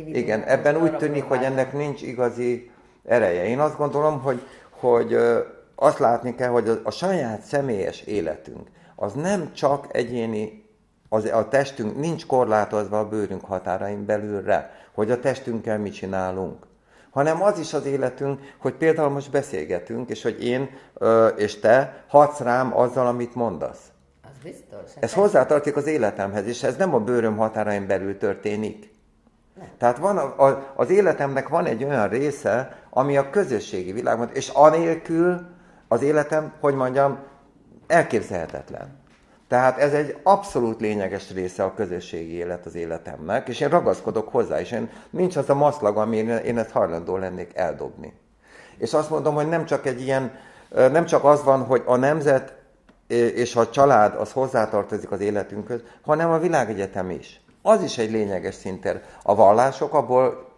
Igen, 0.06 0.44
ebben 0.44 0.82
úgy 0.82 0.98
tűnik, 0.98 1.24
hogy 1.24 1.44
ennek 1.44 1.74
nincs 1.74 2.02
igazi 2.02 2.72
ereje. 3.06 3.46
Én 3.46 3.60
azt 3.60 3.78
gondolom, 3.78 4.22
hogy, 4.22 4.42
hogy 4.70 5.18
azt 5.76 6.00
látni 6.00 6.36
kell, 6.36 6.50
hogy 6.50 6.70
a, 6.70 6.80
a 6.84 6.92
saját 6.92 7.42
személyes 7.42 8.02
életünk, 8.02 8.68
az 8.96 9.14
nem 9.14 9.54
csak 9.54 9.88
egyéni, 9.92 10.61
az, 11.14 11.26
a 11.26 11.48
testünk 11.48 11.98
nincs 11.98 12.26
korlátozva 12.26 13.00
a 13.00 13.08
bőrünk 13.08 13.46
határain 13.46 14.06
belülre 14.06 14.72
hogy 14.92 15.12
a 15.12 15.20
testünkkel 15.20 15.80
mit 15.80 15.94
csinálunk, 15.94 16.66
hanem 17.10 17.44
az 17.44 17.60
is 17.60 17.74
az 17.74 17.86
életünk, 17.86 18.40
hogy 18.58 18.74
például 18.74 19.10
most 19.10 19.32
beszélgetünk, 19.32 20.10
és 20.10 20.22
hogy 20.22 20.44
én 20.44 20.70
ö, 20.94 21.28
és 21.28 21.60
te 21.60 22.04
hadsz 22.08 22.40
rám 22.40 22.78
azzal, 22.78 23.08
amit 23.08 23.36
mondasz. 23.36 23.80
Az 24.24 24.44
biztos. 24.44 24.92
Ez 25.00 25.14
hozzátartozik 25.14 25.76
az 25.76 25.88
életemhez, 25.88 26.46
és 26.46 26.64
ez 26.64 26.76
nem 26.76 26.94
a 26.94 27.00
bőröm 27.00 27.38
határain 27.38 27.88
belül 27.88 28.18
történik. 28.18 28.94
Nem. 29.56 29.68
Tehát 29.78 29.98
van 29.98 30.18
a, 30.18 30.48
a, 30.48 30.74
az 30.76 30.90
életemnek 30.90 31.48
van 31.48 31.66
egy 31.66 31.84
olyan 31.84 32.10
része, 32.10 32.78
ami 32.90 33.18
a 33.18 33.30
közösségi 33.30 33.92
világban, 33.92 34.30
és 34.34 34.50
anélkül 34.50 35.42
az 35.88 36.02
életem, 36.02 36.54
hogy 36.60 36.76
mondjam, 36.76 37.20
elképzelhetetlen. 37.88 39.01
Tehát 39.52 39.78
ez 39.78 39.94
egy 39.94 40.18
abszolút 40.24 40.82
lényeges 40.82 41.32
része 41.32 41.64
a 41.64 41.74
közösségi 41.74 42.34
élet 42.34 42.66
az 42.66 42.76
életemnek, 42.76 43.48
és 43.48 43.60
én 43.60 43.70
ragaszkodok 43.70 44.30
hozzá, 44.30 44.60
és 44.60 44.72
én, 44.72 44.90
nincs 45.10 45.36
az 45.36 45.50
a 45.50 45.56
maszlag, 45.56 45.98
ami 45.98 46.18
én 46.18 46.58
ezt 46.58 46.72
hajlandó 46.72 47.18
lennék 47.18 47.52
eldobni. 47.56 48.14
És 48.78 48.94
azt 48.94 49.10
mondom, 49.10 49.36
hogy 49.36 49.48
nem 49.48 49.66
csak 49.66 49.86
egy 49.86 50.02
ilyen, 50.02 50.32
nem 50.70 51.06
csak 51.06 51.24
az 51.24 51.44
van, 51.44 51.66
hogy 51.66 51.84
a 51.86 51.96
nemzet 51.96 52.54
és 53.08 53.56
a 53.56 53.70
család 53.70 54.16
az 54.16 54.32
hozzátartozik 54.32 55.12
az 55.12 55.20
életünkhöz, 55.20 55.82
hanem 56.02 56.32
a 56.32 56.40
világegyetem 56.40 57.10
is. 57.10 57.42
Az 57.62 57.84
is 57.84 57.98
egy 57.98 58.12
lényeges 58.12 58.56
szinter. 58.56 59.02
A 59.24 59.36
vallások 59.36 59.94
abból, 59.94 60.50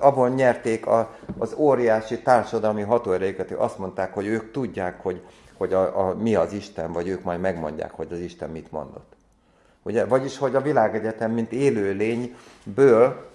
abból 0.00 0.28
nyerték 0.28 0.86
az 1.38 1.54
óriási 1.56 2.22
társadalmi 2.22 2.82
hatóerejüket, 2.82 3.50
azt 3.50 3.78
mondták, 3.78 4.14
hogy 4.14 4.26
ők 4.26 4.50
tudják, 4.50 5.02
hogy 5.02 5.22
hogy 5.62 5.72
a, 5.72 6.08
a, 6.08 6.14
mi 6.14 6.34
az 6.34 6.52
Isten, 6.52 6.92
vagy 6.92 7.08
ők 7.08 7.22
majd 7.22 7.40
megmondják, 7.40 7.90
hogy 7.90 8.08
az 8.10 8.18
Isten 8.18 8.50
mit 8.50 8.70
mondott. 8.70 9.12
Ugye? 9.82 10.04
Vagyis, 10.04 10.38
hogy 10.38 10.54
a 10.54 10.60
világegyetem, 10.60 11.30
mint 11.30 11.52
élőlényből 11.52 13.26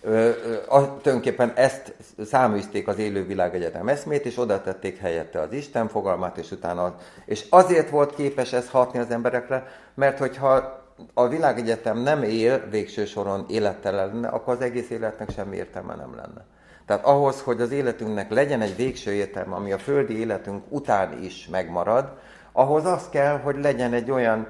ö, 0.00 0.30
ö, 0.44 0.56
tulajdonképpen 0.68 1.52
ezt 1.54 1.94
száműzték 2.24 2.88
az 2.88 2.98
élő 2.98 3.26
világegyetem 3.26 3.88
eszmét, 3.88 4.24
és 4.24 4.38
oda 4.38 4.62
tették 4.62 4.98
helyette 4.98 5.40
az 5.40 5.52
Isten 5.52 5.88
fogalmát, 5.88 6.36
és 6.36 6.50
utána 6.50 6.98
és 7.24 7.46
azért 7.50 7.90
volt 7.90 8.14
képes 8.14 8.52
ez 8.52 8.70
hatni 8.70 8.98
az 8.98 9.10
emberekre, 9.10 9.66
mert 9.94 10.18
hogyha 10.18 10.82
a 11.14 11.28
világegyetem 11.28 11.98
nem 11.98 12.22
él 12.22 12.68
végső 12.70 13.04
soron 13.04 13.44
élettel 13.48 13.92
lenne, 13.92 14.28
akkor 14.28 14.54
az 14.54 14.60
egész 14.60 14.90
életnek 14.90 15.30
semmi 15.30 15.56
értelme 15.56 15.94
nem 15.94 16.14
lenne. 16.14 16.44
Tehát 16.86 17.04
ahhoz, 17.04 17.40
hogy 17.40 17.60
az 17.60 17.70
életünknek 17.70 18.30
legyen 18.30 18.60
egy 18.60 18.76
végső 18.76 19.12
értelme, 19.12 19.54
ami 19.54 19.72
a 19.72 19.78
földi 19.78 20.18
életünk 20.18 20.62
után 20.68 21.22
is 21.22 21.48
megmarad, 21.50 22.12
ahhoz 22.52 22.84
az 22.84 23.08
kell, 23.08 23.38
hogy 23.38 23.56
legyen 23.60 23.92
egy 23.92 24.10
olyan 24.10 24.46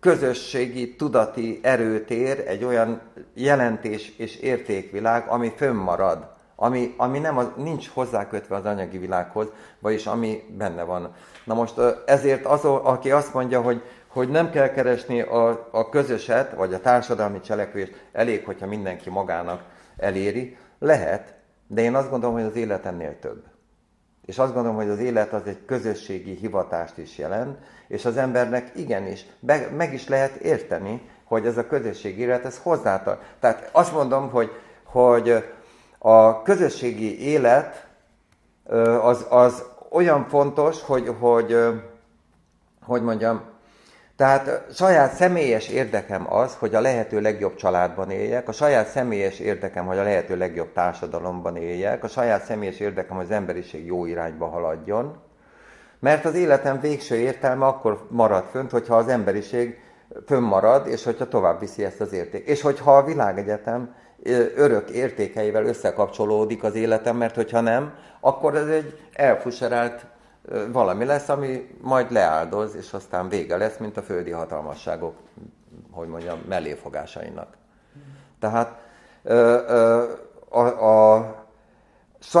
közösségi, 0.00 0.96
tudati 0.96 1.60
erőtér, 1.62 2.44
egy 2.46 2.64
olyan 2.64 3.00
jelentés 3.34 4.14
és 4.16 4.36
értékvilág, 4.36 5.28
ami 5.28 5.52
fönnmarad, 5.56 6.32
ami, 6.56 6.94
ami 6.96 7.18
nem 7.18 7.38
az, 7.38 7.46
nincs 7.56 7.88
hozzákötve 7.88 8.56
az 8.56 8.64
anyagi 8.64 8.98
világhoz, 8.98 9.46
vagyis 9.78 10.06
ami 10.06 10.42
benne 10.58 10.82
van. 10.82 11.14
Na 11.44 11.54
most 11.54 11.74
ezért 12.06 12.44
az, 12.44 12.64
aki 12.64 13.10
azt 13.10 13.34
mondja, 13.34 13.60
hogy, 13.60 13.82
hogy 14.06 14.28
nem 14.28 14.50
kell 14.50 14.68
keresni 14.68 15.20
a, 15.20 15.68
a 15.70 15.88
közöset, 15.88 16.52
vagy 16.52 16.74
a 16.74 16.80
társadalmi 16.80 17.40
cselekvést, 17.40 18.08
elég, 18.12 18.44
hogyha 18.44 18.66
mindenki 18.66 19.10
magának 19.10 19.62
eléri, 19.96 20.56
lehet, 20.78 21.34
de 21.74 21.82
én 21.82 21.94
azt 21.94 22.10
gondolom, 22.10 22.34
hogy 22.34 22.44
az 22.44 22.56
élet 22.56 22.86
ennél 22.86 23.18
több. 23.18 23.42
És 24.24 24.38
azt 24.38 24.52
gondolom, 24.52 24.76
hogy 24.76 24.88
az 24.88 24.98
élet 24.98 25.32
az 25.32 25.42
egy 25.46 25.64
közösségi 25.64 26.34
hivatást 26.34 26.98
is 26.98 27.18
jelent, 27.18 27.58
és 27.88 28.04
az 28.04 28.16
embernek 28.16 28.72
igenis 28.74 29.26
be, 29.40 29.68
meg 29.76 29.92
is 29.92 30.08
lehet 30.08 30.36
érteni, 30.36 31.08
hogy 31.24 31.46
ez 31.46 31.56
a 31.56 31.66
közösségi 31.66 32.20
élet, 32.20 32.44
ez 32.44 32.58
hozzátart. 32.58 33.22
Tehát 33.40 33.68
azt 33.72 33.92
mondom, 33.92 34.30
hogy, 34.30 34.50
hogy 34.84 35.44
a 35.98 36.42
közösségi 36.42 37.28
élet 37.28 37.86
az, 39.02 39.26
az 39.28 39.64
olyan 39.90 40.28
fontos, 40.28 40.82
hogy, 40.82 41.14
hogy, 41.18 41.56
hogy 42.82 43.02
mondjam, 43.02 43.42
tehát 44.16 44.64
saját 44.74 45.14
személyes 45.14 45.68
érdekem 45.68 46.32
az, 46.32 46.54
hogy 46.54 46.74
a 46.74 46.80
lehető 46.80 47.20
legjobb 47.20 47.54
családban 47.54 48.10
éljek, 48.10 48.48
a 48.48 48.52
saját 48.52 48.88
személyes 48.88 49.38
érdekem, 49.38 49.86
hogy 49.86 49.98
a 49.98 50.02
lehető 50.02 50.36
legjobb 50.36 50.72
társadalomban 50.72 51.56
éljek, 51.56 52.04
a 52.04 52.08
saját 52.08 52.44
személyes 52.44 52.78
érdekem, 52.78 53.16
hogy 53.16 53.24
az 53.24 53.30
emberiség 53.30 53.86
jó 53.86 54.06
irányba 54.06 54.46
haladjon, 54.46 55.22
mert 55.98 56.24
az 56.24 56.34
életem 56.34 56.80
végső 56.80 57.16
értelme 57.16 57.66
akkor 57.66 58.06
marad 58.10 58.44
fönt, 58.44 58.70
hogyha 58.70 58.96
az 58.96 59.08
emberiség 59.08 59.78
fönnmarad, 60.26 60.86
és 60.86 61.04
hogyha 61.04 61.28
tovább 61.28 61.60
viszi 61.60 61.84
ezt 61.84 62.00
az 62.00 62.12
érték. 62.12 62.46
És 62.46 62.62
hogyha 62.62 62.96
a 62.96 63.04
világegyetem 63.04 63.94
örök 64.56 64.90
értékeivel 64.90 65.64
összekapcsolódik 65.64 66.62
az 66.62 66.74
életem, 66.74 67.16
mert 67.16 67.34
hogyha 67.34 67.60
nem, 67.60 67.94
akkor 68.20 68.56
ez 68.56 68.66
egy 68.66 68.98
elfuserált 69.12 70.06
valami 70.72 71.04
lesz, 71.04 71.28
ami 71.28 71.76
majd 71.80 72.12
leáldoz, 72.12 72.74
és 72.74 72.92
aztán 72.92 73.28
vége 73.28 73.56
lesz, 73.56 73.76
mint 73.76 73.96
a 73.96 74.02
földi 74.02 74.30
hatalmasságok, 74.30 75.14
hogy 75.90 76.08
mondjam, 76.08 76.38
melléfogásainak. 76.48 77.56
Tehát 78.40 78.78
a, 80.48 80.60
a 80.60 81.34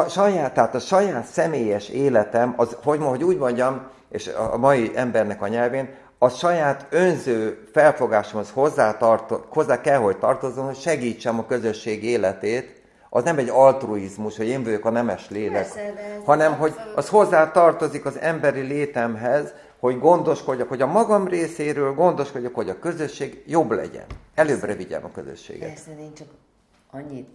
saját, 0.08 0.54
tehát 0.54 0.74
a 0.74 0.78
saját 0.78 1.24
személyes 1.24 1.88
életem, 1.88 2.54
az, 2.56 2.76
hogy, 2.82 3.00
hogy 3.02 3.24
úgy 3.24 3.38
mondjam, 3.38 3.86
és 4.08 4.30
a 4.52 4.56
mai 4.56 4.92
embernek 4.94 5.42
a 5.42 5.48
nyelvén, 5.48 5.94
a 6.18 6.28
saját 6.28 6.86
önző 6.90 7.68
felfogásomhoz 7.72 8.50
hozzá, 8.50 8.96
tarto, 8.96 9.40
hozzá 9.48 9.80
kell, 9.80 9.98
hogy 9.98 10.18
tartozzon, 10.18 10.64
hogy 10.64 10.76
segítsem 10.76 11.38
a 11.38 11.46
közösség 11.46 12.04
életét, 12.04 12.82
az 13.14 13.24
nem 13.24 13.38
egy 13.38 13.48
altruizmus, 13.48 14.36
hogy 14.36 14.46
én 14.46 14.62
vagyok 14.62 14.84
a 14.84 14.90
nemes 14.90 15.30
lélek, 15.30 15.72
Persze, 15.72 16.20
hanem 16.24 16.54
hogy 16.56 16.74
az 16.94 17.08
hozzá 17.08 17.50
tartozik 17.50 18.04
az 18.04 18.18
emberi 18.18 18.60
létemhez, 18.60 19.52
hogy 19.78 19.98
gondoskodjak, 19.98 20.68
hogy 20.68 20.82
a 20.82 20.86
magam 20.86 21.28
részéről 21.28 21.94
gondoskodjak, 21.94 22.54
hogy 22.54 22.68
a 22.68 22.78
közösség 22.78 23.42
jobb 23.46 23.70
legyen. 23.70 24.04
Előbbre 24.34 24.74
vigyem 24.74 25.04
a 25.04 25.10
közösséget. 25.10 25.68
Persze, 25.68 25.90
én 26.00 26.14
csak 26.14 26.26
annyit 26.90 27.28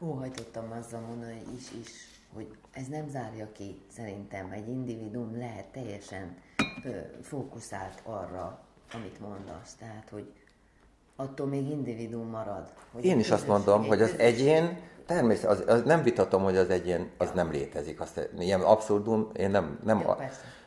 óhajtottam 0.00 0.72
azzal 0.80 1.00
mondani 1.00 1.42
is, 1.56 1.66
is, 1.80 1.90
hogy 2.34 2.48
ez 2.72 2.86
nem 2.86 3.08
zárja 3.08 3.48
ki 3.52 3.82
szerintem. 3.96 4.50
Egy 4.50 4.68
individuum 4.68 5.38
lehet 5.38 5.66
teljesen 5.72 6.36
ö, 6.84 6.90
fókuszált 7.22 8.02
arra, 8.02 8.60
amit 8.92 9.20
mondasz. 9.20 9.74
Tehát, 9.78 10.08
hogy 10.10 10.32
attól 11.20 11.46
még 11.46 11.70
individuum 11.70 12.28
marad. 12.28 12.62
Hogy 12.92 13.04
Én 13.04 13.18
is 13.18 13.30
azt 13.30 13.46
mondom, 13.46 13.86
hogy 13.86 14.02
az 14.02 14.14
egyén 14.18 14.78
természetesen, 15.06 15.68
az, 15.68 15.74
az 15.74 15.82
nem 15.82 16.02
vitatom, 16.02 16.42
hogy 16.42 16.56
az 16.56 16.70
egyén 16.70 17.10
az 17.18 17.30
nem 17.34 17.50
létezik. 17.50 18.00
Azt, 18.00 18.30
ilyen 18.38 18.60
abszurdum, 18.60 19.28
én 19.36 19.50
nem, 19.50 19.78
nem, 19.84 20.00
ja, 20.00 20.16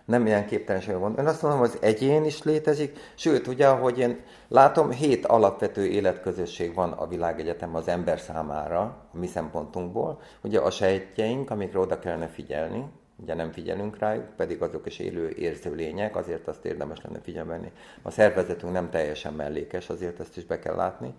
nem 0.06 0.26
ilyen 0.26 0.46
képtelenség 0.46 0.96
van. 0.96 1.16
Én 1.18 1.26
azt 1.26 1.42
mondom, 1.42 1.60
hogy 1.60 1.70
az 1.70 1.78
egyén 1.82 2.26
is 2.26 2.44
létezik, 2.44 2.98
sőt, 3.16 3.48
ugye, 3.48 3.68
ahogy 3.68 4.00
én 4.00 4.20
látom, 4.48 4.92
hét 4.92 5.26
alapvető 5.26 5.86
életközösség 5.86 6.74
van 6.74 6.92
a 6.92 7.08
világegyetem 7.08 7.76
az 7.76 7.88
ember 7.88 8.20
számára, 8.20 8.80
a 9.14 9.18
mi 9.18 9.28
szempontunkból. 9.28 10.20
Ugye 10.44 10.60
a 10.60 10.72
sejtjeink, 10.72 11.50
amikre 11.50 11.80
oda 11.80 12.00
kellene 12.00 12.28
figyelni, 12.28 12.86
ugye 13.22 13.34
nem 13.34 13.52
figyelünk 13.52 13.98
rájuk, 13.98 14.36
pedig 14.36 14.62
azok 14.62 14.86
is 14.86 15.00
élő 15.00 15.30
érző 15.30 15.76
lények, 15.76 16.16
azért 16.16 16.48
azt 16.48 16.66
érdemes 16.66 17.02
lenne 17.02 17.20
figyelni. 17.24 17.72
A 18.02 18.12
szervezetünk 18.12 18.74
nem 18.74 18.90
teljesen 18.90 19.34
mellékes, 19.34 19.90
azért 19.90 20.20
ezt 20.20 20.38
is 20.38 20.46
be 20.46 20.60
kell 20.60 20.76
látni 20.76 21.16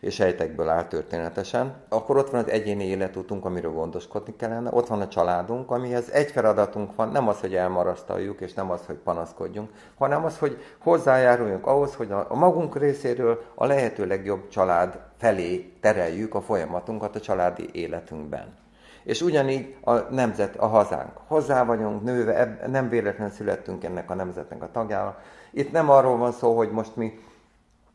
és 0.00 0.14
sejtekből 0.14 0.68
áll 0.68 0.84
történetesen, 0.84 1.74
akkor 1.88 2.16
ott 2.16 2.30
van 2.30 2.40
az 2.40 2.50
egyéni 2.50 2.84
életutunk, 2.84 3.44
amiről 3.44 3.72
gondoskodni 3.72 4.36
kellene, 4.36 4.70
ott 4.72 4.86
van 4.86 5.00
a 5.00 5.08
családunk, 5.08 5.70
amihez 5.70 6.10
egy 6.10 6.30
feladatunk 6.30 6.94
van, 6.94 7.08
nem 7.08 7.28
az, 7.28 7.40
hogy 7.40 7.54
elmarasztaljuk, 7.54 8.40
és 8.40 8.54
nem 8.54 8.70
az, 8.70 8.86
hogy 8.86 8.96
panaszkodjunk, 8.96 9.70
hanem 9.98 10.24
az, 10.24 10.38
hogy 10.38 10.58
hozzájáruljunk 10.78 11.66
ahhoz, 11.66 11.94
hogy 11.94 12.10
a 12.10 12.34
magunk 12.34 12.78
részéről 12.78 13.42
a 13.54 13.66
lehető 13.66 14.06
legjobb 14.06 14.48
család 14.48 15.00
felé 15.16 15.72
tereljük 15.80 16.34
a 16.34 16.40
folyamatunkat 16.40 17.16
a 17.16 17.20
családi 17.20 17.68
életünkben. 17.72 18.67
És 19.08 19.20
ugyanígy 19.20 19.74
a 19.80 19.92
nemzet, 19.92 20.56
a 20.56 20.66
hazánk. 20.66 21.10
Hozzá 21.26 21.64
vagyunk 21.64 22.02
nőve, 22.02 22.58
nem 22.66 22.88
véletlenül 22.88 23.32
születtünk 23.32 23.84
ennek 23.84 24.10
a 24.10 24.14
nemzetnek 24.14 24.62
a 24.62 24.70
tagjára. 24.72 25.18
Itt 25.50 25.72
nem 25.72 25.90
arról 25.90 26.16
van 26.16 26.32
szó, 26.32 26.56
hogy 26.56 26.70
most 26.70 26.96
mi 26.96 27.18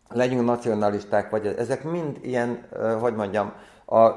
legyünk 0.10 0.46
nacionalisták, 0.46 1.30
vagy 1.30 1.46
ezek 1.46 1.84
mind 1.84 2.18
ilyen, 2.22 2.66
hogy 3.00 3.16
mondjam, 3.16 3.54
a 3.86 4.12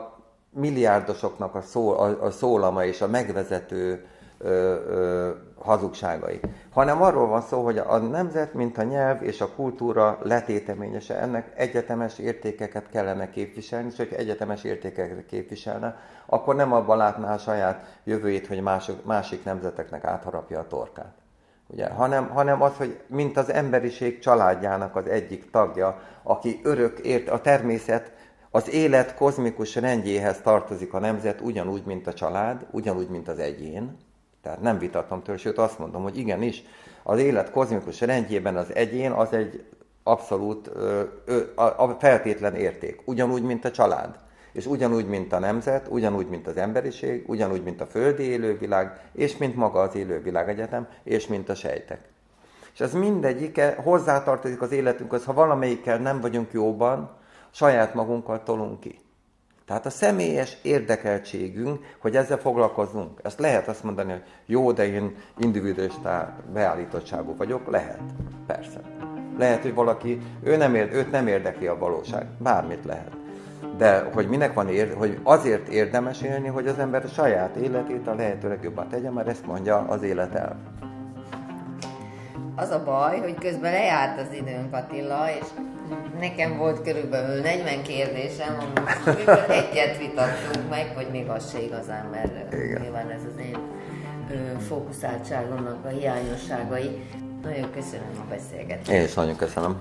milliárdosoknak 0.50 1.54
a, 1.54 1.60
szó, 1.60 1.98
a, 1.98 2.24
a 2.24 2.30
szólama 2.30 2.84
és 2.84 3.00
a 3.00 3.08
megvezető 3.08 4.06
ö, 4.38 4.48
ö, 4.88 5.30
hazugságai. 5.58 6.40
Hanem 6.72 7.02
arról 7.02 7.26
van 7.26 7.40
szó, 7.40 7.64
hogy 7.64 7.78
a 7.78 7.98
nemzet, 7.98 8.54
mint 8.54 8.78
a 8.78 8.82
nyelv 8.82 9.22
és 9.22 9.40
a 9.40 9.52
kultúra 9.52 10.18
letéteményese, 10.22 11.20
ennek 11.20 11.52
egyetemes 11.56 12.18
értékeket 12.18 12.88
kellene 12.88 13.30
képviselni, 13.30 13.88
és 13.90 13.96
hogyha 13.96 14.16
egyetemes 14.16 14.64
értékeket 14.64 15.26
képviselne, 15.26 15.96
akkor 16.26 16.54
nem 16.54 16.72
abban 16.72 16.96
látná 16.96 17.34
a 17.34 17.38
saját 17.38 18.00
jövőjét, 18.04 18.46
hogy 18.46 18.60
mások, 18.60 19.04
másik 19.04 19.44
nemzeteknek 19.44 20.04
átharapja 20.04 20.58
a 20.58 20.66
torkát 20.66 21.14
ugye, 21.66 21.88
hanem, 21.88 22.28
hanem 22.28 22.62
az, 22.62 22.76
hogy 22.76 23.00
mint 23.06 23.36
az 23.36 23.52
emberiség 23.52 24.18
családjának 24.18 24.96
az 24.96 25.06
egyik 25.06 25.50
tagja, 25.50 26.00
aki 26.22 26.60
örök 26.62 26.98
ért 26.98 27.28
a 27.28 27.40
természet, 27.40 28.12
az 28.50 28.72
élet 28.72 29.14
kozmikus 29.14 29.74
rendjéhez 29.74 30.40
tartozik 30.40 30.94
a 30.94 30.98
nemzet, 30.98 31.40
ugyanúgy, 31.40 31.82
mint 31.84 32.06
a 32.06 32.14
család, 32.14 32.66
ugyanúgy, 32.70 33.08
mint 33.08 33.28
az 33.28 33.38
egyén. 33.38 33.96
Tehát 34.46 34.62
nem 34.62 34.78
vitatom 34.78 35.22
tőle, 35.22 35.38
sőt 35.38 35.58
azt 35.58 35.78
mondom, 35.78 36.02
hogy 36.02 36.18
igenis, 36.18 36.62
az 37.02 37.18
élet 37.18 37.50
kozmikus 37.50 38.00
rendjében 38.00 38.56
az 38.56 38.74
egyén 38.74 39.10
az 39.10 39.32
egy 39.32 39.64
abszolút 40.02 40.70
ö, 40.74 41.02
ö, 41.24 41.40
a, 41.54 41.62
a 41.62 41.96
feltétlen 41.98 42.54
érték, 42.54 43.00
ugyanúgy, 43.04 43.42
mint 43.42 43.64
a 43.64 43.70
család 43.70 44.18
és 44.52 44.66
ugyanúgy, 44.66 45.06
mint 45.06 45.32
a 45.32 45.38
nemzet, 45.38 45.86
ugyanúgy, 45.90 46.28
mint 46.28 46.46
az 46.46 46.56
emberiség, 46.56 47.24
ugyanúgy, 47.28 47.62
mint 47.62 47.80
a 47.80 47.86
földi 47.86 48.22
élővilág, 48.22 49.00
és 49.12 49.36
mint 49.36 49.56
maga 49.56 49.80
az 49.80 49.94
élővilágegyetem, 49.94 50.88
és 51.02 51.26
mint 51.26 51.48
a 51.48 51.54
sejtek. 51.54 52.00
És 52.72 52.80
ez 52.80 52.92
mindegyike 52.92 53.74
hozzátartozik 53.82 54.62
az 54.62 54.72
életünkhöz, 54.72 55.24
ha 55.24 55.32
valamelyikkel 55.32 55.98
nem 55.98 56.20
vagyunk 56.20 56.52
jóban, 56.52 57.10
saját 57.50 57.94
magunkkal 57.94 58.42
tolunk 58.42 58.80
ki. 58.80 58.98
Tehát 59.66 59.86
a 59.86 59.90
személyes 59.90 60.56
érdekeltségünk, 60.62 61.84
hogy 61.98 62.16
ezzel 62.16 62.38
foglalkozunk. 62.38 63.20
Ezt 63.22 63.38
lehet 63.38 63.68
azt 63.68 63.84
mondani, 63.84 64.10
hogy 64.10 64.22
jó, 64.46 64.72
de 64.72 64.86
én 64.86 65.14
individualista 65.38 66.36
beállítottságú 66.52 67.36
vagyok. 67.36 67.70
Lehet. 67.70 68.00
Persze. 68.46 68.80
Lehet, 69.38 69.62
hogy 69.62 69.74
valaki, 69.74 70.20
ő 70.42 70.56
nem 70.56 70.74
ér, 70.74 70.88
őt 70.92 71.10
nem 71.10 71.26
érdekli 71.26 71.66
a 71.66 71.78
valóság. 71.78 72.26
Bármit 72.38 72.84
lehet. 72.84 73.10
De 73.76 74.10
hogy 74.14 74.28
minek 74.28 74.52
van 74.52 74.68
ér, 74.68 74.94
hogy 74.96 75.18
azért 75.22 75.68
érdemes 75.68 76.22
élni, 76.22 76.48
hogy 76.48 76.66
az 76.66 76.78
ember 76.78 77.04
a 77.04 77.08
saját 77.08 77.56
életét 77.56 78.06
a 78.06 78.14
lehető 78.14 78.48
legjobban 78.48 78.88
tegye, 78.88 79.10
mert 79.10 79.28
ezt 79.28 79.46
mondja 79.46 79.78
az 79.88 80.02
élet 80.02 80.34
el. 80.34 80.56
Az 82.56 82.70
a 82.70 82.82
baj, 82.84 83.18
hogy 83.18 83.34
közben 83.34 83.72
lejárt 83.72 84.20
az 84.20 84.32
időnk 84.32 84.74
Attila, 84.74 85.30
és 85.40 85.46
nekem 86.20 86.56
volt 86.56 86.82
körülbelül 86.82 87.40
40 87.40 87.82
kérdésem, 87.82 88.58
amiből 88.60 89.34
egyet 89.34 89.98
vitattunk 89.98 90.70
meg, 90.70 90.92
hogy 90.94 91.08
még 91.10 91.28
az 91.28 91.50
se 91.50 91.62
igazán, 91.62 92.06
mert 92.06 92.52
Igen. 92.52 92.80
nyilván 92.80 93.10
ez 93.10 93.22
az 93.34 93.40
én 93.40 93.58
ö, 94.30 94.60
fókuszáltságomnak 94.68 95.84
a 95.84 95.88
hiányosságai. 95.88 97.00
Nagyon 97.42 97.70
köszönöm 97.70 98.10
a 98.20 98.28
beszélgetést. 98.28 98.90
Én 98.90 99.02
is 99.02 99.14
nagyon 99.14 99.36
köszönöm. 99.36 99.80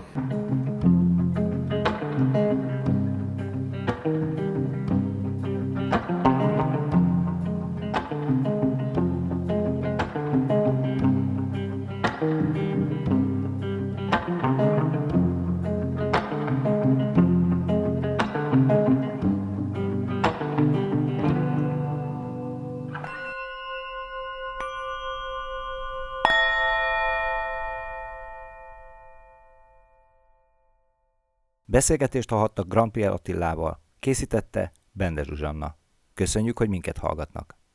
Beszélgetést 31.75 32.29
hallhattak 32.29 32.67
Grand 32.67 32.97
Attilával. 32.97 33.81
Készítette 33.99 34.71
Bende 34.91 35.23
Zsuzsanna. 35.23 35.75
Köszönjük, 36.13 36.57
hogy 36.57 36.69
minket 36.69 36.97
hallgatnak. 36.97 37.57